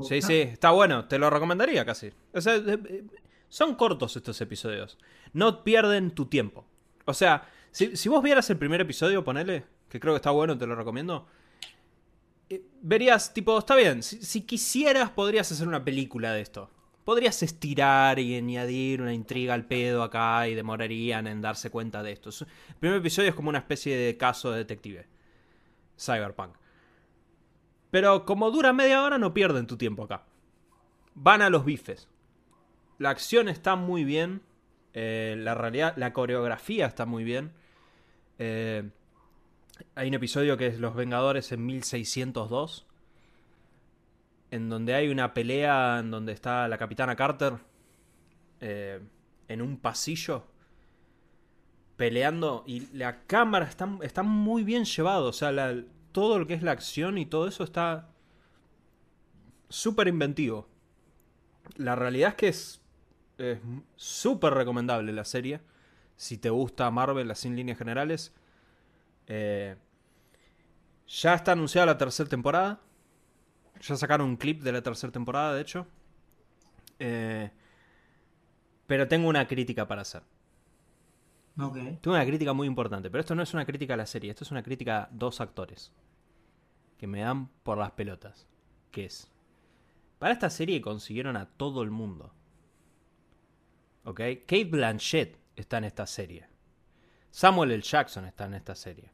Sí, 0.04 0.22
sí, 0.22 0.42
está 0.42 0.72
bueno, 0.72 1.06
te 1.06 1.18
lo 1.18 1.30
recomendaría 1.30 1.86
casi. 1.86 2.12
O 2.34 2.42
sea, 2.42 2.56
eh, 2.56 3.04
son 3.48 3.76
cortos 3.76 4.16
estos 4.16 4.40
episodios. 4.42 4.98
No 5.34 5.64
pierden 5.64 6.12
tu 6.12 6.28
tiempo. 6.28 6.66
O 7.06 7.14
sea, 7.14 7.48
si, 7.72 8.10
vos 8.10 8.24
vieras 8.24 8.50
el 8.50 8.58
primer 8.58 8.82
episodio, 8.82 9.24
ponele, 9.24 9.66
que 9.90 10.00
creo 10.00 10.14
que 10.14 10.18
está 10.18 10.32
bueno, 10.32 10.58
te 10.58 10.68
lo 10.68 10.76
recomiendo. 10.76 11.28
Eh, 12.50 12.64
verías, 12.82 13.34
tipo, 13.34 13.58
está 13.58 13.76
bien, 13.76 14.04
si, 14.04 14.42
quisieras 14.42 15.10
podrías 15.12 15.52
hacer 15.52 15.68
una 15.68 15.84
película 15.84 16.34
de 16.34 16.42
esto. 16.42 16.70
Podrías 17.10 17.42
estirar 17.42 18.20
y 18.20 18.38
añadir 18.38 19.02
una 19.02 19.16
intriga 19.16 19.56
al 19.56 19.66
pedo 19.66 20.04
acá 20.04 20.48
y 20.48 20.54
demorarían 20.54 21.26
en 21.26 21.42
darse 21.42 21.72
cuenta 21.72 22.04
de 22.04 22.12
esto. 22.12 22.30
El 22.30 22.76
primer 22.76 23.00
episodio 23.00 23.30
es 23.30 23.36
como 23.36 23.50
una 23.50 23.58
especie 23.58 23.98
de 23.98 24.16
caso 24.16 24.52
de 24.52 24.60
detective. 24.60 25.08
Cyberpunk. 26.00 26.54
Pero 27.90 28.26
como 28.26 28.52
dura 28.52 28.74
media 28.74 29.02
hora, 29.02 29.18
no 29.18 29.34
pierden 29.34 29.66
tu 29.66 29.76
tiempo 29.76 30.04
acá. 30.04 30.22
Van 31.16 31.42
a 31.42 31.50
los 31.50 31.66
bifes. 31.66 32.08
La 33.00 33.10
acción 33.10 33.50
está 33.50 33.76
muy 33.76 34.04
bien. 34.04 34.44
Eh, 34.94 35.34
la 35.40 35.56
realidad, 35.56 35.96
la 35.98 36.14
coreografía 36.14 36.86
está 36.86 37.08
muy 37.08 37.24
bien. 37.24 37.54
Eh, 38.38 38.88
hay 39.96 40.10
un 40.10 40.14
episodio 40.14 40.58
que 40.58 40.68
es 40.68 40.80
Los 40.80 40.94
Vengadores 40.94 41.52
en 41.54 41.66
1602. 41.66 42.86
En 44.52 44.70
donde 44.70 44.96
hay 44.96 45.10
una 45.10 45.34
pelea 45.34 46.00
en 46.00 46.12
donde 46.12 46.34
está 46.34 46.68
la 46.68 46.78
capitana 46.78 47.16
Carter. 47.16 47.58
Eh, 48.62 49.00
en 49.48 49.62
un 49.62 49.78
pasillo. 49.78 50.46
Peleando. 51.98 52.64
Y 52.66 52.88
la 52.96 53.24
cámara 53.26 53.66
está, 53.66 54.24
muy 54.24 54.64
bien 54.64 54.86
llevado. 54.86 55.28
O 55.28 55.34
sea, 55.34 55.52
todo 56.12 56.40
lo 56.40 56.48
que 56.48 56.54
es 56.54 56.64
la 56.64 56.72
acción 56.72 57.18
y 57.18 57.26
todo 57.26 57.48
eso 57.48 57.64
está 57.64 58.10
súper 59.70 60.08
inventivo. 60.08 60.68
La 61.76 61.96
realidad 61.96 62.30
es 62.30 62.36
que 62.36 62.48
es 62.48 62.82
súper 63.96 64.54
recomendable 64.54 65.14
la 65.14 65.26
serie. 65.26 65.62
Si 66.16 66.38
te 66.38 66.50
gusta 66.50 66.90
Marvel 66.92 67.32
así 67.32 67.48
en 67.48 67.56
líneas 67.56 67.78
generales. 67.78 68.34
Eh, 69.28 69.78
ya 71.08 71.34
está 71.34 71.54
anunciada 71.54 71.86
la 71.86 71.98
tercera 71.98 72.30
temporada. 72.30 72.82
Ya 73.82 73.96
sacaron 73.96 74.28
un 74.30 74.38
clip 74.38 74.62
de 74.62 74.72
la 74.72 74.82
tercera 74.82 75.12
temporada, 75.12 75.54
de 75.54 75.62
hecho. 75.62 75.88
Eh, 77.00 77.50
pero 78.88 79.08
tengo 79.08 79.30
una 79.30 79.48
crítica 79.48 79.88
para 79.88 80.02
hacer. 80.02 80.24
Tengo 81.56 82.16
una 82.16 82.26
crítica 82.26 82.54
muy 82.54 82.68
importante, 82.68 83.10
pero 83.10 83.20
esto 83.20 83.36
no 83.36 83.44
es 83.44 83.54
una 83.54 83.66
crítica 83.66 83.94
a 83.94 83.98
la 83.98 84.06
serie, 84.06 84.32
esto 84.32 84.46
es 84.46 84.52
una 84.52 84.64
crítica 84.64 85.04
a 85.04 85.10
dos 85.12 85.42
actores 85.42 85.92
que 86.98 87.06
me 87.06 87.20
dan 87.22 87.50
por 87.64 87.78
las 87.78 87.92
pelotas. 87.92 88.48
Que 88.92 89.06
es, 89.06 89.30
para 90.20 90.34
esta 90.34 90.50
serie 90.50 90.82
consiguieron 90.82 91.38
a 91.38 91.46
todo 91.46 91.84
el 91.84 91.92
mundo. 91.92 92.34
¿Ok? 94.06 94.20
Kate 94.46 94.66
Blanchett 94.66 95.38
está 95.56 95.78
en 95.78 95.84
esta 95.86 96.08
serie. 96.08 96.48
Samuel 97.32 97.72
L. 97.72 97.84
Jackson 97.84 98.26
está 98.26 98.46
en 98.46 98.56
esta 98.56 98.74
serie. 98.74 99.12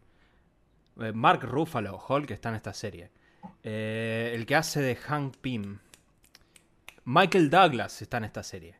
Eh, 0.99 1.11
Mark 1.11 1.43
Ruffalo, 1.43 1.99
Hulk, 2.07 2.32
está 2.32 2.49
en 2.49 2.55
esta 2.55 2.74
serie. 2.74 3.11
Eh, 3.63 4.31
el 4.35 4.45
que 4.45 4.55
hace 4.55 4.81
de 4.81 4.95
Hank 4.95 5.37
Pym. 5.37 5.79
Michael 7.05 7.49
Douglas 7.49 8.01
está 8.01 8.17
en 8.17 8.25
esta 8.25 8.43
serie. 8.43 8.75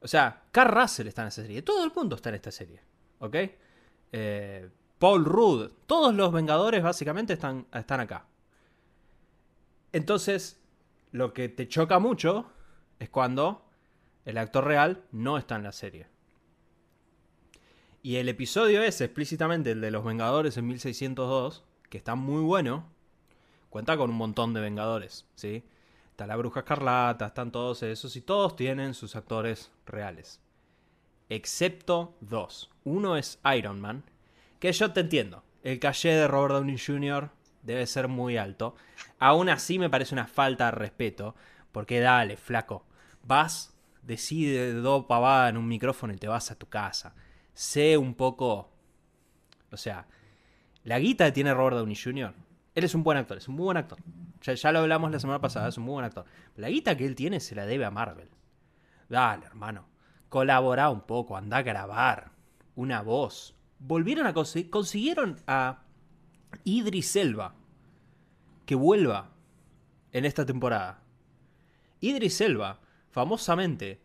O 0.00 0.08
sea, 0.08 0.44
Carl 0.52 0.70
Russell 0.70 1.06
está 1.08 1.22
en 1.22 1.28
esta 1.28 1.42
serie. 1.42 1.62
Todo 1.62 1.84
el 1.84 1.92
mundo 1.94 2.16
está 2.16 2.28
en 2.28 2.34
esta 2.36 2.50
serie. 2.50 2.80
¿Ok? 3.18 3.36
Eh, 4.12 4.68
Paul 4.98 5.24
Rudd. 5.24 5.70
Todos 5.86 6.14
los 6.14 6.32
Vengadores 6.32 6.82
básicamente 6.82 7.32
están, 7.32 7.66
están 7.72 8.00
acá. 8.00 8.26
Entonces, 9.92 10.60
lo 11.12 11.32
que 11.32 11.48
te 11.48 11.68
choca 11.68 11.98
mucho 11.98 12.50
es 12.98 13.08
cuando 13.08 13.62
El 14.24 14.38
actor 14.38 14.64
real 14.64 15.04
no 15.12 15.36
está 15.36 15.56
en 15.56 15.64
la 15.64 15.72
serie. 15.72 16.06
Y 18.02 18.16
el 18.16 18.28
episodio 18.28 18.82
es 18.82 19.00
explícitamente 19.00 19.70
el 19.70 19.80
de 19.80 19.90
los 19.90 20.04
Vengadores 20.04 20.56
en 20.56 20.66
1602, 20.66 21.64
que 21.88 21.98
está 21.98 22.14
muy 22.14 22.42
bueno. 22.42 22.93
Cuenta 23.74 23.96
con 23.96 24.08
un 24.10 24.16
montón 24.16 24.54
de 24.54 24.60
Vengadores, 24.60 25.26
¿sí? 25.34 25.64
Está 26.12 26.28
la 26.28 26.36
Bruja 26.36 26.60
Escarlata, 26.60 27.26
están 27.26 27.50
todos 27.50 27.82
esos 27.82 28.14
y 28.14 28.20
todos 28.20 28.54
tienen 28.54 28.94
sus 28.94 29.16
actores 29.16 29.72
reales. 29.84 30.40
Excepto 31.28 32.14
dos. 32.20 32.70
Uno 32.84 33.16
es 33.16 33.40
Iron 33.56 33.80
Man, 33.80 34.04
que 34.60 34.70
yo 34.70 34.92
te 34.92 35.00
entiendo. 35.00 35.42
El 35.64 35.80
caché 35.80 36.10
de 36.10 36.28
Robert 36.28 36.54
Downey 36.54 36.78
Jr. 36.78 37.30
debe 37.64 37.84
ser 37.88 38.06
muy 38.06 38.36
alto. 38.36 38.76
Aún 39.18 39.48
así 39.48 39.80
me 39.80 39.90
parece 39.90 40.14
una 40.14 40.28
falta 40.28 40.66
de 40.66 40.70
respeto, 40.70 41.34
porque 41.72 41.98
dale, 41.98 42.36
flaco, 42.36 42.84
vas, 43.24 43.74
decide 44.02 44.72
dos 44.74 45.06
pavadas 45.06 45.50
en 45.50 45.56
un 45.56 45.66
micrófono 45.66 46.12
y 46.12 46.16
te 46.16 46.28
vas 46.28 46.52
a 46.52 46.54
tu 46.54 46.68
casa 46.68 47.12
sé 47.54 47.98
un 47.98 48.14
poco. 48.14 48.70
O 49.72 49.76
sea, 49.76 50.06
la 50.84 51.00
guita 51.00 51.24
que 51.26 51.32
tiene 51.32 51.52
Robert 51.54 51.78
Downey 51.78 51.96
Jr. 51.96 52.34
Él 52.74 52.84
es 52.84 52.94
un 52.94 53.04
buen 53.04 53.16
actor, 53.16 53.38
es 53.38 53.48
un 53.48 53.54
muy 53.54 53.64
buen 53.64 53.76
actor. 53.76 53.98
Ya, 54.42 54.72
lo 54.72 54.80
hablamos 54.80 55.10
la 55.10 55.20
semana 55.20 55.40
pasada, 55.40 55.68
es 55.68 55.78
un 55.78 55.84
muy 55.84 55.92
buen 55.92 56.04
actor. 56.04 56.24
La 56.56 56.68
guita 56.68 56.96
que 56.96 57.06
él 57.06 57.14
tiene 57.14 57.40
se 57.40 57.54
la 57.54 57.66
debe 57.66 57.84
a 57.84 57.90
Marvel. 57.90 58.28
Dale, 59.08 59.46
hermano. 59.46 59.86
Colabora 60.28 60.90
un 60.90 61.02
poco, 61.02 61.36
anda 61.36 61.58
a 61.58 61.62
grabar 61.62 62.32
una 62.74 63.00
voz. 63.02 63.54
Volvieron 63.78 64.26
a 64.26 64.34
conseguir. 64.34 64.70
Consiguieron 64.70 65.40
a 65.46 65.84
Idris 66.64 67.14
Elba 67.16 67.54
que 68.66 68.74
vuelva 68.74 69.30
en 70.12 70.24
esta 70.24 70.44
temporada. 70.44 71.00
Idris 72.00 72.40
Elba, 72.40 72.80
famosamente, 73.10 74.00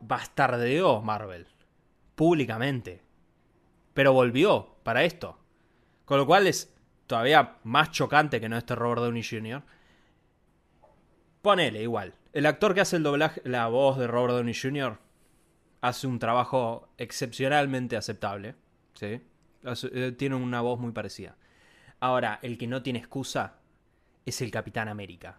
bastardeó 0.00 1.02
Marvel 1.02 1.48
públicamente. 2.14 3.02
Pero 3.94 4.12
volvió 4.12 4.76
para 4.82 5.04
esto. 5.04 5.38
Con 6.04 6.18
lo 6.18 6.26
cual 6.26 6.46
es 6.46 6.75
todavía 7.06 7.56
más 7.64 7.90
chocante 7.90 8.40
que 8.40 8.48
no 8.48 8.56
este 8.56 8.74
Robert 8.74 9.02
Downey 9.02 9.22
Jr. 9.22 9.62
Ponele 11.42 11.82
igual. 11.82 12.14
El 12.32 12.46
actor 12.46 12.74
que 12.74 12.80
hace 12.80 12.96
el 12.96 13.02
doblaje, 13.02 13.40
la 13.44 13.68
voz 13.68 13.98
de 13.98 14.06
Robert 14.06 14.34
Downey 14.34 14.54
Jr. 14.54 14.98
hace 15.80 16.06
un 16.06 16.18
trabajo 16.18 16.88
excepcionalmente 16.98 17.96
aceptable. 17.96 18.54
¿sí? 18.94 19.20
Eh, 19.62 20.14
tiene 20.16 20.34
una 20.34 20.60
voz 20.60 20.78
muy 20.78 20.92
parecida. 20.92 21.36
Ahora, 22.00 22.38
el 22.42 22.58
que 22.58 22.66
no 22.66 22.82
tiene 22.82 22.98
excusa 22.98 23.54
es 24.24 24.42
el 24.42 24.50
Capitán 24.50 24.88
América. 24.88 25.38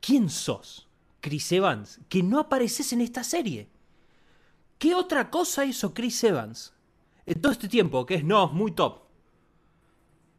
¿Quién 0.00 0.28
sos? 0.28 0.88
Chris 1.20 1.50
Evans, 1.52 2.00
que 2.10 2.22
no 2.22 2.38
apareces 2.38 2.92
en 2.92 3.00
esta 3.00 3.24
serie. 3.24 3.70
¿Qué 4.78 4.94
otra 4.94 5.30
cosa 5.30 5.64
hizo 5.64 5.94
Chris 5.94 6.22
Evans 6.22 6.74
en 7.24 7.40
todo 7.40 7.52
este 7.52 7.68
tiempo? 7.68 8.04
Que 8.04 8.16
es, 8.16 8.24
no, 8.24 8.48
muy 8.48 8.72
top. 8.72 9.03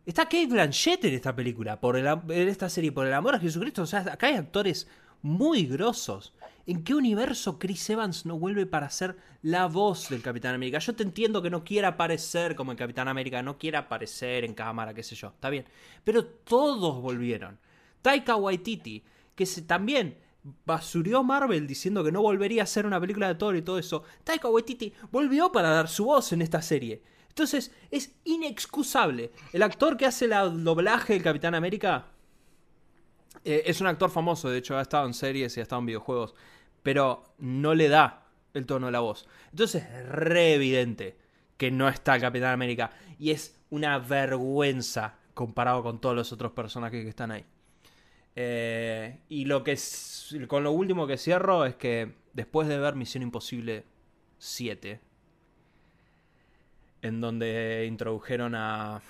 Está 0.06 0.26
Kate 0.26 0.46
Blanchett 0.46 1.04
en 1.06 1.16
esta 1.16 1.36
película, 1.36 1.82
por 1.82 1.98
el, 1.98 2.06
en 2.06 2.48
esta 2.48 2.70
serie, 2.70 2.92
por 2.92 3.08
el 3.08 3.14
amor 3.14 3.34
a 3.34 3.40
Jesucristo. 3.40 3.82
O 3.82 3.88
sea, 3.88 4.02
acá 4.02 4.28
hay 4.28 4.36
actores 4.36 4.88
muy 5.24 5.66
grosos. 5.66 6.34
¿En 6.68 6.84
qué 6.84 6.94
universo 6.94 7.58
Chris 7.58 7.90
Evans 7.90 8.24
no 8.24 8.38
vuelve 8.38 8.68
para 8.68 8.90
ser 8.92 9.18
la 9.42 9.66
voz 9.66 10.10
del 10.10 10.22
Capitán 10.22 10.54
América? 10.54 10.78
Yo 10.78 10.96
te 10.96 11.02
entiendo 11.02 11.42
que 11.42 11.50
no 11.50 11.64
quiera 11.64 11.90
aparecer 11.90 12.56
como 12.56 12.72
el 12.72 12.78
Capitán 12.78 13.08
América, 13.08 13.42
no 13.42 13.58
quiera 13.58 13.80
aparecer 13.80 14.46
en 14.46 14.54
cámara, 14.54 14.94
qué 14.94 15.02
sé 15.02 15.16
yo, 15.16 15.30
está 15.30 15.50
bien. 15.50 15.66
Pero 16.04 16.24
todos 16.24 17.02
volvieron. 17.02 17.58
Taika 18.04 18.36
Waititi, 18.36 19.04
que 19.34 19.46
también 19.66 20.18
basurió 20.66 21.24
Marvel 21.24 21.66
diciendo 21.66 22.04
que 22.04 22.12
no 22.12 22.22
volvería 22.22 22.62
a 22.62 22.66
hacer 22.66 22.86
una 22.86 23.02
película 23.02 23.28
de 23.28 23.36
Thor 23.36 23.56
y 23.56 23.64
todo 23.64 23.80
eso, 23.80 24.04
Taika 24.24 24.50
Waititi 24.50 24.94
volvió 25.12 25.52
para 25.52 25.72
dar 25.72 25.88
su 25.88 26.06
voz 26.06 26.32
en 26.32 26.44
esta 26.44 26.62
serie. 26.62 27.02
Entonces 27.36 27.74
es 27.92 28.16
inexcusable. 28.24 29.30
El 29.52 29.62
actor 29.62 29.98
que 29.98 30.06
hace 30.06 30.24
el 30.24 30.64
doblaje 30.64 31.12
del 31.12 31.22
Capitán 31.22 31.54
América 31.54 32.06
eh, 33.44 33.64
es 33.66 33.82
un 33.82 33.88
actor 33.88 34.10
famoso, 34.10 34.50
de 34.50 34.60
hecho 34.60 34.78
ha 34.78 34.82
estado 34.82 35.06
en 35.06 35.14
series 35.14 35.58
y 35.58 35.60
ha 35.60 35.64
estado 35.64 35.82
en 35.82 35.88
videojuegos, 35.88 36.34
pero 36.82 37.26
no 37.40 37.76
le 37.76 37.90
da 37.90 38.24
el 38.54 38.66
tono 38.66 38.86
de 38.86 38.94
la 38.94 39.02
voz. 39.02 39.28
Entonces 39.52 39.84
es 39.84 40.08
re 40.08 40.54
evidente 40.54 41.18
que 41.58 41.72
no 41.72 41.90
está 41.90 42.16
el 42.16 42.22
Capitán 42.22 42.54
América 42.54 42.92
y 43.20 43.32
es 43.32 43.60
una 43.70 44.00
vergüenza 44.00 45.16
comparado 45.34 45.84
con 45.84 46.00
todos 46.00 46.16
los 46.16 46.32
otros 46.32 46.54
personajes 46.54 47.04
que 47.04 47.10
están 47.10 47.32
ahí. 47.32 47.44
Eh, 48.38 49.20
y 49.28 49.44
lo 49.44 49.62
que 49.62 49.78
con 50.48 50.64
lo 50.64 50.72
último 50.72 51.06
que 51.06 51.18
cierro 51.18 51.66
es 51.66 51.76
que 51.76 52.14
después 52.32 52.70
de 52.70 52.80
ver 52.80 52.96
Misión 52.96 53.24
Imposible 53.24 53.84
7, 54.38 55.02
en 57.06 57.22
donde 57.22 57.86
introdujeron 57.88 58.56
a 58.56 59.02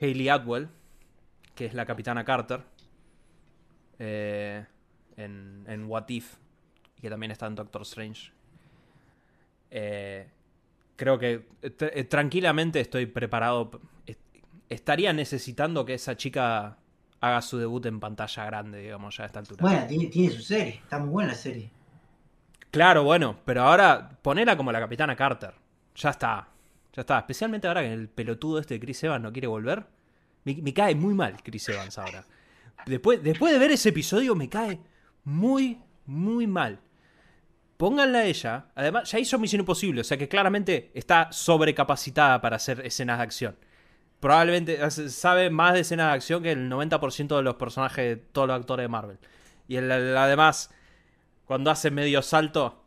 Hayley 0.00 0.30
Atwell, 0.30 0.68
que 1.54 1.66
es 1.66 1.74
la 1.74 1.84
capitana 1.84 2.24
Carter, 2.24 2.62
eh, 3.98 4.64
en, 5.16 5.64
en, 5.68 5.84
What 5.84 6.08
If, 6.08 6.36
y 6.96 7.02
que 7.02 7.10
también 7.10 7.32
está 7.32 7.46
en 7.46 7.54
Doctor 7.54 7.82
Strange. 7.82 8.32
Eh, 9.70 10.26
creo 10.96 11.18
que 11.18 11.40
tranquilamente 12.08 12.80
estoy 12.80 13.06
preparado. 13.06 13.70
Estaría 14.70 15.12
necesitando 15.12 15.84
que 15.84 15.94
esa 15.94 16.16
chica 16.16 16.78
haga 17.20 17.42
su 17.42 17.58
debut 17.58 17.84
en 17.86 18.00
pantalla 18.00 18.46
grande, 18.46 18.80
digamos, 18.80 19.16
ya 19.18 19.24
a 19.24 19.26
esta 19.26 19.40
altura. 19.40 19.60
Bueno, 19.60 19.86
tiene, 19.86 20.30
su 20.30 20.40
serie, 20.40 20.80
está 20.82 20.98
muy 20.98 21.10
buena 21.10 21.32
la 21.32 21.36
serie. 21.36 21.70
Claro, 22.70 23.04
bueno, 23.04 23.36
pero 23.44 23.62
ahora 23.62 24.18
ponela 24.22 24.56
como 24.56 24.72
la 24.72 24.80
capitana 24.80 25.14
Carter. 25.14 25.54
Ya 25.94 26.10
está. 26.10 26.53
Ya 26.94 27.00
está. 27.00 27.18
Especialmente 27.18 27.68
ahora 27.68 27.82
que 27.82 27.92
el 27.92 28.08
pelotudo 28.08 28.58
este 28.58 28.74
de 28.74 28.80
Chris 28.80 29.02
Evans 29.04 29.22
no 29.22 29.32
quiere 29.32 29.48
volver. 29.48 29.86
Me, 30.44 30.74
cae 30.74 30.94
muy 30.94 31.14
mal 31.14 31.42
Chris 31.42 31.68
Evans 31.68 31.98
ahora. 31.98 32.24
Después, 32.86 33.22
después 33.22 33.52
de 33.52 33.58
ver 33.58 33.72
ese 33.72 33.88
episodio 33.88 34.34
me 34.34 34.48
cae 34.48 34.80
muy, 35.24 35.80
muy 36.06 36.46
mal. 36.46 36.80
Pónganla 37.76 38.18
a 38.18 38.24
ella. 38.24 38.66
Además, 38.74 39.10
ya 39.10 39.18
hizo 39.18 39.38
Misión 39.38 39.60
Imposible, 39.60 40.02
o 40.02 40.04
sea 40.04 40.16
que 40.16 40.28
claramente 40.28 40.90
está 40.94 41.32
sobrecapacitada 41.32 42.40
para 42.40 42.56
hacer 42.56 42.84
escenas 42.84 43.18
de 43.18 43.24
acción 43.24 43.56
probablemente 44.24 44.90
sabe 44.90 45.50
más 45.50 45.74
de 45.74 45.80
escena 45.80 46.06
de 46.06 46.14
acción 46.14 46.42
que 46.42 46.52
el 46.52 46.70
90% 46.70 47.36
de 47.36 47.42
los 47.42 47.56
personajes 47.56 48.04
de 48.08 48.16
todos 48.16 48.48
los 48.48 48.58
actores 48.58 48.84
de 48.84 48.88
Marvel. 48.88 49.18
Y 49.68 49.76
además, 49.76 50.70
cuando 51.44 51.70
hace 51.70 51.90
medio 51.90 52.22
salto, 52.22 52.84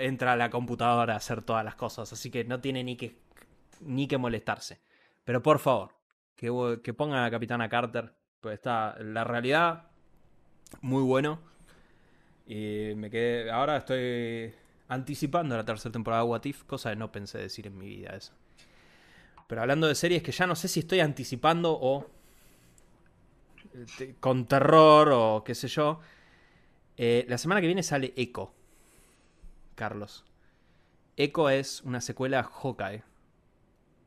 entra 0.00 0.32
a 0.32 0.36
la 0.36 0.50
computadora 0.50 1.14
a 1.14 1.18
hacer 1.18 1.42
todas 1.42 1.64
las 1.64 1.76
cosas. 1.76 2.12
Así 2.12 2.32
que 2.32 2.42
no 2.42 2.58
tiene 2.58 2.82
ni 2.82 2.96
que, 2.96 3.16
ni 3.80 4.08
que 4.08 4.18
molestarse. 4.18 4.80
Pero 5.24 5.42
por 5.42 5.58
favor, 5.58 5.92
que, 6.36 6.94
pongan 6.94 7.24
a 7.24 7.30
Capitana 7.30 7.68
Carter. 7.68 8.14
Pues 8.40 8.54
está 8.54 8.96
la 9.00 9.24
realidad 9.24 9.90
muy 10.80 11.02
bueno. 11.02 11.40
Y 12.46 12.92
me 12.96 13.10
quedé. 13.10 13.50
Ahora 13.50 13.78
estoy 13.78 14.54
anticipando 14.88 15.56
la 15.56 15.64
tercera 15.64 15.92
temporada 15.92 16.22
de 16.22 16.28
What 16.28 16.42
cosa 16.66 16.90
que 16.90 16.96
no 16.96 17.10
pensé 17.10 17.38
decir 17.38 17.66
en 17.66 17.76
mi 17.76 17.86
vida 17.86 18.10
eso. 18.10 18.32
Pero 19.48 19.62
hablando 19.62 19.86
de 19.86 19.94
series 19.94 20.22
que 20.22 20.32
ya 20.32 20.46
no 20.46 20.54
sé 20.54 20.68
si 20.68 20.80
estoy 20.80 21.00
anticipando 21.00 21.76
o 21.80 22.06
este, 23.74 24.14
con 24.20 24.46
terror 24.46 25.10
o 25.12 25.44
qué 25.44 25.54
sé 25.54 25.68
yo. 25.68 26.00
Eh, 26.96 27.26
la 27.28 27.38
semana 27.38 27.60
que 27.60 27.66
viene 27.66 27.82
sale 27.82 28.12
Echo. 28.16 28.52
Carlos. 29.74 30.24
Echo 31.16 31.50
es 31.50 31.82
una 31.82 32.00
secuela 32.00 32.42
Hawkeye. 32.42 33.02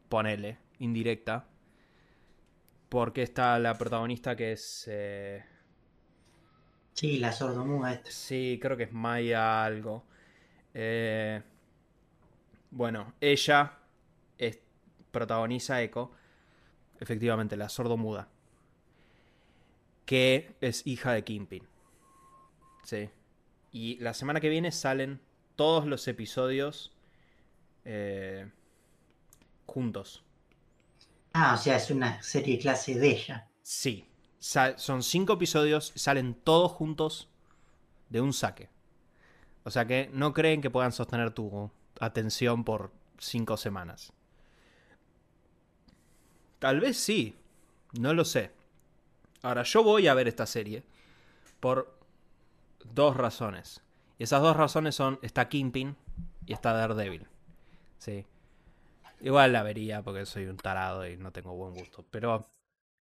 Ponele, 0.09 0.57
indirecta. 0.79 1.47
Porque 2.89 3.21
está 3.23 3.57
la 3.59 3.75
protagonista 3.75 4.35
que 4.35 4.53
es. 4.53 4.85
Eh... 4.87 5.45
Sí, 6.93 7.19
la 7.19 7.31
sordomuda 7.31 7.93
esta. 7.93 8.11
Sí, 8.11 8.59
creo 8.61 8.75
que 8.75 8.83
es 8.83 8.91
Maya 8.91 9.63
algo. 9.63 10.03
Eh... 10.73 11.41
Bueno, 12.71 13.13
ella 13.19 13.79
es 14.37 14.59
protagoniza 15.11 15.81
Echo, 15.81 16.11
efectivamente, 16.99 17.57
la 17.57 17.67
sordomuda, 17.67 18.27
que 20.05 20.55
es 20.61 20.85
hija 20.85 21.13
de 21.13 21.23
Kingpin. 21.23 21.67
Sí. 22.83 23.09
Y 23.71 23.97
la 23.97 24.13
semana 24.13 24.39
que 24.39 24.49
viene 24.49 24.71
salen 24.71 25.19
todos 25.55 25.85
los 25.85 26.07
episodios 26.07 26.95
eh, 27.85 28.49
juntos. 29.69 30.23
Ah, 31.33 31.55
o 31.55 31.57
sea, 31.57 31.77
es 31.77 31.89
una 31.91 32.21
serie 32.21 32.59
clase 32.59 32.95
de 32.95 33.09
ella. 33.09 33.47
Sí. 33.61 34.05
son 34.39 35.03
cinco 35.03 35.33
episodios, 35.33 35.93
salen 35.95 36.33
todos 36.33 36.71
juntos 36.71 37.29
de 38.09 38.21
un 38.21 38.33
saque. 38.33 38.69
O 39.63 39.71
sea 39.71 39.85
que 39.85 40.09
no 40.13 40.33
creen 40.33 40.61
que 40.61 40.69
puedan 40.69 40.91
sostener 40.91 41.31
tu 41.31 41.71
atención 41.99 42.63
por 42.63 42.91
cinco 43.17 43.57
semanas. 43.57 44.13
Tal 46.59 46.79
vez 46.79 46.97
sí. 46.97 47.35
No 47.93 48.13
lo 48.13 48.25
sé. 48.25 48.51
Ahora, 49.41 49.63
yo 49.63 49.83
voy 49.83 50.07
a 50.07 50.13
ver 50.13 50.27
esta 50.27 50.45
serie 50.45 50.83
por 51.59 51.97
dos 52.93 53.15
razones. 53.15 53.81
Y 54.17 54.23
esas 54.23 54.41
dos 54.41 54.55
razones 54.55 54.95
son, 54.95 55.17
está 55.21 55.49
Kingpin 55.49 55.95
y 56.45 56.53
está 56.53 56.73
Daredevil. 56.73 57.27
Sí. 57.97 58.25
Igual 59.21 59.53
la 59.53 59.63
vería 59.63 60.01
porque 60.01 60.25
soy 60.25 60.45
un 60.45 60.57
tarado 60.57 61.07
y 61.07 61.17
no 61.17 61.31
tengo 61.31 61.53
buen 61.55 61.73
gusto. 61.73 62.05
Pero 62.09 62.49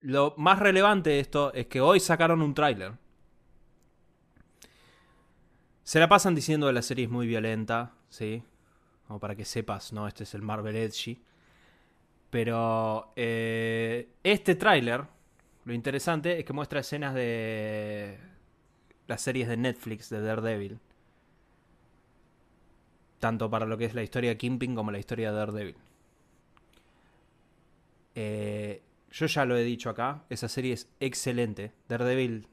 lo 0.02 0.34
más 0.38 0.60
relevante 0.60 1.12
de 1.12 1.20
esto 1.20 1.54
es 1.54 1.68
que 1.68 1.82
hoy 1.82 2.00
sacaron 2.00 2.42
un 2.42 2.54
tráiler. 2.54 2.94
Se 5.84 6.00
la 6.00 6.10
pasan 6.10 6.36
diciendo 6.36 6.68
que 6.68 6.74
la 6.74 6.82
serie 6.82 7.06
es 7.06 7.12
muy 7.12 7.28
violenta, 7.28 7.94
¿sí? 8.10 8.44
Como 9.08 9.20
para 9.20 9.36
que 9.36 9.46
sepas, 9.46 9.94
¿no? 9.94 10.08
Este 10.08 10.24
es 10.24 10.34
el 10.34 10.42
Marvel 10.42 10.76
Edgy. 10.76 11.22
Pero 12.30 13.14
eh, 13.16 14.10
este 14.24 14.56
tráiler, 14.56 15.06
lo 15.64 15.74
interesante 15.74 16.40
es 16.40 16.46
que 16.46 16.54
muestra 16.54 16.82
escenas 16.82 17.14
de 17.14 18.20
las 19.08 19.22
series 19.22 19.48
de 19.48 19.56
Netflix 19.56 20.10
de 20.10 20.22
Daredevil. 20.22 20.80
Tanto 23.20 23.50
para 23.50 23.66
lo 23.66 23.78
que 23.78 23.86
es 23.86 23.94
la 23.94 24.04
historia 24.04 24.32
de 24.32 24.38
Kingpin 24.38 24.76
como 24.76 24.92
la 24.92 25.00
historia 25.00 25.32
de 25.32 25.38
Daredevil. 25.38 25.76
Eh, 28.20 28.82
yo 29.12 29.28
ya 29.28 29.46
lo 29.46 29.56
he 29.56 29.64
dicho 29.64 29.92
acá, 29.92 30.24
esa 30.32 30.48
serie 30.48 30.74
es 30.74 30.90
excelente. 31.00 31.72
Daredevil 31.88 32.48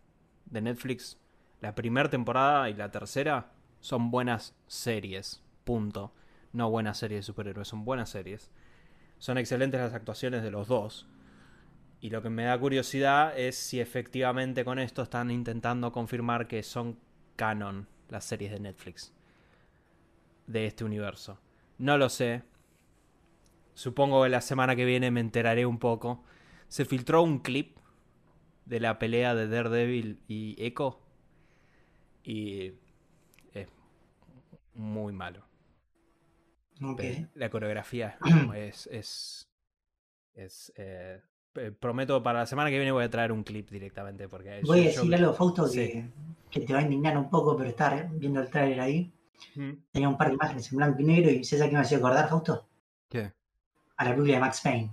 de 0.44 0.60
Netflix, 0.60 1.16
la 1.62 1.74
primera 1.74 2.10
temporada 2.10 2.68
y 2.68 2.74
la 2.74 2.90
tercera 2.90 3.50
son 3.80 4.10
buenas 4.10 4.54
series, 4.66 5.42
punto. 5.64 6.12
No 6.52 6.68
buenas 6.68 6.98
series 6.98 7.20
de 7.20 7.22
superhéroes, 7.22 7.66
son 7.66 7.86
buenas 7.86 8.10
series. 8.10 8.50
Son 9.18 9.38
excelentes 9.38 9.80
las 9.80 9.94
actuaciones 9.94 10.42
de 10.42 10.50
los 10.50 10.68
dos. 10.68 11.08
Y 12.02 12.10
lo 12.10 12.20
que 12.20 12.28
me 12.28 12.44
da 12.44 12.60
curiosidad 12.60 13.32
es 13.38 13.56
si 13.56 13.80
efectivamente 13.80 14.66
con 14.66 14.78
esto 14.78 15.02
están 15.02 15.30
intentando 15.30 15.92
confirmar 15.92 16.46
que 16.46 16.62
son 16.62 16.98
canon 17.36 17.88
las 18.10 18.26
series 18.26 18.52
de 18.52 18.60
Netflix 18.60 19.14
de 20.46 20.66
este 20.66 20.84
universo. 20.84 21.38
No 21.78 21.96
lo 21.96 22.10
sé. 22.10 22.42
Supongo 23.74 24.22
que 24.22 24.28
la 24.28 24.40
semana 24.40 24.76
que 24.76 24.84
viene 24.84 25.10
me 25.10 25.20
enteraré 25.20 25.66
un 25.66 25.78
poco. 25.78 26.22
Se 26.68 26.84
filtró 26.84 27.22
un 27.22 27.40
clip 27.40 27.76
de 28.64 28.80
la 28.80 28.98
pelea 28.98 29.34
de 29.34 29.48
Daredevil 29.48 30.20
y 30.28 30.56
Echo. 30.58 31.00
Y 32.22 32.72
es 33.52 33.68
muy 34.74 35.12
malo. 35.12 35.44
Ok. 36.82 37.02
La 37.34 37.50
coreografía 37.50 38.18
es. 38.54 38.86
es, 38.90 39.48
es 40.34 40.72
eh, 40.76 41.20
eh, 41.56 41.70
prometo 41.70 42.20
para 42.22 42.40
la 42.40 42.46
semana 42.46 42.68
que 42.70 42.76
viene 42.76 42.90
voy 42.90 43.04
a 43.04 43.10
traer 43.10 43.30
un 43.32 43.44
clip 43.44 43.70
directamente. 43.70 44.28
Porque 44.28 44.60
Voy 44.64 44.80
a 44.80 44.84
decir 44.84 45.14
algo, 45.14 45.34
Fausto, 45.34 45.66
Sí. 45.68 45.88
que, 45.88 46.06
que 46.50 46.60
te 46.60 46.72
va 46.72 46.80
a 46.80 46.82
indignar 46.82 47.16
un 47.18 47.28
poco, 47.30 47.56
pero 47.56 47.68
estar 47.70 48.08
viendo 48.12 48.40
el 48.40 48.48
tráiler 48.50 48.80
ahí. 48.80 49.12
Mm. 49.56 49.72
Tenía 49.92 50.08
un 50.08 50.16
par 50.16 50.28
de 50.28 50.34
imágenes 50.34 50.70
en 50.72 50.78
blanco 50.78 51.00
y 51.00 51.04
negro 51.04 51.30
y 51.30 51.44
¿sabes 51.44 51.64
a 51.64 51.68
qué 51.68 51.74
me 51.74 51.80
hacía 51.80 51.98
acordar, 51.98 52.28
Fausto? 52.28 52.66
¿Qué? 53.08 53.32
A 53.96 54.04
la 54.04 54.10
película 54.10 54.34
de 54.34 54.40
Max 54.40 54.60
Payne. 54.62 54.90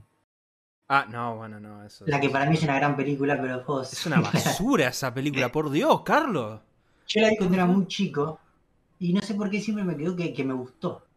Ah, 0.87 1.05
no, 1.09 1.37
bueno, 1.37 1.59
no. 1.59 1.83
Eso, 1.85 2.05
La 2.07 2.19
que 2.19 2.29
para 2.29 2.45
mí 2.49 2.55
es 2.55 2.63
una 2.63 2.75
gran 2.75 2.95
película, 2.97 3.39
pero 3.41 3.63
vos... 3.63 3.93
Es 3.93 4.05
una 4.05 4.19
basura 4.21 4.89
esa 4.89 5.13
película, 5.13 5.51
por 5.51 5.69
Dios, 5.69 6.01
Carlos. 6.03 6.59
Yo 7.07 7.21
la 7.21 7.29
vi 7.29 7.37
cuando 7.37 7.55
era 7.55 7.65
muy 7.65 7.87
chico 7.87 8.39
y 8.99 9.13
no 9.13 9.21
sé 9.21 9.35
por 9.35 9.49
qué 9.49 9.59
siempre 9.61 9.83
me 9.83 9.95
quedó 9.97 10.15
que, 10.15 10.33
que 10.33 10.43
me 10.43 10.53
gustó. 10.53 11.07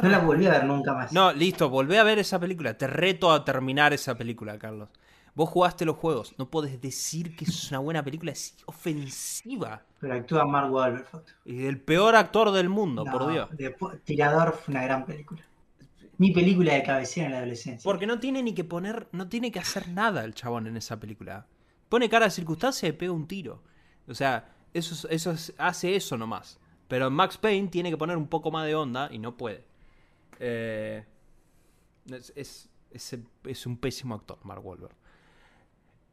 No 0.00 0.08
Carlos. 0.08 0.12
la 0.12 0.18
volví 0.20 0.46
a 0.46 0.50
ver 0.50 0.64
nunca 0.64 0.94
más. 0.94 1.12
No, 1.12 1.32
listo, 1.32 1.68
volvé 1.70 1.98
a 1.98 2.04
ver 2.04 2.18
esa 2.18 2.38
película. 2.38 2.76
Te 2.76 2.86
reto 2.86 3.32
a 3.32 3.44
terminar 3.44 3.92
esa 3.92 4.14
película, 4.16 4.58
Carlos. 4.58 4.88
Vos 5.34 5.48
jugaste 5.48 5.84
los 5.84 5.96
juegos. 5.96 6.34
No 6.38 6.50
podés 6.50 6.80
decir 6.80 7.34
que 7.36 7.44
es 7.44 7.70
una 7.70 7.78
buena 7.78 8.02
película. 8.04 8.32
Es 8.32 8.56
ofensiva. 8.66 9.82
Pero 10.00 10.14
actúa 10.14 10.44
Mark 10.44 10.72
Wahlberg. 10.72 11.06
Y 11.44 11.66
el 11.66 11.80
peor 11.80 12.16
actor 12.16 12.50
del 12.52 12.68
mundo, 12.68 13.04
No, 13.04 13.12
por 13.12 13.30
Dios. 13.30 13.48
Tirador 14.04 14.52
fue 14.54 14.72
una 14.74 14.84
gran 14.84 15.06
película. 15.06 15.42
Mi 16.18 16.32
película 16.32 16.74
de 16.74 16.82
cabecera 16.82 17.26
en 17.26 17.32
la 17.32 17.38
adolescencia. 17.38 17.88
Porque 17.88 18.06
no 18.06 18.18
tiene 18.18 18.42
ni 18.42 18.52
que 18.54 18.64
poner, 18.64 19.08
no 19.12 19.28
tiene 19.28 19.50
que 19.52 19.60
hacer 19.60 19.88
nada 19.88 20.24
el 20.24 20.34
chabón 20.34 20.66
en 20.66 20.76
esa 20.76 20.98
película. 20.98 21.46
Pone 21.88 22.08
cara 22.08 22.26
de 22.26 22.30
circunstancia 22.32 22.88
y 22.88 22.92
pega 22.92 23.12
un 23.12 23.26
tiro. 23.28 23.62
O 24.08 24.14
sea, 24.14 24.52
eso, 24.74 24.94
es- 24.94 25.06
eso 25.10 25.30
es- 25.30 25.54
hace 25.58 25.94
eso 25.96 26.16
nomás. 26.16 26.58
Pero 26.88 27.10
Max 27.10 27.38
Payne 27.38 27.68
tiene 27.68 27.90
que 27.90 27.96
poner 27.96 28.16
un 28.16 28.26
poco 28.28 28.50
más 28.50 28.66
de 28.66 28.74
onda 28.74 29.08
y 29.12 29.18
no 29.18 29.36
puede. 29.36 29.64
Eh, 30.40 31.04
es, 32.10 32.32
es, 32.34 32.68
es- 32.90 33.18
es 33.44 33.66
un 33.66 33.76
pésimo 33.76 34.14
actor, 34.14 34.38
Mark 34.42 34.64
Wahlberg. 34.66 34.94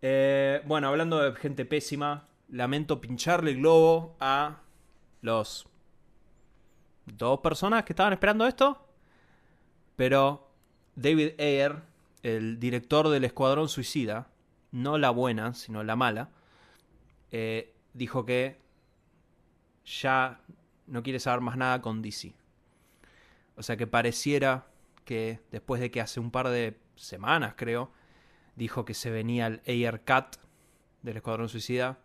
Eh, 0.01 0.61
bueno, 0.65 0.87
hablando 0.89 1.19
de 1.19 1.33
gente 1.35 1.65
pésima, 1.65 2.27
lamento 2.49 3.01
pincharle 3.01 3.51
el 3.51 3.57
globo 3.57 4.15
a 4.19 4.61
los 5.21 5.67
dos 7.05 7.39
personas 7.39 7.83
que 7.85 7.93
estaban 7.93 8.13
esperando 8.13 8.45
esto. 8.45 8.84
Pero 9.95 10.49
David 10.95 11.39
Ayer, 11.39 11.81
el 12.23 12.59
director 12.59 13.09
del 13.09 13.23
Escuadrón 13.23 13.69
Suicida, 13.69 14.27
no 14.71 14.97
la 14.97 15.09
buena, 15.09 15.53
sino 15.53 15.83
la 15.83 15.95
mala, 15.95 16.29
eh, 17.31 17.73
dijo 17.93 18.25
que 18.25 18.57
ya 19.85 20.41
no 20.87 21.03
quiere 21.03 21.19
saber 21.19 21.41
más 21.41 21.57
nada 21.57 21.81
con 21.81 22.01
DC. 22.01 22.33
O 23.55 23.63
sea 23.63 23.77
que 23.77 23.87
pareciera 23.87 24.67
que 25.05 25.39
después 25.51 25.79
de 25.79 25.91
que 25.91 26.01
hace 26.01 26.19
un 26.19 26.31
par 26.31 26.49
de 26.49 26.77
semanas, 26.95 27.53
creo, 27.55 27.91
dijo 28.55 28.85
que 28.85 28.93
se 28.93 29.11
venía 29.11 29.47
el 29.47 29.61
Ayer 29.67 30.01
Cut 30.01 30.37
del 31.01 31.17
Escuadrón 31.17 31.49
Suicida, 31.49 31.99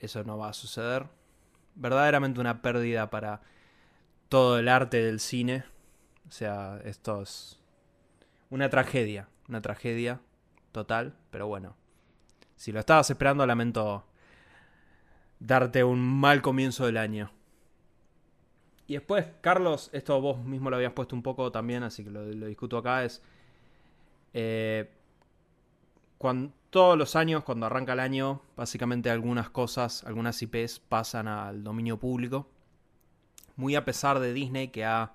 eso 0.00 0.22
no 0.24 0.38
va 0.38 0.50
a 0.50 0.52
suceder. 0.52 1.06
Verdaderamente 1.74 2.40
una 2.40 2.62
pérdida 2.62 3.10
para 3.10 3.40
todo 4.28 4.58
el 4.58 4.68
arte 4.68 5.02
del 5.02 5.18
cine. 5.18 5.64
O 6.28 6.30
sea, 6.30 6.80
esto 6.84 7.22
es 7.22 7.58
una 8.50 8.70
tragedia, 8.70 9.28
una 9.48 9.62
tragedia 9.62 10.20
total, 10.72 11.14
pero 11.30 11.46
bueno. 11.48 11.76
Si 12.56 12.72
lo 12.72 12.80
estabas 12.80 13.10
esperando, 13.10 13.46
lamento 13.46 14.04
darte 15.38 15.84
un 15.84 16.00
mal 16.00 16.42
comienzo 16.42 16.86
del 16.86 16.96
año. 16.96 17.30
Y 18.86 18.94
después, 18.94 19.26
Carlos, 19.40 19.88
esto 19.92 20.20
vos 20.20 20.44
mismo 20.44 20.68
lo 20.70 20.76
habías 20.76 20.92
puesto 20.92 21.16
un 21.16 21.22
poco 21.22 21.50
también, 21.50 21.82
así 21.82 22.04
que 22.04 22.10
lo, 22.10 22.24
discuto 22.26 22.76
acá, 22.78 23.04
es... 23.04 23.22
eh, 24.32 24.90
cuan- 26.18 26.52
todos 26.70 26.98
los 26.98 27.14
años, 27.14 27.44
cuando 27.44 27.66
arranca 27.66 27.92
el 27.92 28.00
año, 28.00 28.42
básicamente 28.56 29.08
algunas 29.10 29.48
cosas, 29.50 30.02
algunas 30.04 30.40
IPs 30.42 30.80
pasan 30.80 31.28
al 31.28 31.62
dominio 31.62 31.98
público. 32.00 32.48
Muy 33.56 33.74
a 33.76 33.84
pesar 33.84 34.18
de 34.20 34.32
Disney 34.32 34.68
que 34.68 34.84
ha 34.84 35.12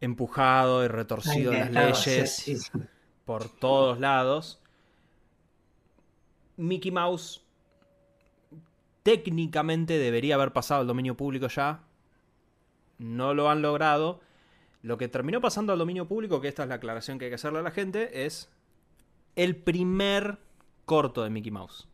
empujado 0.00 0.84
y 0.84 0.88
retorcido 0.88 1.52
las 1.52 1.70
leyes 1.70 2.34
sí, 2.36 2.56
sí, 2.56 2.56
sí. 2.56 2.70
por 3.24 3.48
todos 3.48 3.98
lados. 3.98 4.60
Mickey 6.56 6.90
Mouse 6.90 7.44
técnicamente 9.02 9.98
debería 9.98 10.34
haber 10.34 10.52
pasado 10.52 10.80
al 10.80 10.86
dominio 10.86 11.16
público 11.16 11.48
ya. 11.48 11.80
No 12.98 13.34
lo 13.34 13.48
han 13.48 13.62
logrado. 13.62 14.20
Lo 14.82 14.98
que 14.98 15.08
terminó 15.08 15.40
pasando 15.40 15.72
al 15.72 15.78
dominio 15.78 16.06
público, 16.06 16.40
que 16.40 16.48
esta 16.48 16.62
es 16.64 16.68
la 16.68 16.76
aclaración 16.76 17.18
que 17.18 17.26
hay 17.26 17.30
que 17.30 17.36
hacerle 17.36 17.60
a 17.60 17.62
la 17.62 17.70
gente, 17.70 18.26
es 18.26 18.50
el 19.34 19.56
primer 19.56 20.38
corto 20.84 21.22
de 21.22 21.30
Mickey 21.30 21.50
Mouse. 21.50 21.88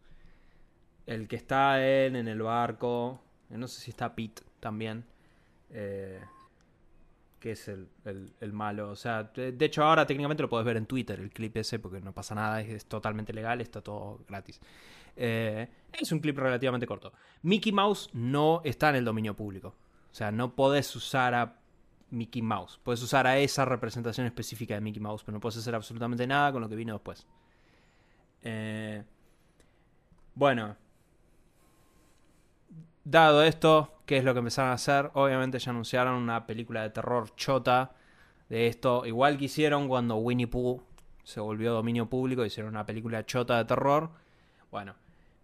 El 1.06 1.28
que 1.28 1.36
está 1.36 1.84
él 1.86 2.16
en 2.16 2.28
el 2.28 2.42
barco. 2.42 3.20
No 3.50 3.68
sé 3.68 3.80
si 3.80 3.90
está 3.90 4.14
Pete 4.14 4.42
también. 4.60 5.04
eh, 5.70 6.20
que 7.44 7.50
es 7.50 7.68
el, 7.68 7.90
el- 8.40 8.52
malo. 8.54 8.88
O 8.88 8.96
sea, 8.96 9.24
de, 9.24 9.54
hecho 9.66 9.84
ahora 9.84 10.06
técnicamente 10.06 10.42
lo 10.42 10.48
puedes 10.48 10.64
ver 10.64 10.78
en 10.78 10.86
Twitter, 10.86 11.20
el 11.20 11.28
clip 11.30 11.58
ese, 11.58 11.78
porque 11.78 12.00
no 12.00 12.14
pasa 12.14 12.34
nada, 12.34 12.62
es, 12.62 12.70
es 12.70 12.86
totalmente 12.86 13.34
legal, 13.34 13.60
está 13.60 13.82
todo 13.82 14.24
gratis. 14.26 14.58
Eh, 15.14 15.68
es 15.92 16.10
un 16.10 16.20
clip 16.20 16.38
relativamente 16.38 16.86
corto. 16.86 17.12
Mickey 17.42 17.70
Mouse 17.70 18.08
no 18.14 18.62
está 18.64 18.88
en 18.88 18.96
el 18.96 19.04
dominio 19.04 19.36
público. 19.36 19.74
O 20.10 20.14
sea, 20.14 20.32
no 20.32 20.54
podés 20.54 20.96
usar 20.96 21.34
a 21.34 21.58
Mickey 22.08 22.40
Mouse. 22.40 22.80
Puedes 22.82 23.02
usar 23.02 23.26
a 23.26 23.36
esa 23.36 23.66
representación 23.66 24.26
específica 24.26 24.72
de 24.72 24.80
Mickey 24.80 25.02
Mouse, 25.02 25.22
pero 25.22 25.36
no 25.36 25.40
puedes 25.40 25.58
hacer 25.58 25.74
absolutamente 25.74 26.26
nada 26.26 26.50
con 26.50 26.62
lo 26.62 26.68
que 26.70 26.76
vino 26.76 26.94
después. 26.94 27.26
Eh, 28.40 29.04
bueno. 30.34 30.76
Dado 33.04 33.42
esto, 33.42 33.98
¿qué 34.06 34.16
es 34.16 34.24
lo 34.24 34.32
que 34.32 34.38
empezaron 34.38 34.70
a 34.70 34.74
hacer? 34.74 35.10
Obviamente 35.12 35.58
ya 35.58 35.70
anunciaron 35.70 36.14
una 36.14 36.46
película 36.46 36.80
de 36.82 36.88
terror 36.88 37.34
chota 37.36 37.92
de 38.48 38.66
esto. 38.66 39.04
Igual 39.04 39.36
que 39.36 39.44
hicieron 39.44 39.88
cuando 39.88 40.16
Winnie 40.16 40.46
Pooh 40.46 40.82
se 41.22 41.40
volvió 41.40 41.74
dominio 41.74 42.08
público, 42.08 42.46
hicieron 42.46 42.72
una 42.72 42.86
película 42.86 43.26
chota 43.26 43.58
de 43.58 43.66
terror. 43.66 44.10
Bueno, 44.70 44.94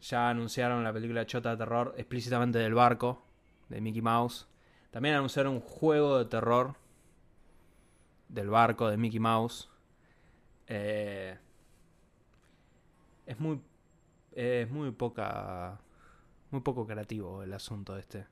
ya 0.00 0.30
anunciaron 0.30 0.82
la 0.82 0.92
película 0.92 1.26
chota 1.26 1.50
de 1.50 1.58
terror 1.58 1.94
explícitamente 1.98 2.58
del 2.58 2.72
barco 2.72 3.22
de 3.68 3.82
Mickey 3.82 4.00
Mouse. 4.00 4.48
También 4.90 5.16
anunciaron 5.16 5.52
un 5.52 5.60
juego 5.60 6.18
de 6.18 6.24
terror 6.24 6.76
del 8.28 8.48
barco 8.48 8.88
de 8.88 8.96
Mickey 8.96 9.20
Mouse. 9.20 9.68
Eh, 10.66 11.36
es 13.26 13.38
muy 13.38 13.60
es 14.32 14.70
muy 14.70 14.92
poca 14.92 15.78
muy 16.50 16.60
poco 16.60 16.86
creativo 16.86 17.42
el 17.42 17.52
asunto 17.52 17.96
este 17.96 18.26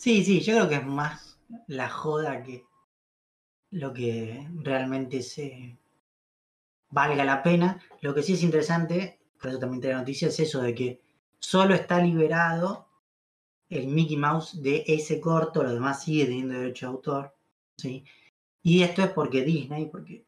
Sí, 0.00 0.24
sí, 0.24 0.40
yo 0.40 0.54
creo 0.54 0.68
que 0.70 0.76
es 0.76 0.86
más 0.86 1.38
la 1.66 1.90
joda 1.90 2.42
que 2.42 2.64
lo 3.70 3.92
que 3.92 4.48
realmente 4.54 5.20
se 5.22 5.78
valga 6.88 7.22
la 7.22 7.42
pena. 7.42 7.78
Lo 8.00 8.14
que 8.14 8.22
sí 8.22 8.32
es 8.32 8.42
interesante, 8.42 9.20
por 9.38 9.50
eso 9.50 9.58
también 9.58 9.82
la 9.92 9.98
noticia, 9.98 10.28
es 10.28 10.40
eso 10.40 10.62
de 10.62 10.74
que 10.74 11.02
solo 11.38 11.74
está 11.74 12.00
liberado 12.00 12.88
el 13.68 13.88
Mickey 13.88 14.16
Mouse 14.16 14.62
de 14.62 14.84
ese 14.86 15.20
corto, 15.20 15.62
lo 15.62 15.74
demás 15.74 16.02
sigue 16.02 16.24
teniendo 16.24 16.54
derecho 16.54 16.86
de 16.86 16.92
autor. 16.92 17.36
¿sí? 17.76 18.02
Y 18.62 18.82
esto 18.82 19.02
es 19.02 19.10
porque 19.10 19.42
Disney, 19.42 19.86
porque 19.86 20.24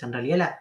en 0.00 0.12
realidad 0.12 0.38
la, 0.38 0.60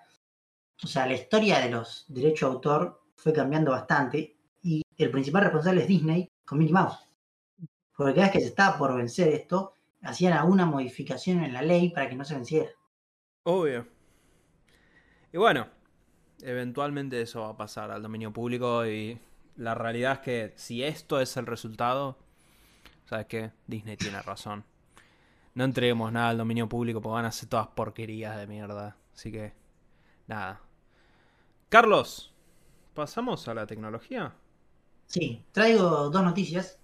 o 0.84 0.88
sea, 0.88 1.08
la 1.08 1.14
historia 1.14 1.60
de 1.60 1.72
los 1.72 2.06
derechos 2.10 2.50
de 2.50 2.56
autor 2.56 3.02
fue 3.16 3.34
cambiando 3.34 3.72
bastante 3.72 4.36
y 4.64 4.82
el 4.98 5.12
principal 5.12 5.44
responsable 5.44 5.82
es 5.82 5.88
Disney 5.88 6.32
con 6.46 6.58
Mickey. 6.58 6.74
Porque 7.96 8.14
cada 8.14 8.28
vez 8.28 8.32
que 8.32 8.40
se 8.40 8.48
estaba 8.48 8.78
por 8.78 8.96
vencer 8.96 9.28
esto, 9.28 9.76
hacían 10.02 10.34
alguna 10.34 10.66
modificación 10.66 11.44
en 11.44 11.54
la 11.54 11.62
ley 11.62 11.90
para 11.90 12.10
que 12.10 12.16
no 12.16 12.26
se 12.26 12.34
venciera. 12.34 12.70
Obvio. 13.44 13.86
Y 15.32 15.38
bueno, 15.38 15.68
eventualmente 16.42 17.22
eso 17.22 17.42
va 17.42 17.50
a 17.50 17.58
pasar 17.58 17.92
al 17.92 18.02
dominio 18.02 18.32
público 18.32 18.86
y 18.86 19.20
la 19.58 19.76
realidad 19.76 20.14
es 20.14 20.20
que 20.20 20.54
si 20.56 20.84
esto 20.84 21.20
es 21.20 21.36
el 21.38 21.46
resultado, 21.46 22.18
¿sabes 23.06 23.28
qué? 23.28 23.52
Disney 23.68 23.98
tiene 23.98 24.22
razón. 24.22 24.64
No 25.54 25.66
entreguemos 25.66 26.12
nada 26.12 26.30
al 26.30 26.38
dominio 26.38 26.68
público 26.68 27.02
porque 27.02 27.14
van 27.14 27.26
a 27.26 27.30
hacer 27.30 27.50
todas 27.50 27.68
porquerías 27.68 28.38
de 28.38 28.48
mierda. 28.48 28.98
Así 29.14 29.32
que, 29.32 29.54
nada. 30.28 30.62
Carlos, 31.70 32.34
¿pasamos 32.94 33.48
a 33.48 33.54
la 33.54 33.68
tecnología? 33.68 34.34
Sí, 35.14 35.46
traigo 35.52 36.10
dos 36.10 36.24
noticias. 36.24 36.80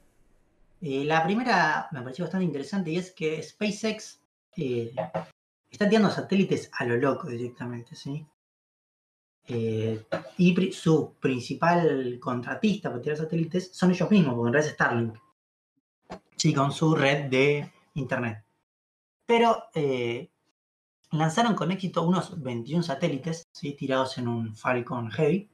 Eh, 0.82 1.04
la 1.04 1.24
primera 1.24 1.88
me 1.92 2.04
pareció 2.04 2.26
bastante 2.26 2.46
interesante 2.46 2.92
y 2.92 2.98
es 2.98 3.12
que 3.12 3.42
SpaceX 3.42 4.22
eh, 4.56 4.94
está 5.68 5.90
tirando 5.90 6.12
satélites 6.12 6.70
a 6.78 6.86
lo 6.86 6.96
loco 6.98 7.28
directamente, 7.28 7.96
¿sí? 7.96 8.24
Eh, 9.48 10.06
y 10.38 10.72
su 10.74 11.16
principal 11.16 12.20
contratista 12.20 12.90
para 12.90 13.02
tirar 13.02 13.18
satélites 13.18 13.72
son 13.74 13.90
ellos 13.90 14.12
mismos, 14.12 14.36
porque 14.36 14.50
en 14.50 14.54
realidad 14.54 14.70
es 14.70 14.76
Starlink. 14.76 15.18
Sí, 16.36 16.54
con 16.54 16.72
su 16.72 16.94
red 16.94 17.32
de 17.32 17.72
internet. 17.96 18.46
Pero 19.26 19.70
lanzaron 21.14 21.56
con 21.56 21.72
éxito 21.72 22.04
unos 22.04 22.40
21 22.40 22.84
satélites 22.84 23.48
¿sí? 23.52 23.74
tirados 23.74 24.20
en 24.20 24.28
un 24.28 24.56
Falcon 24.56 25.10
Heavy, 25.10 25.50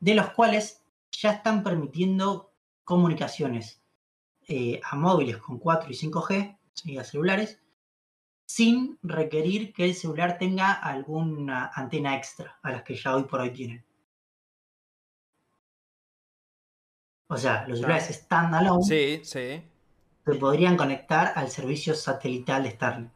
de 0.00 0.14
los 0.14 0.30
cuales 0.30 0.81
ya 1.12 1.32
están 1.32 1.62
permitiendo 1.62 2.52
comunicaciones 2.84 3.82
eh, 4.48 4.80
a 4.82 4.96
móviles 4.96 5.36
con 5.36 5.58
4 5.58 5.90
y 5.90 5.94
5G, 5.94 6.58
¿sí? 6.74 6.98
a 6.98 7.04
celulares, 7.04 7.60
sin 8.44 8.98
requerir 9.02 9.72
que 9.72 9.84
el 9.84 9.94
celular 9.94 10.36
tenga 10.38 10.72
alguna 10.72 11.70
antena 11.74 12.16
extra 12.16 12.58
a 12.62 12.72
las 12.72 12.82
que 12.82 12.96
ya 12.96 13.14
hoy 13.14 13.24
por 13.24 13.40
hoy 13.40 13.50
tienen. 13.50 13.84
O 17.28 17.36
sea, 17.38 17.66
los 17.66 17.78
celulares 17.78 18.14
standalone 18.14 18.82
sí, 18.82 19.20
sí. 19.24 19.62
se 20.24 20.34
podrían 20.34 20.76
conectar 20.76 21.32
al 21.34 21.48
servicio 21.48 21.94
satelital 21.94 22.64
de 22.64 22.72
Starlink. 22.72 23.12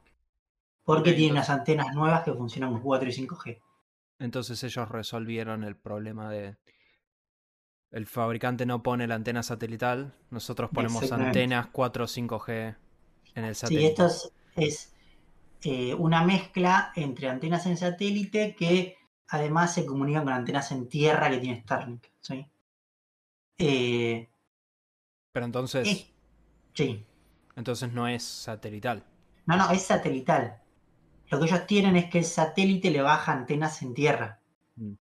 Porque 0.84 1.12
tienen 1.12 1.32
unas 1.32 1.50
antenas 1.50 1.94
nuevas 1.94 2.22
que 2.22 2.32
funcionan 2.32 2.72
con 2.72 2.80
4 2.80 3.08
y 3.08 3.12
5G. 3.12 3.60
Entonces 4.18 4.62
ellos 4.64 4.88
resolvieron 4.88 5.64
el 5.64 5.76
problema 5.76 6.30
de... 6.30 6.56
El 7.96 8.04
fabricante 8.04 8.66
no 8.66 8.82
pone 8.82 9.06
la 9.06 9.14
antena 9.14 9.42
satelital, 9.42 10.12
nosotros 10.28 10.68
ponemos 10.70 11.10
antenas 11.12 11.68
4 11.68 12.04
o 12.04 12.06
5G 12.06 12.76
en 13.34 13.44
el 13.46 13.54
satélite. 13.54 13.86
Sí, 13.86 13.88
esto 13.88 14.30
es 14.54 14.94
eh, 15.62 15.94
una 15.94 16.22
mezcla 16.22 16.92
entre 16.94 17.30
antenas 17.30 17.64
en 17.64 17.78
satélite 17.78 18.54
que 18.54 18.98
además 19.28 19.72
se 19.72 19.86
comunican 19.86 20.24
con 20.24 20.34
antenas 20.34 20.72
en 20.72 20.90
tierra 20.90 21.30
que 21.30 21.38
tiene 21.38 21.62
Starlink. 21.62 22.04
¿sí? 22.20 22.46
Eh, 23.56 24.28
Pero 25.32 25.46
entonces. 25.46 26.06
sí. 26.74 27.06
Entonces 27.54 27.90
no 27.94 28.06
es 28.08 28.22
satelital. 28.22 29.06
No, 29.46 29.56
no, 29.56 29.70
es 29.70 29.80
satelital. 29.80 30.60
Lo 31.30 31.40
que 31.40 31.46
ellos 31.46 31.66
tienen 31.66 31.96
es 31.96 32.10
que 32.10 32.18
el 32.18 32.26
satélite 32.26 32.90
le 32.90 33.00
baja 33.00 33.32
antenas 33.32 33.80
en 33.80 33.94
tierra. 33.94 34.42
Mm. 34.74 34.96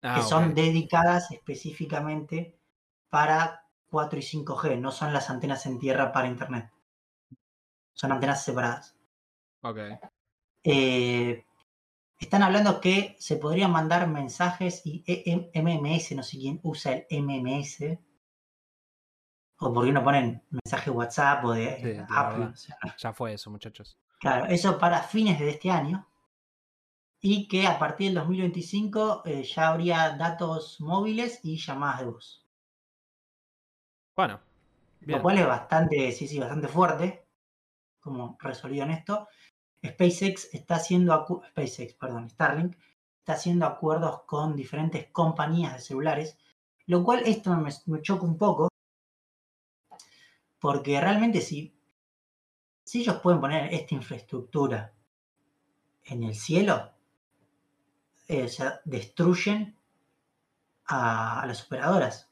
Que 0.00 0.08
ah, 0.08 0.22
son 0.22 0.54
dedicadas 0.54 1.30
específicamente 1.30 2.58
para 3.08 3.66
4 3.90 4.18
y 4.18 4.22
5G, 4.22 4.78
no 4.78 4.90
son 4.90 5.12
las 5.12 5.30
antenas 5.30 5.66
en 5.66 5.78
tierra 5.78 6.12
para 6.12 6.28
Internet. 6.28 6.70
Son 7.92 8.12
antenas 8.12 8.44
separadas. 8.44 8.94
Ok. 9.62 9.78
Eh, 10.64 11.44
están 12.18 12.42
hablando 12.42 12.80
que 12.80 13.16
se 13.18 13.36
podrían 13.36 13.70
mandar 13.70 14.06
mensajes 14.08 14.82
y 14.84 15.04
e, 15.06 15.50
MMS, 15.54 16.14
no 16.14 16.22
sé 16.22 16.38
quién 16.38 16.60
usa 16.62 17.04
el 17.08 17.22
MMS. 17.22 17.98
O 19.58 19.72
por 19.72 19.86
qué 19.86 19.92
no 19.92 20.04
ponen 20.04 20.42
mensaje 20.50 20.90
WhatsApp 20.90 21.44
o 21.44 21.52
de 21.52 22.04
Apple. 22.10 22.52
Ya 22.98 23.12
fue 23.12 23.32
eso, 23.32 23.50
muchachos. 23.50 23.98
Claro, 24.18 24.46
eso 24.46 24.78
para 24.78 25.02
fines 25.02 25.38
de 25.38 25.50
este 25.50 25.70
año. 25.70 26.06
Y 27.20 27.48
que 27.48 27.66
a 27.66 27.78
partir 27.78 28.08
del 28.08 28.16
2025 28.16 29.22
eh, 29.24 29.42
ya 29.42 29.68
habría 29.68 30.10
datos 30.10 30.80
móviles 30.80 31.40
y 31.42 31.56
llamadas 31.56 32.00
de 32.00 32.06
voz. 32.06 32.46
Bueno. 34.14 34.40
Lo 35.00 35.22
cual 35.22 35.38
es 35.38 35.46
bastante, 35.46 36.12
sí, 36.12 36.26
sí, 36.26 36.38
bastante 36.38 36.68
fuerte. 36.68 37.26
Como 38.00 38.36
resolvieron 38.40 38.90
esto. 38.90 39.28
SpaceX 39.84 40.52
está 40.52 40.76
haciendo, 40.76 41.26
SpaceX, 41.50 41.94
perdón, 41.94 42.28
Starlink, 42.30 42.76
está 43.18 43.34
haciendo 43.34 43.66
acuerdos 43.66 44.22
con 44.22 44.56
diferentes 44.56 45.08
compañías 45.10 45.74
de 45.74 45.80
celulares, 45.80 46.38
lo 46.86 47.04
cual 47.04 47.22
esto 47.26 47.56
me, 47.56 48.02
choca 48.02 48.24
un 48.24 48.38
poco, 48.38 48.68
porque 50.58 51.00
realmente 51.00 51.40
si, 51.40 51.76
si 52.84 53.00
ellos 53.00 53.20
pueden 53.20 53.40
poner 53.40 53.72
esta 53.74 53.94
infraestructura 53.94 54.94
en 56.04 56.22
el 56.22 56.34
cielo, 56.34 56.92
eh, 58.28 58.44
o 58.44 58.48
sea, 58.48 58.80
destruyen 58.84 59.76
a, 60.86 61.44
las 61.46 61.64
operadoras. 61.64 62.30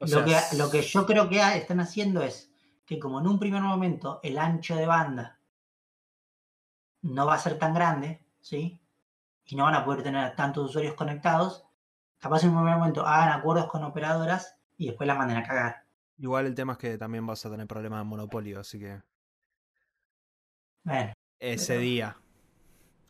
lo, 0.00 0.24
que, 0.24 0.36
lo 0.56 0.70
que 0.70 0.82
yo 0.82 1.06
creo 1.06 1.28
que 1.28 1.40
están 1.56 1.80
haciendo 1.80 2.22
es 2.22 2.50
que 2.84 2.98
como 2.98 3.20
en 3.20 3.26
un 3.26 3.38
primer 3.38 3.62
momento 3.62 4.20
el 4.22 4.38
ancho 4.38 4.76
de 4.76 4.86
banda 4.86 5.38
no 7.02 7.26
va 7.26 7.34
a 7.34 7.38
ser 7.38 7.58
tan 7.58 7.74
grande, 7.74 8.20
¿sí? 8.40 8.80
Y 9.44 9.56
no 9.56 9.64
van 9.64 9.74
a 9.74 9.84
poder 9.84 10.02
tener 10.02 10.34
tantos 10.34 10.70
usuarios 10.70 10.94
conectados. 10.94 11.64
Capaz 12.18 12.42
en 12.42 12.50
un 12.50 12.56
primer 12.56 12.78
momento 12.78 13.06
hagan 13.06 13.38
acuerdos 13.38 13.66
con 13.66 13.84
operadoras 13.84 14.56
y 14.76 14.86
después 14.86 15.06
las 15.06 15.16
manden 15.16 15.38
a 15.38 15.42
cagar. 15.42 15.84
Igual 16.18 16.46
el 16.46 16.54
tema 16.54 16.72
es 16.72 16.78
que 16.78 16.98
también 16.98 17.26
vas 17.26 17.44
a 17.44 17.50
tener 17.50 17.66
problemas 17.66 18.00
de 18.00 18.04
monopolio, 18.04 18.60
así 18.60 18.78
que. 18.78 19.00
Bueno. 20.82 21.12
Ese 21.38 21.78
día. 21.78 22.16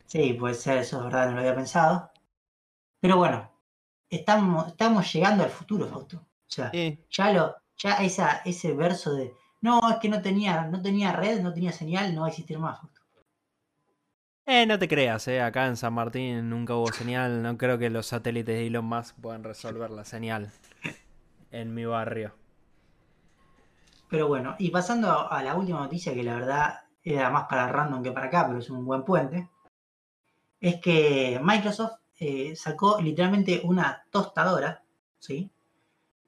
Sí, 0.06 0.32
puede 0.34 0.54
ser, 0.54 0.78
eso 0.78 0.98
es 0.98 1.04
verdad, 1.04 1.26
no 1.26 1.34
lo 1.34 1.40
había 1.40 1.54
pensado. 1.54 2.10
Pero 3.00 3.16
bueno, 3.16 3.50
estamos, 4.08 4.68
estamos 4.68 5.12
llegando 5.12 5.44
al 5.44 5.50
futuro, 5.50 5.86
Fausto. 5.86 6.18
O 6.18 6.50
sea, 6.50 6.70
ya 6.72 7.32
lo, 7.32 7.56
ya 7.76 7.94
esa, 7.96 8.42
ese 8.44 8.72
verso 8.72 9.14
de 9.14 9.34
no, 9.60 9.80
es 9.90 9.96
que 9.96 10.08
no 10.08 10.22
tenía, 10.22 10.62
no 10.62 10.80
tenía 10.80 11.12
red, 11.12 11.40
no 11.40 11.52
tenía 11.52 11.72
señal, 11.72 12.14
no 12.14 12.22
va 12.22 12.28
a 12.28 12.30
existir 12.30 12.58
más, 12.58 12.78
Fausto. 12.78 13.00
Eh, 14.46 14.64
no 14.64 14.78
te 14.78 14.86
creas, 14.86 15.26
eh. 15.26 15.42
Acá 15.42 15.66
en 15.66 15.76
San 15.76 15.92
Martín 15.92 16.48
nunca 16.48 16.76
hubo 16.76 16.92
señal. 16.92 17.42
No 17.42 17.58
creo 17.58 17.78
que 17.78 17.90
los 17.90 18.06
satélites 18.06 18.54
de 18.54 18.68
Elon 18.68 18.84
Musk 18.84 19.16
puedan 19.16 19.42
resolver 19.42 19.90
la 19.90 20.04
señal 20.04 20.52
en 21.50 21.74
mi 21.74 21.84
barrio. 21.84 22.32
Pero 24.08 24.28
bueno, 24.28 24.54
y 24.58 24.70
pasando 24.70 25.30
a 25.30 25.42
la 25.42 25.56
última 25.56 25.80
noticia, 25.80 26.14
que 26.14 26.22
la 26.22 26.36
verdad 26.36 26.80
era 27.02 27.28
más 27.28 27.48
para 27.48 27.66
random 27.66 28.04
que 28.04 28.12
para 28.12 28.26
acá, 28.26 28.46
pero 28.46 28.60
es 28.60 28.70
un 28.70 28.84
buen 28.84 29.04
puente, 29.04 29.48
es 30.60 30.80
que 30.80 31.40
Microsoft 31.42 31.98
eh, 32.18 32.56
sacó 32.56 33.00
literalmente 33.00 33.60
una 33.64 34.06
tostadora, 34.10 34.82
¿sí? 35.18 35.50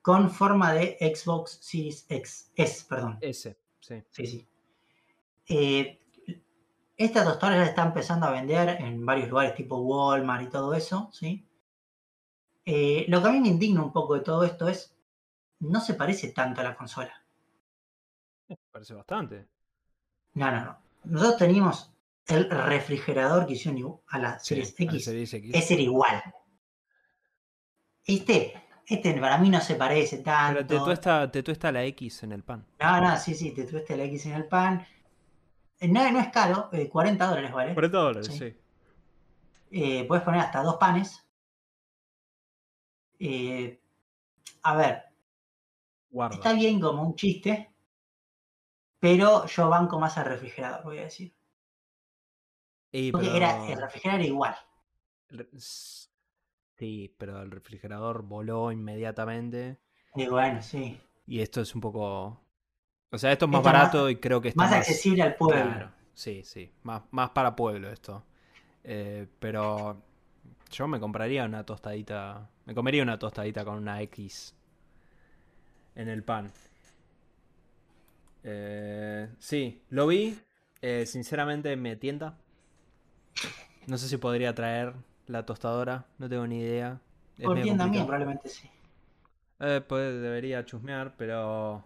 Con 0.02 0.30
forma 0.30 0.72
de 0.72 0.96
Xbox 1.00 1.58
Series 1.60 2.06
X, 2.08 2.52
S, 2.54 2.86
perdón. 2.88 3.18
S, 3.20 3.56
sí. 3.80 4.02
Sí, 4.10 4.26
sí. 4.26 4.48
Eh, 5.48 5.98
estas 6.96 7.24
tostadoras 7.24 7.64
ya 7.64 7.70
están 7.70 7.88
empezando 7.88 8.26
a 8.26 8.32
vender 8.32 8.80
en 8.80 9.04
varios 9.06 9.28
lugares 9.28 9.54
tipo 9.54 9.78
Walmart 9.78 10.42
y 10.42 10.50
todo 10.50 10.74
eso, 10.74 11.08
¿sí? 11.12 11.46
Eh, 12.64 13.06
lo 13.08 13.22
que 13.22 13.28
a 13.28 13.32
mí 13.32 13.40
me 13.40 13.48
indigna 13.48 13.82
un 13.82 13.92
poco 13.92 14.14
de 14.14 14.20
todo 14.20 14.44
esto 14.44 14.68
es, 14.68 14.94
no 15.60 15.80
se 15.80 15.94
parece 15.94 16.32
tanto 16.32 16.60
a 16.60 16.64
la 16.64 16.76
consola. 16.76 17.24
Parece 18.70 18.94
bastante. 18.94 19.48
No, 20.34 20.50
no, 20.50 20.64
no. 20.64 20.78
Nosotros 21.04 21.38
teníamos 21.38 21.90
el 22.28 22.48
refrigerador 22.50 23.46
que 23.46 23.54
hicieron 23.54 24.00
a 24.08 24.18
la 24.18 24.38
Series 24.38 24.74
X. 24.78 25.04
Series 25.04 25.32
X. 25.34 25.50
Es 25.54 25.66
ser 25.68 25.80
igual. 25.80 26.22
Este, 28.04 28.54
Este 28.86 29.12
para 29.20 29.38
mí 29.38 29.50
no 29.50 29.60
se 29.60 29.74
parece 29.74 30.18
tanto. 30.18 30.60
Pero 30.60 30.66
te 30.66 30.78
tuesta, 30.84 31.30
te 31.30 31.42
tuesta 31.42 31.70
la 31.72 31.84
X 31.84 32.22
en 32.22 32.32
el 32.32 32.42
pan. 32.42 32.66
No, 32.80 33.00
no, 33.00 33.16
sí, 33.18 33.34
sí, 33.34 33.52
te 33.52 33.64
tuesta 33.64 33.96
la 33.96 34.04
X 34.04 34.26
en 34.26 34.32
el 34.34 34.46
pan. 34.46 34.86
Eh, 35.80 35.88
No, 35.88 36.10
no 36.10 36.20
es 36.20 36.28
caro, 36.28 36.70
eh, 36.72 36.88
40 36.88 37.26
dólares 37.26 37.52
vale. 37.52 37.74
40 37.74 37.98
dólares, 37.98 38.26
Sí. 38.26 38.38
sí. 38.38 38.56
Eh, 39.70 40.04
puedes 40.08 40.24
poner 40.24 40.40
hasta 40.40 40.62
dos 40.62 40.76
panes. 40.76 41.22
Eh, 43.18 43.80
a 44.62 44.76
ver, 44.76 45.02
Guarda. 46.10 46.36
está 46.36 46.52
bien 46.54 46.80
como 46.80 47.02
un 47.02 47.14
chiste, 47.16 47.70
pero 48.98 49.44
yo 49.46 49.68
banco 49.68 49.98
más 49.98 50.16
al 50.18 50.26
refrigerador, 50.26 50.84
voy 50.84 50.98
a 50.98 51.02
decir. 51.02 51.34
Porque 52.91 53.26
pero- 53.26 53.36
era, 53.36 53.68
el 53.72 53.80
refrigerador 53.80 54.20
era 54.20 54.28
igual. 54.28 54.57
Sí, 56.76 57.14
pero 57.18 57.43
el 57.43 57.51
refrigerador 57.51 58.22
voló 58.22 58.72
inmediatamente. 58.72 59.78
Y 60.14 60.26
bueno, 60.26 60.62
sí. 60.62 60.99
Y 61.26 61.41
esto 61.41 61.61
es 61.61 61.74
un 61.74 61.80
poco. 61.80 62.41
O 63.11 63.18
sea, 63.18 63.32
esto 63.32 63.45
es 63.47 63.51
más 63.51 63.59
Esto 63.61 63.70
más- 63.70 63.80
barato 63.80 64.11
y 64.11 64.16
creo 64.16 64.41
que 64.41 64.49
está 64.49 64.62
Más 64.62 64.72
accesible 64.72 65.22
al 65.22 65.34
pueblo. 65.36 65.62
Claro, 65.64 65.91
sí, 66.14 66.43
sí. 66.45 66.70
Más, 66.82 67.03
más 67.11 67.30
para 67.30 67.55
pueblo 67.57 67.91
esto. 67.91 68.24
Eh, 68.84 69.26
pero 69.39 70.03
yo 70.70 70.89
me 70.89 70.99
compraría 71.01 71.45
una 71.45 71.64
tostadita. 71.64 72.49
Me 72.64 72.74
comería 72.74 73.03
una 73.03 73.18
tostadita 73.18 73.64
con 73.64 73.76
una 73.76 74.01
X 74.03 74.55
en 75.95 76.09
el 76.09 76.22
pan. 76.22 76.51
Eh, 78.45 79.28
sí, 79.39 79.82
lo 79.91 80.07
vi. 80.07 80.39
Eh, 80.80 81.05
sinceramente 81.07 81.74
me 81.76 81.97
tienta. 81.97 82.39
No 83.86 83.96
sé 83.96 84.08
si 84.08 84.16
podría 84.16 84.54
traer 84.54 84.94
la 85.26 85.46
tostadora. 85.46 86.06
No 86.18 86.28
tengo 86.28 86.46
ni 86.46 86.60
idea. 86.60 87.00
Es 87.38 87.44
Por 87.44 87.60
bien 87.60 87.78
también, 87.78 88.04
probablemente 88.04 88.48
sí. 88.48 88.68
Eh, 89.60 89.80
pues 89.86 90.20
debería 90.20 90.64
chusmear, 90.64 91.14
pero. 91.16 91.84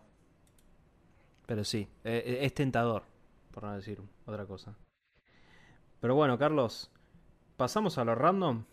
Pero 1.47 1.65
sí, 1.65 1.89
eh, 2.05 2.23
eh, 2.25 2.39
es 2.43 2.55
tentador, 2.55 3.05
por 3.51 3.65
no 3.65 3.75
decir 3.75 4.01
otra 4.27 4.47
cosa. 4.47 4.75
Pero 6.01 6.15
bueno, 6.15 6.39
Carlos, 6.39 6.91
pasamos 7.57 7.99
a 7.99 8.05
lo 8.05 8.15
random. 8.15 8.65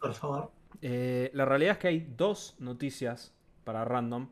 Por 0.00 0.14
favor. 0.14 0.50
Eh, 0.82 1.30
la 1.34 1.44
realidad 1.44 1.72
es 1.72 1.78
que 1.78 1.88
hay 1.88 2.00
dos 2.16 2.56
noticias 2.58 3.34
para 3.64 3.84
random. 3.84 4.28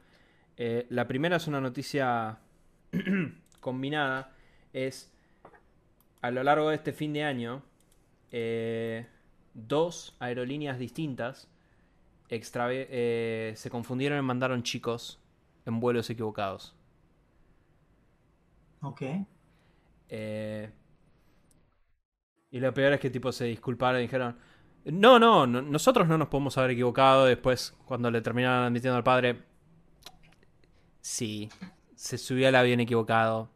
La 0.56 1.06
primera 1.06 1.36
es 1.36 1.46
una 1.48 1.60
noticia 1.60 2.38
combinada. 3.60 4.32
Es 4.72 5.15
a 6.22 6.30
lo 6.30 6.42
largo 6.42 6.70
de 6.70 6.76
este 6.76 6.92
fin 6.92 7.12
de 7.12 7.24
año, 7.24 7.62
eh, 8.30 9.06
dos 9.54 10.16
aerolíneas 10.18 10.78
distintas 10.78 11.48
eh, 12.28 13.52
se 13.56 13.70
confundieron 13.70 14.18
y 14.18 14.22
mandaron 14.22 14.62
chicos 14.62 15.20
en 15.64 15.80
vuelos 15.80 16.10
equivocados. 16.10 16.74
Ok. 18.82 19.02
Eh, 20.08 20.70
y 22.50 22.60
lo 22.60 22.72
peor 22.72 22.92
es 22.94 23.00
que 23.00 23.10
tipo 23.10 23.32
se 23.32 23.44
disculparon 23.44 24.00
y 24.00 24.04
dijeron, 24.04 24.36
no, 24.84 25.18
no, 25.18 25.46
no, 25.46 25.62
nosotros 25.62 26.06
no 26.06 26.16
nos 26.18 26.28
podemos 26.28 26.56
haber 26.58 26.72
equivocado. 26.72 27.24
Después, 27.26 27.74
cuando 27.86 28.10
le 28.10 28.20
terminaron 28.22 28.64
admitiendo 28.66 28.96
al 28.96 29.04
padre, 29.04 29.42
sí, 31.00 31.50
se 31.94 32.18
subió 32.18 32.48
al 32.48 32.54
avión 32.54 32.80
equivocado. 32.80 33.50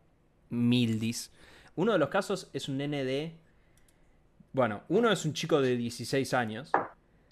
Mildis. 0.50 1.32
Uno 1.80 1.92
de 1.92 1.98
los 1.98 2.10
casos 2.10 2.50
es 2.52 2.68
un 2.68 2.76
nene 2.76 3.04
de... 3.04 3.38
Bueno, 4.52 4.82
uno 4.90 5.10
es 5.10 5.24
un 5.24 5.32
chico 5.32 5.62
de 5.62 5.78
16 5.78 6.34
años. 6.34 6.70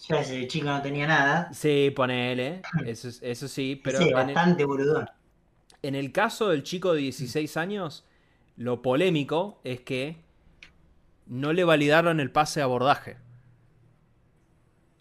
Ya 0.07 0.21
ese 0.21 0.47
chico 0.47 0.65
no 0.65 0.81
tenía 0.81 1.05
nada. 1.05 1.53
Sí, 1.53 1.91
ponele, 1.95 2.63
eso, 2.83 3.09
es- 3.09 3.21
eso 3.21 3.47
sí, 3.47 3.79
pero 3.83 3.99
sí, 3.99 4.07
el- 4.07 4.13
bastante 4.15 4.65
boludón. 4.65 5.05
En 5.83 5.93
el 5.93 6.11
caso 6.11 6.49
del 6.49 6.63
chico 6.63 6.93
de 6.93 7.01
16 7.01 7.57
años, 7.57 8.05
lo 8.57 8.81
polémico 8.81 9.61
es 9.63 9.81
que 9.81 10.17
no 11.27 11.53
le 11.53 11.63
validaron 11.63 12.19
el 12.19 12.31
pase 12.31 12.59
de 12.61 12.63
abordaje. 12.63 13.17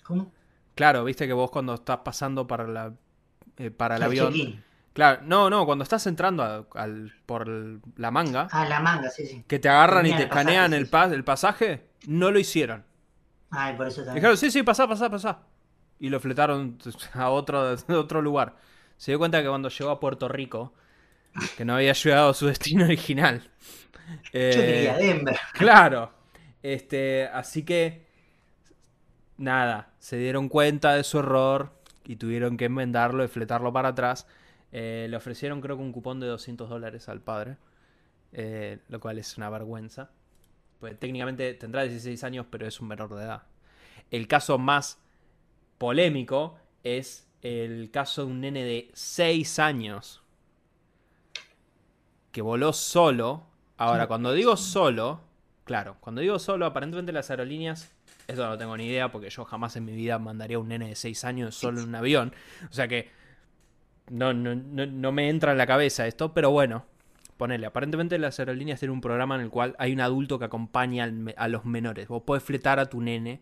¿Cómo? 0.03 0.31
Claro, 0.75 1.05
viste 1.05 1.27
que 1.27 1.33
vos 1.33 1.51
cuando 1.51 1.73
estás 1.73 2.01
pasando 2.05 2.47
para, 2.47 2.67
la, 2.67 2.93
eh, 3.57 3.71
para 3.71 3.97
el 3.97 4.03
El 4.03 4.07
avión. 4.09 4.65
Claro, 4.99 5.21
no, 5.23 5.49
no, 5.49 5.65
cuando 5.65 5.85
estás 5.85 6.05
entrando 6.09 6.43
a- 6.43 6.67
al- 6.75 7.13
por 7.25 7.47
la 7.97 8.11
manga, 8.11 8.49
Ah, 8.51 8.65
la 8.69 8.81
manga, 8.81 9.09
sí, 9.11 9.27
sí. 9.27 9.45
que 9.47 9.61
te 9.61 9.69
agarran 9.69 10.05
y 10.07 10.11
te 10.11 10.23
el 10.25 10.29
pasaje, 10.29 10.41
escanean 10.41 10.71
sí, 10.73 10.77
el, 10.77 11.13
el 11.15 11.25
pasaje, 11.25 11.89
no 12.09 12.31
lo 12.33 12.39
hicieron. 12.41 12.85
Ay, 13.51 13.77
por 13.77 13.87
eso 13.87 13.99
también. 14.03 14.17
Dijeron, 14.17 14.37
sí, 14.37 14.51
sí, 14.51 14.63
pasá, 14.65 14.89
pasá, 14.89 15.09
pasá. 15.09 15.39
Y 16.01 16.09
lo 16.09 16.19
fletaron 16.19 16.79
a 17.15 17.31
otro, 17.31 17.59
a 17.61 17.93
otro 17.95 18.23
lugar. 18.23 18.57
Se 18.97 19.13
dio 19.13 19.19
cuenta 19.21 19.41
que 19.41 19.49
cuando 19.49 19.69
llegó 19.69 19.91
a 19.91 20.01
Puerto 20.01 20.27
Rico, 20.29 20.75
que 21.57 21.65
no 21.65 21.77
había 21.77 21.93
llegado 21.93 22.31
a 22.31 22.35
su 22.35 22.47
destino 22.49 22.85
original. 22.91 23.43
Yo 24.25 24.31
Eh, 24.33 24.51
quería 24.55 24.97
Denver. 24.97 25.39
Claro. 25.53 26.13
Este, 26.63 27.29
así 27.33 27.65
que 27.65 28.05
nada, 29.37 29.91
se 29.99 30.17
dieron 30.17 30.49
cuenta 30.49 30.95
de 30.95 31.05
su 31.05 31.19
error 31.21 31.71
y 32.05 32.17
tuvieron 32.17 32.57
que 32.57 32.65
enmendarlo 32.67 33.25
y 33.25 33.29
fletarlo 33.29 33.73
para 33.73 33.91
atrás. 33.91 34.27
Eh, 34.73 35.07
le 35.09 35.17
ofrecieron 35.17 35.61
creo 35.61 35.77
que 35.77 35.83
un 35.83 35.93
cupón 35.93 36.21
de 36.21 36.27
200 36.27 36.69
dólares 36.69 37.09
al 37.09 37.21
padre, 37.21 37.57
eh, 38.33 38.79
lo 38.89 39.01
cual 39.01 39.19
es 39.19 39.37
una 39.37 39.51
vergüenza. 39.51 40.11
Pues 40.81 40.99
técnicamente 40.99 41.55
tendrá 41.55 41.83
16 41.83 42.23
años, 42.25 42.47
pero 42.51 42.67
es 42.67 42.81
un 42.81 42.89
menor 42.89 43.15
de 43.15 43.25
edad. 43.25 43.43
El 44.11 44.29
caso 44.29 44.59
más 44.59 44.99
polémico 45.79 46.59
es 46.85 47.27
el 47.43 47.91
caso 47.91 48.25
de 48.25 48.33
un 48.33 48.41
nene 48.41 48.65
de 48.65 48.91
6 48.95 49.59
años 49.59 50.23
que 52.33 52.43
voló 52.43 52.73
solo. 52.73 53.47
Ahora, 53.77 54.07
cuando 54.07 54.33
digo 54.33 54.57
solo, 54.57 55.21
claro, 55.65 55.97
cuando 56.01 56.21
digo 56.21 56.39
solo, 56.39 56.67
aparentemente 56.67 57.13
las 57.13 57.31
aerolíneas, 57.31 57.93
esto 58.27 58.47
no 58.47 58.59
tengo 58.59 58.77
ni 58.77 58.87
idea 58.87 59.11
porque 59.11 59.31
yo 59.31 59.45
jamás 59.45 59.77
en 59.77 59.85
mi 59.85 59.93
vida 59.93 60.19
mandaría 60.19 60.57
a 60.57 60.61
un 60.61 60.69
nene 60.69 60.89
de 60.89 60.95
6 60.95 61.25
años 61.25 61.55
solo 61.55 61.81
en 61.81 61.89
un 61.89 61.95
avión. 61.95 62.35
O 62.71 62.73
sea 62.73 62.89
que 62.89 63.11
no, 64.11 64.33
no, 64.33 64.55
no, 64.55 64.87
no 64.87 65.13
me 65.13 65.29
entra 65.29 65.53
en 65.53 65.59
la 65.59 65.67
cabeza 65.67 66.07
esto, 66.07 66.33
pero 66.35 66.51
bueno, 66.51 66.85
ponele. 67.37 67.67
Aparentemente 67.67 68.19
las 68.19 68.39
aerolíneas 68.39 68.79
tienen 68.81 68.95
un 68.95 69.01
programa 69.01 69.35
en 69.37 69.43
el 69.43 69.51
cual 69.51 69.75
hay 69.79 69.93
un 69.93 70.01
adulto 70.01 70.39
que 70.39 70.45
acompaña 70.47 71.05
al 71.05 71.35
a 71.37 71.49
los 71.49 71.65
menores. 71.65 72.09
Vos 72.09 72.23
podés 72.23 72.43
fletar 72.43 72.79
a 72.79 72.87
tu 72.87 73.01
nene 73.01 73.41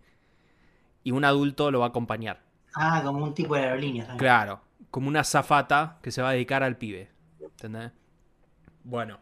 y 1.04 1.12
un 1.12 1.24
adulto 1.24 1.70
lo 1.70 1.80
va 1.80 1.86
a 1.86 1.88
acompañar. 1.88 2.42
Ah, 2.74 3.00
como 3.04 3.24
un 3.24 3.34
tipo 3.34 3.54
de 3.54 3.62
aerolínea 3.62 4.04
también. 4.06 4.18
Claro, 4.18 4.60
como 4.90 5.08
una 5.08 5.24
zafata 5.24 5.98
que 6.02 6.10
se 6.10 6.20
va 6.22 6.30
a 6.30 6.32
dedicar 6.32 6.62
al 6.62 6.76
pibe. 6.76 7.10
¿Entendés? 7.40 7.92
Bueno, 8.84 9.18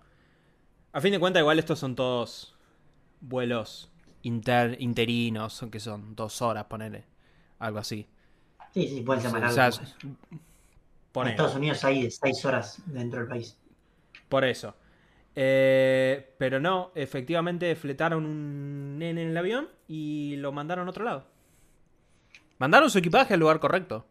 a 0.92 1.00
fin 1.00 1.12
de 1.12 1.20
cuentas, 1.20 1.40
igual 1.40 1.58
estos 1.58 1.78
son 1.78 1.94
todos 1.94 2.56
vuelos 3.20 3.90
inter- 4.22 4.76
interinos, 4.80 5.64
que 5.70 5.80
son 5.80 6.16
dos 6.16 6.42
horas, 6.42 6.64
ponele. 6.64 7.04
Algo 7.58 7.78
así. 7.78 8.08
Sí, 8.72 8.88
sí, 8.88 9.00
pueden 9.02 9.22
ser 9.22 9.44
O 9.44 9.50
sea, 9.50 9.70
ponele. 11.14 11.36
Estados 11.36 11.54
Unidos 11.54 11.82
hay 11.84 12.02
de 12.02 12.10
6 12.10 12.44
horas 12.44 12.82
dentro 12.86 13.20
del 13.20 13.28
país. 13.28 13.56
Por 14.28 14.44
eso. 14.44 14.74
Eh, 15.36 16.34
pero 16.38 16.60
no, 16.60 16.92
efectivamente 16.94 17.74
fletaron 17.76 18.24
un 18.26 18.98
nene 18.98 19.22
en 19.22 19.30
el 19.30 19.36
avión 19.36 19.68
y 19.88 20.36
lo 20.36 20.52
mandaron 20.52 20.86
a 20.86 20.90
otro 20.90 21.04
lado. 21.04 21.26
Mandaron 22.58 22.90
su 22.90 22.98
equipaje 22.98 23.34
al 23.34 23.40
lugar 23.40 23.60
correcto. 23.60 24.06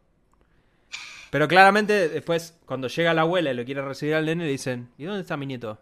Pero 1.30 1.48
claramente 1.48 2.10
después, 2.10 2.60
cuando 2.66 2.88
llega 2.88 3.14
la 3.14 3.22
abuela 3.22 3.52
y 3.52 3.56
lo 3.56 3.66
quiere 3.66 3.82
recibir 3.82 4.16
al 4.16 4.26
nene, 4.26 4.46
le 4.46 4.52
dicen, 4.52 4.90
¿y 4.98 5.06
dónde 5.06 5.22
está 5.22 5.36
mi 5.36 5.46
nieto? 5.46 5.80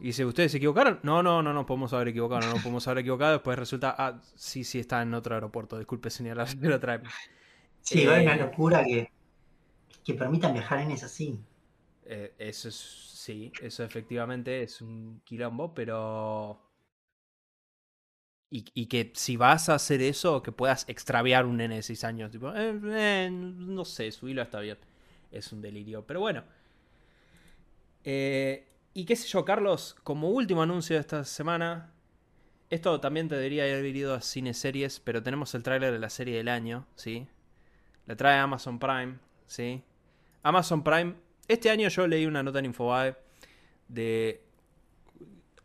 Y 0.00 0.06
dice, 0.06 0.24
¿ustedes 0.24 0.52
se 0.52 0.58
equivocaron? 0.58 1.00
No, 1.02 1.22
no, 1.22 1.42
no, 1.42 1.52
no 1.52 1.64
podemos 1.64 1.92
haber 1.92 2.08
equivocado, 2.08 2.42
no 2.42 2.54
nos 2.54 2.62
podemos 2.62 2.86
haber 2.88 2.98
equivocado. 2.98 3.32
Después 3.32 3.58
resulta, 3.58 3.94
ah, 3.96 4.20
sí, 4.34 4.64
sí, 4.64 4.78
está 4.78 5.02
en 5.02 5.14
otro 5.14 5.34
aeropuerto. 5.34 5.78
Disculpe, 5.78 6.10
señora, 6.10 6.46
se 6.46 6.56
lo 6.56 6.80
trae. 6.80 7.00
Sí, 7.80 8.00
Eh, 8.00 8.02
es 8.04 8.22
una 8.22 8.36
locura 8.36 8.84
que, 8.84 9.10
que 10.06 10.14
permitan 10.14 10.54
viajar 10.54 10.80
en 10.80 10.92
esa 10.92 11.06
así. 11.06 11.38
Eh, 12.04 12.34
eso 12.38 12.68
es, 12.68 12.76
sí, 12.76 13.52
eso 13.60 13.84
efectivamente 13.84 14.62
es 14.62 14.80
un 14.80 15.20
quilombo, 15.24 15.74
pero... 15.74 16.62
Y, 18.48 18.64
y 18.74 18.86
que 18.86 19.12
si 19.16 19.36
vas 19.36 19.68
a 19.68 19.74
hacer 19.74 20.00
eso, 20.02 20.42
que 20.42 20.52
puedas 20.52 20.88
extraviar 20.88 21.46
un 21.46 21.56
nene 21.56 21.76
de 21.76 21.82
6 21.82 22.04
años, 22.04 22.30
tipo, 22.30 22.52
eh, 22.54 22.80
eh, 22.84 23.28
no 23.32 23.84
sé, 23.84 24.12
subilo 24.12 24.42
está 24.42 24.60
bien. 24.60 24.78
Es 25.32 25.52
un 25.52 25.60
delirio, 25.60 26.06
pero 26.06 26.20
bueno. 26.20 26.44
Eh, 28.04 28.68
y 28.94 29.04
qué 29.04 29.16
sé 29.16 29.28
yo, 29.28 29.44
Carlos, 29.44 29.96
como 30.04 30.30
último 30.30 30.62
anuncio 30.62 30.94
de 30.96 31.00
esta 31.00 31.24
semana, 31.24 31.92
esto 32.70 33.00
también 33.00 33.28
te 33.28 33.36
debería 33.36 33.64
haber 33.64 33.96
ido 33.96 34.14
a 34.14 34.20
cine 34.22 34.54
series, 34.54 35.00
pero 35.00 35.22
tenemos 35.22 35.54
el 35.54 35.62
tráiler 35.62 35.92
de 35.92 35.98
la 35.98 36.10
serie 36.10 36.36
del 36.36 36.48
año, 36.48 36.86
¿sí? 36.96 37.28
La 38.06 38.16
trae 38.16 38.38
Amazon 38.38 38.78
Prime, 38.78 39.18
¿sí? 39.46 39.82
Amazon 40.46 40.84
Prime 40.84 41.16
este 41.48 41.70
año 41.70 41.88
yo 41.88 42.06
leí 42.06 42.24
una 42.24 42.44
nota 42.44 42.60
en 42.60 42.66
Infobae 42.66 43.16
de 43.88 44.44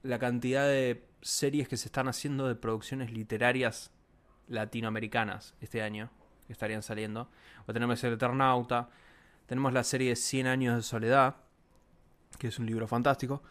la 0.01 0.17
cantidad 0.17 0.65
de 0.65 1.07
series 1.21 1.67
que 1.67 1.77
se 1.77 1.88
están 1.88 2.07
haciendo 2.07 2.47
de 2.47 2.55
producciones 2.55 3.11
literarias 3.11 3.91
latinoamericanas 4.47 5.53
este 5.61 5.84
año. 5.84 6.09
que 6.47 6.53
estarían 6.53 6.82
saliendo. 6.82 7.29
O 7.67 7.73
tenemos 7.73 8.03
El 8.03 8.13
Eternauta. 8.13 8.89
Tenemos 9.45 9.71
la 9.71 9.84
serie 9.84 10.15
100 10.15 10.47
años 10.47 10.75
de 10.75 10.82
soledad, 10.82 11.36
que 12.39 12.47
es 12.47 12.57
un 12.57 12.65
libro 12.65 12.88
fantástico. 12.88 13.43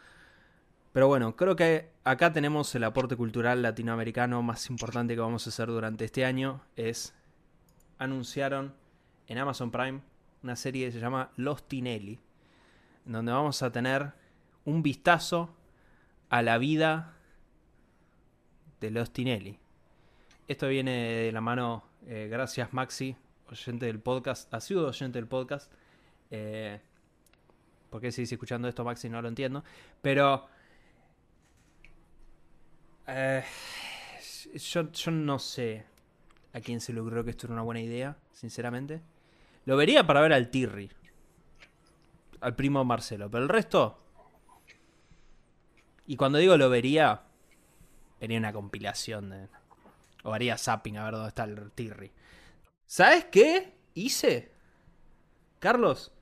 Pero 0.92 1.06
bueno, 1.06 1.36
creo 1.36 1.54
que 1.54 1.92
acá 2.02 2.32
tenemos 2.32 2.74
el 2.74 2.82
aporte 2.82 3.14
cultural 3.14 3.62
latinoamericano 3.62 4.42
más 4.42 4.68
importante 4.68 5.14
que 5.14 5.20
vamos 5.20 5.46
a 5.46 5.50
hacer 5.50 5.68
durante 5.68 6.04
este 6.04 6.24
año. 6.24 6.60
Es, 6.74 7.14
anunciaron 7.98 8.74
en 9.28 9.38
Amazon 9.38 9.70
Prime 9.70 10.00
una 10.42 10.56
serie 10.56 10.86
que 10.86 10.92
se 10.92 11.00
llama 11.00 11.30
Los 11.36 11.66
Tinelli, 11.68 12.18
donde 13.04 13.32
vamos 13.32 13.62
a 13.62 13.70
tener 13.70 14.12
un 14.64 14.82
vistazo 14.82 15.50
a 16.28 16.42
la 16.42 16.58
vida 16.58 17.14
de 18.80 18.90
los 18.90 19.12
Tinelli. 19.12 19.58
Esto 20.48 20.68
viene 20.68 21.24
de 21.24 21.32
la 21.32 21.40
mano, 21.40 21.84
eh, 22.06 22.28
gracias 22.30 22.72
Maxi, 22.72 23.16
oyente 23.48 23.86
del 23.86 24.00
podcast, 24.00 24.52
ha 24.54 24.60
sido 24.60 24.88
oyente 24.88 25.18
del 25.18 25.28
podcast. 25.28 25.72
Eh, 26.30 26.80
¿Por 27.90 28.00
qué 28.00 28.12
sigues 28.12 28.32
escuchando 28.32 28.68
esto, 28.68 28.84
Maxi? 28.84 29.08
No 29.08 29.20
lo 29.20 29.28
entiendo. 29.28 29.64
Pero 30.00 30.46
eh, 33.06 33.44
yo, 34.54 34.92
yo, 34.92 35.10
no 35.10 35.38
sé 35.38 35.84
a 36.52 36.60
quién 36.60 36.80
se 36.80 36.98
ocurrió 36.98 37.24
que 37.24 37.30
esto 37.30 37.46
era 37.46 37.54
una 37.54 37.62
buena 37.62 37.80
idea, 37.80 38.16
sinceramente. 38.32 39.02
Lo 39.66 39.76
vería 39.76 40.06
para 40.06 40.20
ver 40.20 40.32
al 40.32 40.50
Tirri. 40.50 40.90
Al 42.40 42.56
primo 42.56 42.84
Marcelo. 42.84 43.30
Pero 43.30 43.42
el 43.42 43.48
resto. 43.48 43.98
Y 46.06 46.16
cuando 46.16 46.38
digo 46.38 46.56
lo 46.56 46.70
vería, 46.70 47.22
venía 48.20 48.38
una 48.38 48.52
compilación 48.52 49.30
de. 49.30 49.48
O 50.22 50.34
haría 50.34 50.58
zapping 50.58 50.98
a 50.98 51.04
ver 51.04 51.14
dónde 51.14 51.28
está 51.28 51.44
el 51.44 51.70
Tirri. 51.72 52.12
¿Sabes 52.84 53.26
qué 53.26 53.74
hice? 53.94 54.52
Carlos, 55.58 56.12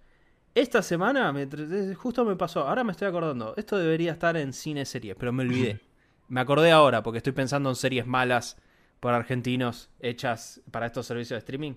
esta 0.55 0.82
semana 0.82 1.32
me, 1.32 1.47
justo 1.95 2.24
me 2.24 2.36
pasó. 2.36 2.66
Ahora 2.66 2.84
me 2.84 2.93
estoy 2.93 3.09
acordando. 3.09 3.55
Esto 3.57 3.78
debería 3.78 4.12
estar 4.12 4.36
en 4.36 4.53
cine 4.53 4.84
series, 4.84 5.16
pero 5.16 5.32
me 5.32 5.45
olvidé. 5.45 5.80
Me 6.28 6.43
acordé 6.43 6.70
ahora 6.70 7.03
porque 7.03 7.16
estoy 7.16 7.32
pensando 7.32 7.70
en 7.70 7.74
series 7.74 8.07
malas 8.07 8.59
por 9.01 9.14
argentinos 9.14 9.89
hechas 9.99 10.61
para 10.70 10.84
estos 10.84 11.07
servicios 11.07 11.36
de 11.36 11.39
streaming. 11.39 11.72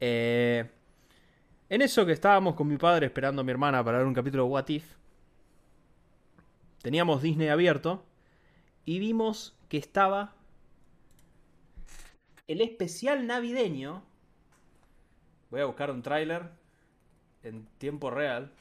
Eh, 0.00 0.70
en 1.68 1.82
eso 1.82 2.06
que 2.06 2.12
estábamos 2.12 2.54
con 2.54 2.68
mi 2.68 2.76
padre 2.76 3.06
esperando 3.06 3.42
a 3.42 3.44
mi 3.44 3.50
hermana 3.50 3.84
para 3.84 3.98
ver 3.98 4.06
un 4.06 4.14
capítulo 4.14 4.44
de 4.44 4.48
What 4.48 4.68
If, 4.68 4.84
teníamos 6.82 7.22
Disney 7.22 7.48
abierto 7.48 8.04
y 8.84 8.98
vimos 8.98 9.56
que 9.68 9.76
estaba 9.76 10.34
el 12.46 12.62
especial 12.62 13.26
navideño. 13.26 14.02
Voy 15.50 15.60
a 15.60 15.66
buscar 15.66 15.90
un 15.90 16.02
tráiler 16.02 16.50
en 17.42 17.66
tiempo 17.78 18.10
real. 18.10 18.52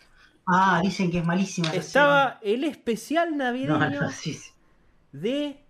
Ah, 0.46 0.82
dicen 0.84 1.12
que 1.12 1.20
es 1.20 1.26
malísima. 1.26 1.70
Estaba 1.74 2.40
el 2.42 2.64
especial 2.64 3.38
navideño 3.38 4.10
de 5.12 5.64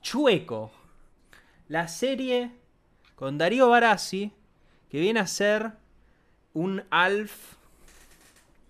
Chueco. 0.00 0.72
La 1.68 1.88
serie 1.88 2.52
con 3.14 3.38
Darío 3.38 3.68
Barassi 3.68 4.32
que 4.92 5.00
viene 5.00 5.20
a 5.20 5.26
ser 5.26 5.72
un 6.52 6.84
Alf. 6.90 7.54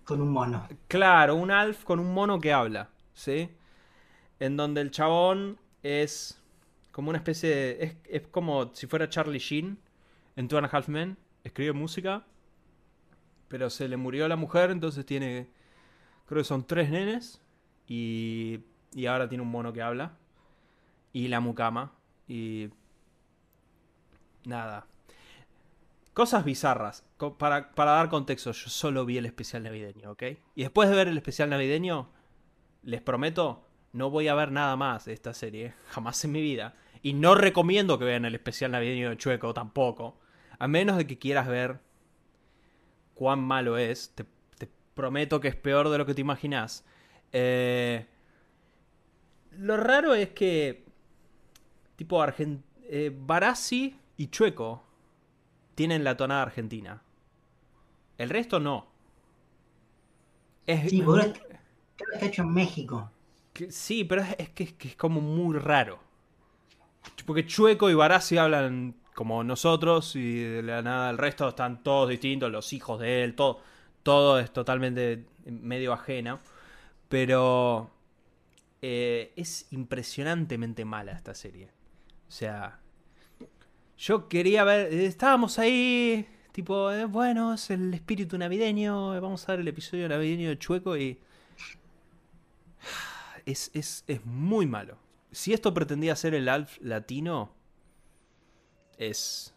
Con 0.05 0.21
un 0.21 0.31
mono. 0.31 0.65
Claro, 0.87 1.35
un 1.35 1.51
Alf 1.51 1.83
con 1.83 1.99
un 1.99 2.13
mono 2.13 2.39
que 2.39 2.53
habla. 2.53 2.87
¿Sí? 3.13 3.49
En 4.39 4.55
donde 4.55 4.79
el 4.79 4.89
chabón 4.89 5.59
es 5.83 6.41
como 6.93 7.09
una 7.09 7.17
especie 7.17 7.49
de. 7.49 7.97
Es, 8.05 8.25
como 8.27 8.73
si 8.73 8.87
fuera 8.87 9.09
Charlie 9.09 9.37
Sheen 9.37 9.77
en 10.37 10.47
Two 10.47 10.57
and 10.57 10.67
a 10.67 10.69
Half 10.69 10.87
Men. 10.87 11.17
Escribe 11.43 11.73
música. 11.73 12.25
Pero 13.49 13.69
se 13.69 13.89
le 13.89 13.97
murió 13.97 14.25
la 14.29 14.37
mujer, 14.37 14.71
entonces 14.71 15.05
tiene. 15.05 15.49
Creo 16.25 16.39
que 16.39 16.45
son 16.45 16.65
tres 16.65 16.89
nenes. 16.89 17.41
Y. 17.85 18.61
Y 18.93 19.07
ahora 19.07 19.27
tiene 19.27 19.41
un 19.41 19.51
mono 19.51 19.73
que 19.73 19.81
habla. 19.81 20.13
Y 21.11 21.27
la 21.27 21.41
mucama. 21.41 21.91
Y. 22.29 22.69
Nada. 24.45 24.87
Cosas 26.13 26.45
bizarras. 26.45 27.03
Para, 27.39 27.71
dar 27.75 28.09
contexto, 28.09 28.51
yo 28.51 28.69
solo 28.69 29.05
vi 29.05 29.17
el 29.17 29.25
especial 29.25 29.63
navideño, 29.63 30.11
¿ok? 30.11 30.23
Y 30.55 30.61
después 30.61 30.89
de 30.89 30.95
ver 30.95 31.07
el 31.07 31.17
especial 31.17 31.49
navideño, 31.49 32.09
les 32.83 33.01
prometo, 33.01 33.65
no 33.93 34.11
voy 34.11 34.27
a 34.27 34.35
ver 34.35 34.51
nada 34.51 34.75
más 34.75 35.05
de 35.05 35.13
esta 35.13 35.33
serie, 35.33 35.73
jamás 35.89 36.23
en 36.23 36.31
mi 36.31 36.41
vida. 36.41 36.75
Y 37.01 37.13
no 37.13 37.33
recomiendo 37.35 37.97
que 37.97 38.05
vean 38.05 38.25
el 38.25 38.35
especial 38.35 38.71
navideño 38.71 39.09
de 39.09 39.17
Chueco 39.17 39.53
tampoco. 39.53 40.19
A 40.59 40.67
menos 40.67 40.97
de 40.97 41.07
que 41.07 41.17
quieras 41.17 41.47
ver 41.47 41.79
cuán 43.15 43.39
malo 43.39 43.77
es. 43.77 44.13
Te, 44.15 44.25
prometo 44.93 45.41
que 45.41 45.47
es 45.47 45.55
peor 45.55 45.89
de 45.89 45.97
lo 45.97 46.05
que 46.05 46.13
te 46.13 46.21
imaginas. 46.21 46.85
Eh, 47.31 48.05
lo 49.57 49.75
raro 49.77 50.13
es 50.13 50.29
que. 50.29 50.85
Tipo, 51.95 52.21
Argent 52.21 52.63
eh, 52.83 53.11
Barassi 53.13 53.99
y 54.17 54.27
Chueco 54.27 54.83
tienen 55.75 56.03
la 56.03 56.17
tonada 56.17 56.43
argentina. 56.43 57.01
El 58.17 58.29
resto 58.29 58.59
no. 58.59 58.87
Es, 60.65 60.89
sí, 60.89 61.01
creo 61.01 61.33
que 61.33 62.03
está 62.13 62.25
hecho 62.25 62.41
en 62.43 62.53
México. 62.53 63.11
sí, 63.69 64.03
pero 64.03 64.21
es, 64.37 64.49
que, 64.49 64.75
es, 64.79 64.95
como 64.95 65.21
muy 65.21 65.57
raro. 65.57 65.99
Porque 67.25 67.45
Chueco 67.45 67.89
y 67.89 67.93
Barassi 67.93 68.37
hablan 68.37 68.95
como 69.13 69.43
nosotros 69.43 70.15
y 70.15 70.41
de 70.41 70.63
la 70.63 70.81
nada 70.81 71.09
el 71.09 71.17
resto 71.17 71.49
están 71.49 71.83
todos 71.83 72.09
distintos, 72.09 72.51
los 72.51 72.73
hijos 72.73 72.99
de 72.99 73.23
él, 73.23 73.35
todo, 73.35 73.59
todo 74.01 74.39
es 74.39 74.51
totalmente 74.51 75.25
medio 75.45 75.93
ajeno. 75.93 76.39
Pero 77.09 77.91
eh, 78.81 79.33
es 79.35 79.67
impresionantemente 79.71 80.85
mala 80.85 81.11
esta 81.11 81.35
serie. 81.35 81.69
O 82.27 82.31
sea, 82.31 82.79
yo 83.97 84.27
quería 84.27 84.63
ver, 84.63 84.93
estábamos 84.93 85.59
ahí, 85.59 86.27
tipo, 86.51 86.91
eh, 86.91 87.05
bueno, 87.05 87.53
es 87.53 87.69
el 87.69 87.93
espíritu 87.93 88.37
navideño, 88.37 89.19
vamos 89.21 89.47
a 89.47 89.53
ver 89.53 89.61
el 89.61 89.67
episodio 89.67 90.09
navideño 90.09 90.49
de 90.49 90.59
Chueco 90.59 90.97
y... 90.97 91.19
Es, 93.45 93.71
es, 93.73 94.05
es 94.07 94.25
muy 94.25 94.65
malo. 94.65 94.97
Si 95.31 95.51
esto 95.51 95.73
pretendía 95.73 96.15
ser 96.15 96.33
el 96.33 96.47
Alf 96.47 96.77
latino, 96.79 97.51
es 98.97 99.53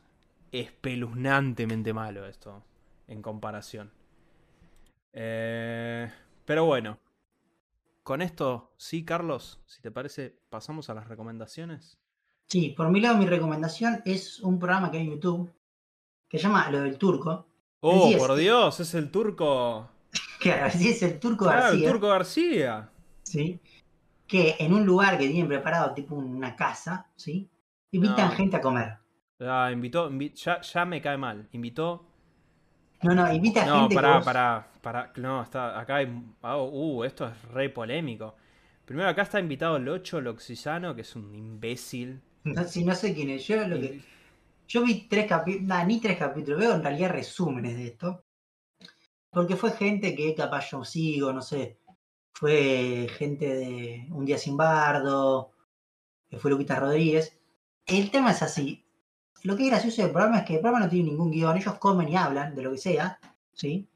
espeluznantemente 0.50 1.92
malo 1.92 2.26
esto, 2.26 2.64
en 3.06 3.22
comparación. 3.22 3.92
Eh, 5.12 6.10
pero 6.44 6.64
bueno, 6.64 6.98
con 8.02 8.22
esto, 8.22 8.72
sí, 8.76 9.04
Carlos, 9.04 9.60
si 9.66 9.82
te 9.82 9.90
parece, 9.90 10.38
pasamos 10.48 10.90
a 10.90 10.94
las 10.94 11.08
recomendaciones. 11.08 11.98
Sí, 12.48 12.74
por 12.76 12.90
mi 12.90 13.00
lado 13.00 13.18
mi 13.18 13.26
recomendación 13.26 14.02
es 14.04 14.40
un 14.40 14.58
programa 14.58 14.90
que 14.90 14.98
hay 14.98 15.04
en 15.04 15.12
YouTube 15.12 15.52
que 16.28 16.38
se 16.38 16.44
llama 16.44 16.70
Lo 16.70 16.80
del 16.80 16.98
Turco. 16.98 17.46
Oh, 17.80 18.10
por 18.18 18.34
Dios, 18.36 18.80
es 18.80 18.94
el 18.94 19.10
turco. 19.10 19.90
Claro, 20.38 20.70
sí, 20.70 20.90
es 20.90 21.02
el 21.02 21.18
turco 21.18 21.46
claro, 21.46 21.62
García. 21.62 21.86
el 21.86 21.92
turco 21.92 22.08
García. 22.08 22.90
Sí. 23.22 23.58
Que 24.26 24.54
en 24.58 24.74
un 24.74 24.84
lugar 24.84 25.18
que 25.18 25.26
tienen 25.26 25.48
preparado, 25.48 25.94
tipo 25.94 26.14
una 26.14 26.54
casa, 26.54 27.10
¿sí? 27.16 27.50
Invitan 27.90 28.30
gente 28.32 28.56
a 28.56 28.60
comer. 28.60 28.98
Ah, 29.40 29.70
invitó, 29.72 30.10
ya, 30.34 30.60
ya 30.60 30.84
me 30.84 31.00
cae 31.00 31.16
mal. 31.16 31.48
Invitó. 31.52 32.04
No, 33.02 33.14
no, 33.14 33.32
invita 33.32 33.62
a 33.62 33.64
gente. 33.64 33.94
No, 33.94 34.00
pará, 34.00 34.20
pará, 34.22 34.68
pará. 34.82 35.12
No, 35.16 35.42
está, 35.42 35.80
acá 35.80 35.96
hay. 35.96 36.22
Oh, 36.42 36.68
uh, 36.70 37.04
esto 37.04 37.26
es 37.26 37.42
re 37.52 37.70
polémico. 37.70 38.36
Primero 38.84 39.08
acá 39.08 39.22
está 39.22 39.40
invitado 39.40 39.78
Locho 39.78 40.20
Loxisano, 40.20 40.94
que 40.94 41.00
es 41.00 41.16
un 41.16 41.34
imbécil. 41.34 42.20
No, 42.54 42.64
si 42.64 42.84
no 42.84 42.94
sé 42.94 43.12
quién 43.14 43.30
es. 43.30 43.46
Yo, 43.46 43.66
lo 43.66 43.80
que, 43.80 44.00
yo 44.68 44.84
vi 44.84 45.08
tres 45.08 45.26
capítulos, 45.26 45.86
ni 45.86 46.00
tres 46.00 46.16
capítulos, 46.16 46.60
veo 46.60 46.74
en 46.74 46.82
realidad 46.82 47.10
resúmenes 47.10 47.76
de 47.76 47.86
esto. 47.86 48.24
Porque 49.30 49.56
fue 49.56 49.72
gente 49.72 50.14
que 50.14 50.34
capaz 50.34 50.70
yo 50.70 50.84
sigo, 50.84 51.32
no 51.32 51.42
sé. 51.42 51.78
Fue 52.32 53.08
gente 53.18 53.46
de 53.54 54.06
Un 54.10 54.24
Día 54.24 54.38
Sin 54.38 54.56
Bardo, 54.56 55.52
que 56.28 56.38
fue 56.38 56.50
Luquita 56.50 56.78
Rodríguez. 56.78 57.38
El 57.84 58.10
tema 58.10 58.30
es 58.30 58.42
así. 58.42 58.84
Lo 59.42 59.56
que 59.56 59.64
es 59.64 59.70
gracioso 59.70 60.02
del 60.02 60.12
programa 60.12 60.38
es 60.38 60.44
que 60.44 60.54
el 60.54 60.60
programa 60.60 60.84
no 60.84 60.90
tiene 60.90 61.10
ningún 61.10 61.30
guion. 61.30 61.56
Ellos 61.56 61.78
comen 61.78 62.08
y 62.08 62.16
hablan 62.16 62.54
de 62.54 62.62
lo 62.62 62.72
que 62.72 62.78
sea, 62.78 63.18
¿sí? 63.52 63.88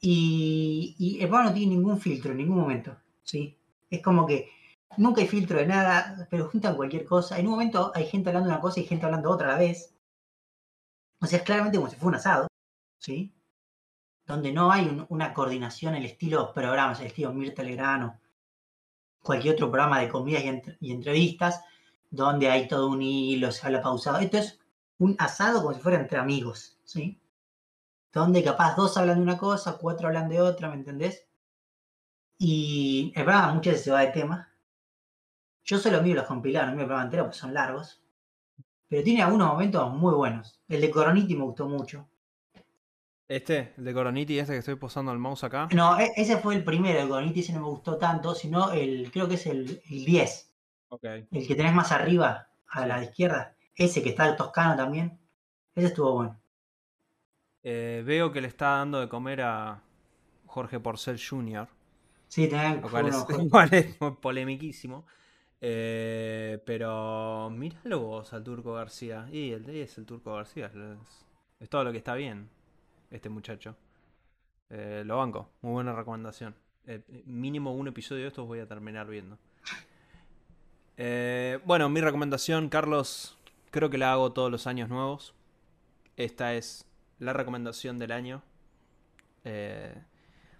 Y, 0.00 0.96
y 0.98 1.14
el 1.20 1.28
programa 1.28 1.50
no 1.50 1.54
tiene 1.54 1.74
ningún 1.74 2.00
filtro 2.00 2.32
en 2.32 2.38
ningún 2.38 2.58
momento, 2.58 2.96
¿sí? 3.22 3.56
Es 3.90 4.02
como 4.02 4.26
que 4.26 4.48
nunca 4.96 5.20
hay 5.20 5.28
filtro 5.28 5.58
de 5.58 5.66
nada, 5.66 6.26
pero 6.30 6.48
juntan 6.48 6.76
cualquier 6.76 7.04
cosa. 7.04 7.38
En 7.38 7.46
un 7.46 7.52
momento 7.52 7.92
hay 7.94 8.06
gente 8.06 8.30
hablando 8.30 8.48
una 8.48 8.60
cosa 8.60 8.80
y 8.80 8.84
gente 8.84 9.06
hablando 9.06 9.30
otra 9.30 9.48
a 9.48 9.52
la 9.52 9.58
vez. 9.58 9.94
O 11.20 11.26
sea, 11.26 11.38
es 11.38 11.44
claramente 11.44 11.78
como 11.78 11.90
si 11.90 11.96
fuera 11.96 12.08
un 12.08 12.14
asado, 12.16 12.48
¿sí? 12.98 13.32
Donde 14.26 14.52
no 14.52 14.72
hay 14.72 15.04
una 15.08 15.32
coordinación, 15.34 15.94
el 15.94 16.04
estilo 16.04 16.52
programas, 16.52 17.00
el 17.00 17.06
estilo 17.06 17.32
Mirta 17.32 17.62
Legrano, 17.62 18.20
cualquier 19.22 19.54
otro 19.54 19.70
programa 19.70 20.00
de 20.00 20.08
comidas 20.08 20.42
y, 20.80 20.92
entrevistas, 20.92 21.64
donde 22.10 22.50
hay 22.50 22.68
todo 22.68 22.88
un 22.88 23.02
hilo, 23.02 23.52
se 23.52 23.66
habla 23.66 23.82
pausado. 23.82 24.18
Esto 24.18 24.38
es 24.38 24.58
un 24.98 25.16
asado 25.18 25.62
como 25.62 25.74
si 25.74 25.80
fuera 25.80 25.98
entre 25.98 26.18
amigos, 26.18 26.78
¿sí? 26.84 27.20
Donde 28.12 28.42
capaz 28.44 28.74
dos 28.76 28.96
hablan 28.96 29.18
de 29.18 29.22
una 29.22 29.38
cosa, 29.38 29.78
cuatro 29.78 30.08
hablan 30.08 30.28
de 30.28 30.40
otra, 30.40 30.68
¿me 30.68 30.74
entendés? 30.74 31.26
Y 32.38 33.12
es 33.14 33.24
verdad, 33.24 33.54
muchas 33.54 33.74
veces 33.74 33.84
se 33.84 33.90
va 33.92 34.00
de 34.00 34.08
tema. 34.08 34.51
Yo 35.64 35.78
solo 35.78 36.02
miro 36.02 36.16
los 36.20 36.26
compilados, 36.26 36.68
no 36.68 36.72
miro 36.74 36.82
el 36.82 36.88
programa 36.88 37.04
entero 37.06 37.24
porque 37.24 37.38
son 37.38 37.54
largos. 37.54 38.02
Pero 38.88 39.02
tiene 39.02 39.22
algunos 39.22 39.48
momentos 39.48 39.92
muy 39.94 40.14
buenos. 40.14 40.60
El 40.68 40.80
de 40.80 40.90
Coroniti 40.90 41.34
me 41.36 41.44
gustó 41.44 41.68
mucho. 41.68 42.08
Este, 43.28 43.72
el 43.78 43.84
de 43.84 43.94
Coroniti, 43.94 44.38
este 44.38 44.52
que 44.52 44.58
estoy 44.58 44.74
posando 44.74 45.12
el 45.12 45.18
mouse 45.18 45.44
acá. 45.44 45.68
No, 45.72 45.98
e- 45.98 46.12
ese 46.16 46.36
fue 46.38 46.54
el 46.54 46.64
primero, 46.64 47.00
el 47.00 47.08
Coroniti 47.08 47.40
ese 47.40 47.52
no 47.54 47.60
me 47.60 47.66
gustó 47.68 47.96
tanto, 47.96 48.34
sino 48.34 48.72
el, 48.72 49.10
creo 49.10 49.26
que 49.28 49.34
es 49.36 49.46
el, 49.46 49.80
el 49.90 50.04
10. 50.04 50.52
Ok. 50.88 51.04
El 51.04 51.46
que 51.46 51.54
tenés 51.54 51.72
más 51.72 51.92
arriba, 51.92 52.48
a 52.68 52.86
la 52.86 53.02
izquierda. 53.02 53.54
Ese 53.74 54.02
que 54.02 54.10
está 54.10 54.28
el 54.28 54.36
toscano 54.36 54.76
también. 54.76 55.18
Ese 55.74 55.86
estuvo 55.86 56.12
bueno. 56.12 56.38
Eh, 57.62 58.02
veo 58.04 58.32
que 58.32 58.40
le 58.40 58.48
está 58.48 58.76
dando 58.78 59.00
de 59.00 59.08
comer 59.08 59.40
a 59.42 59.80
Jorge 60.46 60.80
Porcel 60.80 61.18
Jr. 61.18 61.68
Sí, 62.28 62.48
tenés 62.48 62.82
Lo 62.82 62.90
cual 62.90 63.08
es, 63.08 63.14
uno- 63.14 63.38
lo 63.44 63.48
cual 63.48 63.68
es 63.72 64.00
muy 64.00 64.10
polemiquísimo. 64.12 65.06
Eh, 65.64 66.60
pero 66.66 67.48
míralo 67.50 68.00
vos 68.00 68.32
al 68.32 68.42
Turco 68.42 68.74
García. 68.74 69.28
Y 69.30 69.52
el 69.52 69.70
es 69.70 69.96
el 69.96 70.04
Turco 70.04 70.34
García. 70.34 70.70
Es, 71.60 71.70
todo 71.70 71.84
lo 71.84 71.92
que 71.92 71.98
está 71.98 72.14
bien, 72.14 72.50
este 73.10 73.28
muchacho. 73.28 73.76
Eh, 74.68 75.04
lo 75.06 75.18
banco. 75.18 75.48
Muy 75.62 75.72
buena 75.72 75.94
recomendación. 75.94 76.56
Eh, 76.86 77.00
mínimo 77.26 77.72
un 77.72 77.86
episodio 77.86 78.22
de 78.22 78.28
estos 78.28 78.46
voy 78.46 78.58
a 78.58 78.66
terminar 78.66 79.06
viendo. 79.06 79.38
Bueno, 81.64 81.88
mi 81.88 82.00
recomendación, 82.00 82.68
Carlos, 82.68 83.38
creo 83.70 83.88
que 83.88 83.98
la 83.98 84.12
hago 84.12 84.32
todos 84.32 84.50
los 84.50 84.66
años 84.66 84.88
nuevos. 84.88 85.32
Esta 86.16 86.54
es 86.54 86.86
la 87.18 87.32
recomendación 87.32 88.00
del 88.00 88.10
año. 88.10 88.42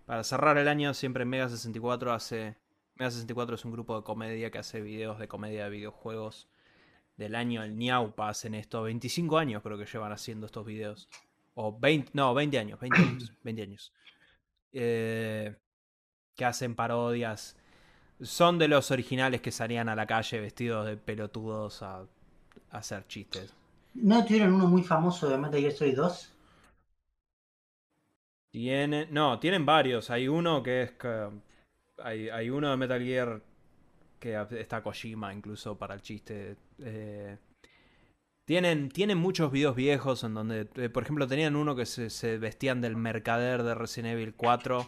Para 0.06 0.24
cerrar 0.24 0.58
el 0.58 0.68
año, 0.68 0.94
siempre 0.94 1.24
Mega 1.24 1.48
64 1.48 2.12
hace. 2.12 2.61
Mega 2.96 3.10
64 3.10 3.54
es 3.54 3.64
un 3.64 3.72
grupo 3.72 3.96
de 3.96 4.04
comedia 4.04 4.50
que 4.50 4.58
hace 4.58 4.80
videos 4.80 5.18
de 5.18 5.28
comedia 5.28 5.64
de 5.64 5.70
videojuegos 5.70 6.48
del 7.16 7.34
año. 7.34 7.62
El 7.62 7.76
Niaupa 7.76 8.28
hacen 8.28 8.54
esto. 8.54 8.82
25 8.82 9.38
años 9.38 9.62
creo 9.62 9.78
que 9.78 9.86
llevan 9.86 10.12
haciendo 10.12 10.46
estos 10.46 10.66
videos. 10.66 11.08
O 11.54 11.78
20, 11.78 12.10
no, 12.14 12.34
20 12.34 12.58
años, 12.58 12.80
20 12.80 12.98
años, 12.98 13.32
20 13.42 13.62
años. 13.62 13.92
Eh, 14.72 15.54
que 16.34 16.44
hacen 16.44 16.74
parodias. 16.74 17.56
Son 18.20 18.58
de 18.58 18.68
los 18.68 18.90
originales 18.90 19.40
que 19.40 19.50
salían 19.50 19.88
a 19.88 19.96
la 19.96 20.06
calle 20.06 20.40
vestidos 20.40 20.86
de 20.86 20.96
pelotudos 20.96 21.82
a, 21.82 22.00
a 22.00 22.06
hacer 22.70 23.06
chistes. 23.06 23.54
¿No 23.94 24.24
tuvieron 24.24 24.54
uno 24.54 24.68
muy 24.68 24.82
famoso 24.82 25.28
de 25.28 25.38
Metal 25.38 25.60
Gear 25.60 25.72
Solid 25.72 25.96
2? 25.96 26.32
Tiene, 28.50 29.06
no, 29.10 29.38
tienen 29.40 29.66
varios. 29.66 30.10
Hay 30.10 30.28
uno 30.28 30.62
que 30.62 30.82
es 30.82 30.92
que 30.92 31.30
hay, 32.02 32.28
hay 32.28 32.50
uno 32.50 32.70
de 32.70 32.76
Metal 32.76 33.02
Gear 33.02 33.42
que 34.18 34.40
está 34.58 34.82
Kojima 34.82 35.32
incluso 35.34 35.76
para 35.76 35.94
el 35.94 36.00
chiste. 36.02 36.56
Eh, 36.78 37.36
tienen, 38.44 38.88
tienen 38.90 39.18
muchos 39.18 39.50
videos 39.52 39.74
viejos 39.76 40.22
en 40.24 40.34
donde, 40.34 40.68
eh, 40.76 40.88
por 40.88 41.02
ejemplo, 41.02 41.26
tenían 41.26 41.56
uno 41.56 41.74
que 41.76 41.86
se, 41.86 42.10
se 42.10 42.38
vestían 42.38 42.80
del 42.80 42.96
mercader 42.96 43.62
de 43.62 43.74
Resident 43.74 44.14
Evil 44.14 44.34
4. 44.34 44.86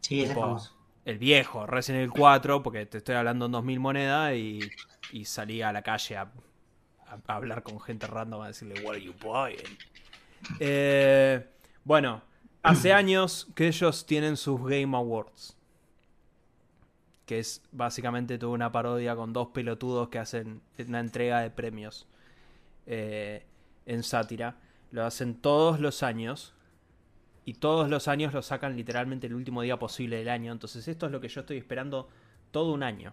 Sí, 0.00 0.24
Tipo, 0.24 0.40
famoso. 0.40 0.74
El 1.04 1.18
viejo, 1.18 1.66
Resident 1.66 2.02
Evil 2.02 2.12
4, 2.12 2.62
porque 2.62 2.86
te 2.86 2.98
estoy 2.98 3.14
hablando 3.14 3.46
en 3.46 3.52
2000 3.52 3.80
monedas 3.80 4.34
y, 4.34 4.60
y 5.12 5.24
salía 5.24 5.70
a 5.70 5.72
la 5.72 5.82
calle 5.82 6.16
a, 6.16 6.22
a- 7.06 7.18
a 7.26 7.34
hablar 7.36 7.62
con 7.62 7.80
gente 7.80 8.06
random 8.06 8.42
a 8.42 8.48
decirle, 8.48 8.82
What 8.84 8.96
are 8.96 9.02
you 9.02 9.14
buying? 9.20 9.78
Eh, 10.60 11.44
bueno, 11.84 12.22
hace 12.62 12.92
años 12.92 13.48
que 13.54 13.66
ellos 13.68 14.06
tienen 14.06 14.36
sus 14.36 14.60
Game 14.62 14.96
Awards. 14.96 15.56
Que 17.28 17.38
es 17.38 17.62
básicamente 17.72 18.38
toda 18.38 18.52
una 18.52 18.72
parodia 18.72 19.14
con 19.14 19.34
dos 19.34 19.48
pelotudos 19.48 20.08
que 20.08 20.18
hacen 20.18 20.62
una 20.78 21.00
entrega 21.00 21.40
de 21.40 21.50
premios 21.50 22.08
eh, 22.86 23.44
en 23.84 24.02
sátira. 24.02 24.56
Lo 24.92 25.04
hacen 25.04 25.34
todos 25.34 25.78
los 25.78 26.02
años. 26.02 26.54
Y 27.44 27.54
todos 27.54 27.90
los 27.90 28.08
años 28.08 28.32
lo 28.32 28.40
sacan 28.40 28.76
literalmente 28.76 29.26
el 29.26 29.34
último 29.34 29.60
día 29.60 29.78
posible 29.78 30.16
del 30.16 30.30
año. 30.30 30.52
Entonces 30.52 30.88
esto 30.88 31.04
es 31.04 31.12
lo 31.12 31.20
que 31.20 31.28
yo 31.28 31.42
estoy 31.42 31.58
esperando 31.58 32.08
todo 32.50 32.72
un 32.72 32.82
año. 32.82 33.12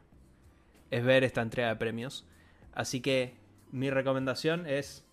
Es 0.92 1.04
ver 1.04 1.26
esta 1.26 1.42
entrega 1.42 1.68
de 1.68 1.76
premios. 1.76 2.26
Así 2.74 3.02
que 3.02 3.36
mi 3.72 3.90
recomendación 3.90 4.66
es 4.66 5.06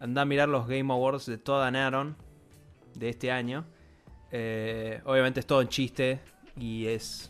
anda 0.00 0.22
a 0.22 0.24
mirar 0.24 0.48
los 0.48 0.66
Game 0.66 0.92
Awards 0.92 1.26
de 1.26 1.38
toda 1.38 1.70
Naron 1.70 2.16
de 2.94 3.10
este 3.10 3.30
año. 3.30 3.66
Eh, 4.32 5.00
obviamente 5.04 5.40
es 5.40 5.46
todo 5.46 5.60
en 5.60 5.68
chiste 5.68 6.20
y 6.56 6.86
es 6.86 7.29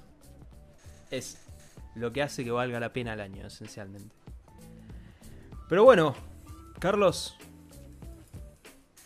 es 1.10 1.38
lo 1.94 2.12
que 2.12 2.22
hace 2.22 2.44
que 2.44 2.50
valga 2.50 2.78
la 2.80 2.92
pena 2.92 3.12
el 3.14 3.20
año 3.20 3.46
esencialmente. 3.46 4.14
Pero 5.68 5.84
bueno, 5.84 6.14
Carlos, 6.78 7.36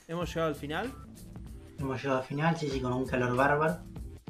hemos 0.08 0.28
llegado 0.28 0.48
al 0.48 0.54
final. 0.54 0.92
Hemos 1.78 2.00
llegado 2.02 2.20
al 2.20 2.26
final, 2.26 2.56
sí, 2.56 2.68
sí, 2.70 2.80
con 2.80 2.92
un 2.92 3.06
calor 3.06 3.34
bárbaro. 3.36 3.78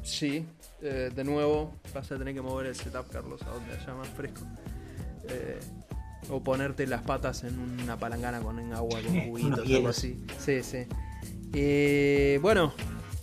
Sí, 0.03 0.45
eh, 0.83 1.11
de 1.15 1.25
nuevo 1.25 1.73
vas 1.95 2.11
a 2.11 2.19
tener 2.19 2.35
que 2.35 2.43
mover 2.43 2.67
el 2.67 2.75
setup, 2.75 3.09
Carlos, 3.11 3.43
a 3.43 3.51
donde 3.51 3.73
haya 3.75 3.95
más 3.95 4.09
fresco. 4.09 4.41
Eh, 5.29 5.61
o 6.31 6.43
ponerte 6.43 6.87
las 6.87 7.03
patas 7.03 7.45
en 7.45 7.59
una 7.83 7.97
palangana 7.99 8.41
con 8.41 8.59
agua, 8.73 9.01
con 9.03 9.21
juguitos, 9.27 9.53
algo 9.59 9.65
hielos. 9.65 9.99
así. 9.99 10.23
Sí, 10.39 10.63
sí. 10.63 10.87
Eh, 11.53 12.39
bueno, 12.43 12.73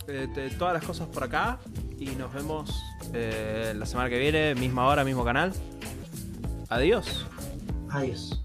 eh, 0.08 0.28
te- 0.32 0.50
todas 0.50 0.74
las 0.74 0.84
cosas 0.84 1.08
por 1.08 1.24
acá 1.24 1.58
y 1.98 2.06
nos 2.10 2.32
vemos 2.32 2.72
eh, 3.12 3.74
la 3.76 3.86
semana 3.86 4.08
que 4.08 4.18
viene, 4.18 4.54
misma 4.54 4.86
hora, 4.86 5.04
mismo 5.04 5.24
canal. 5.24 5.52
Adiós. 6.68 7.26
Adiós. 7.90 8.42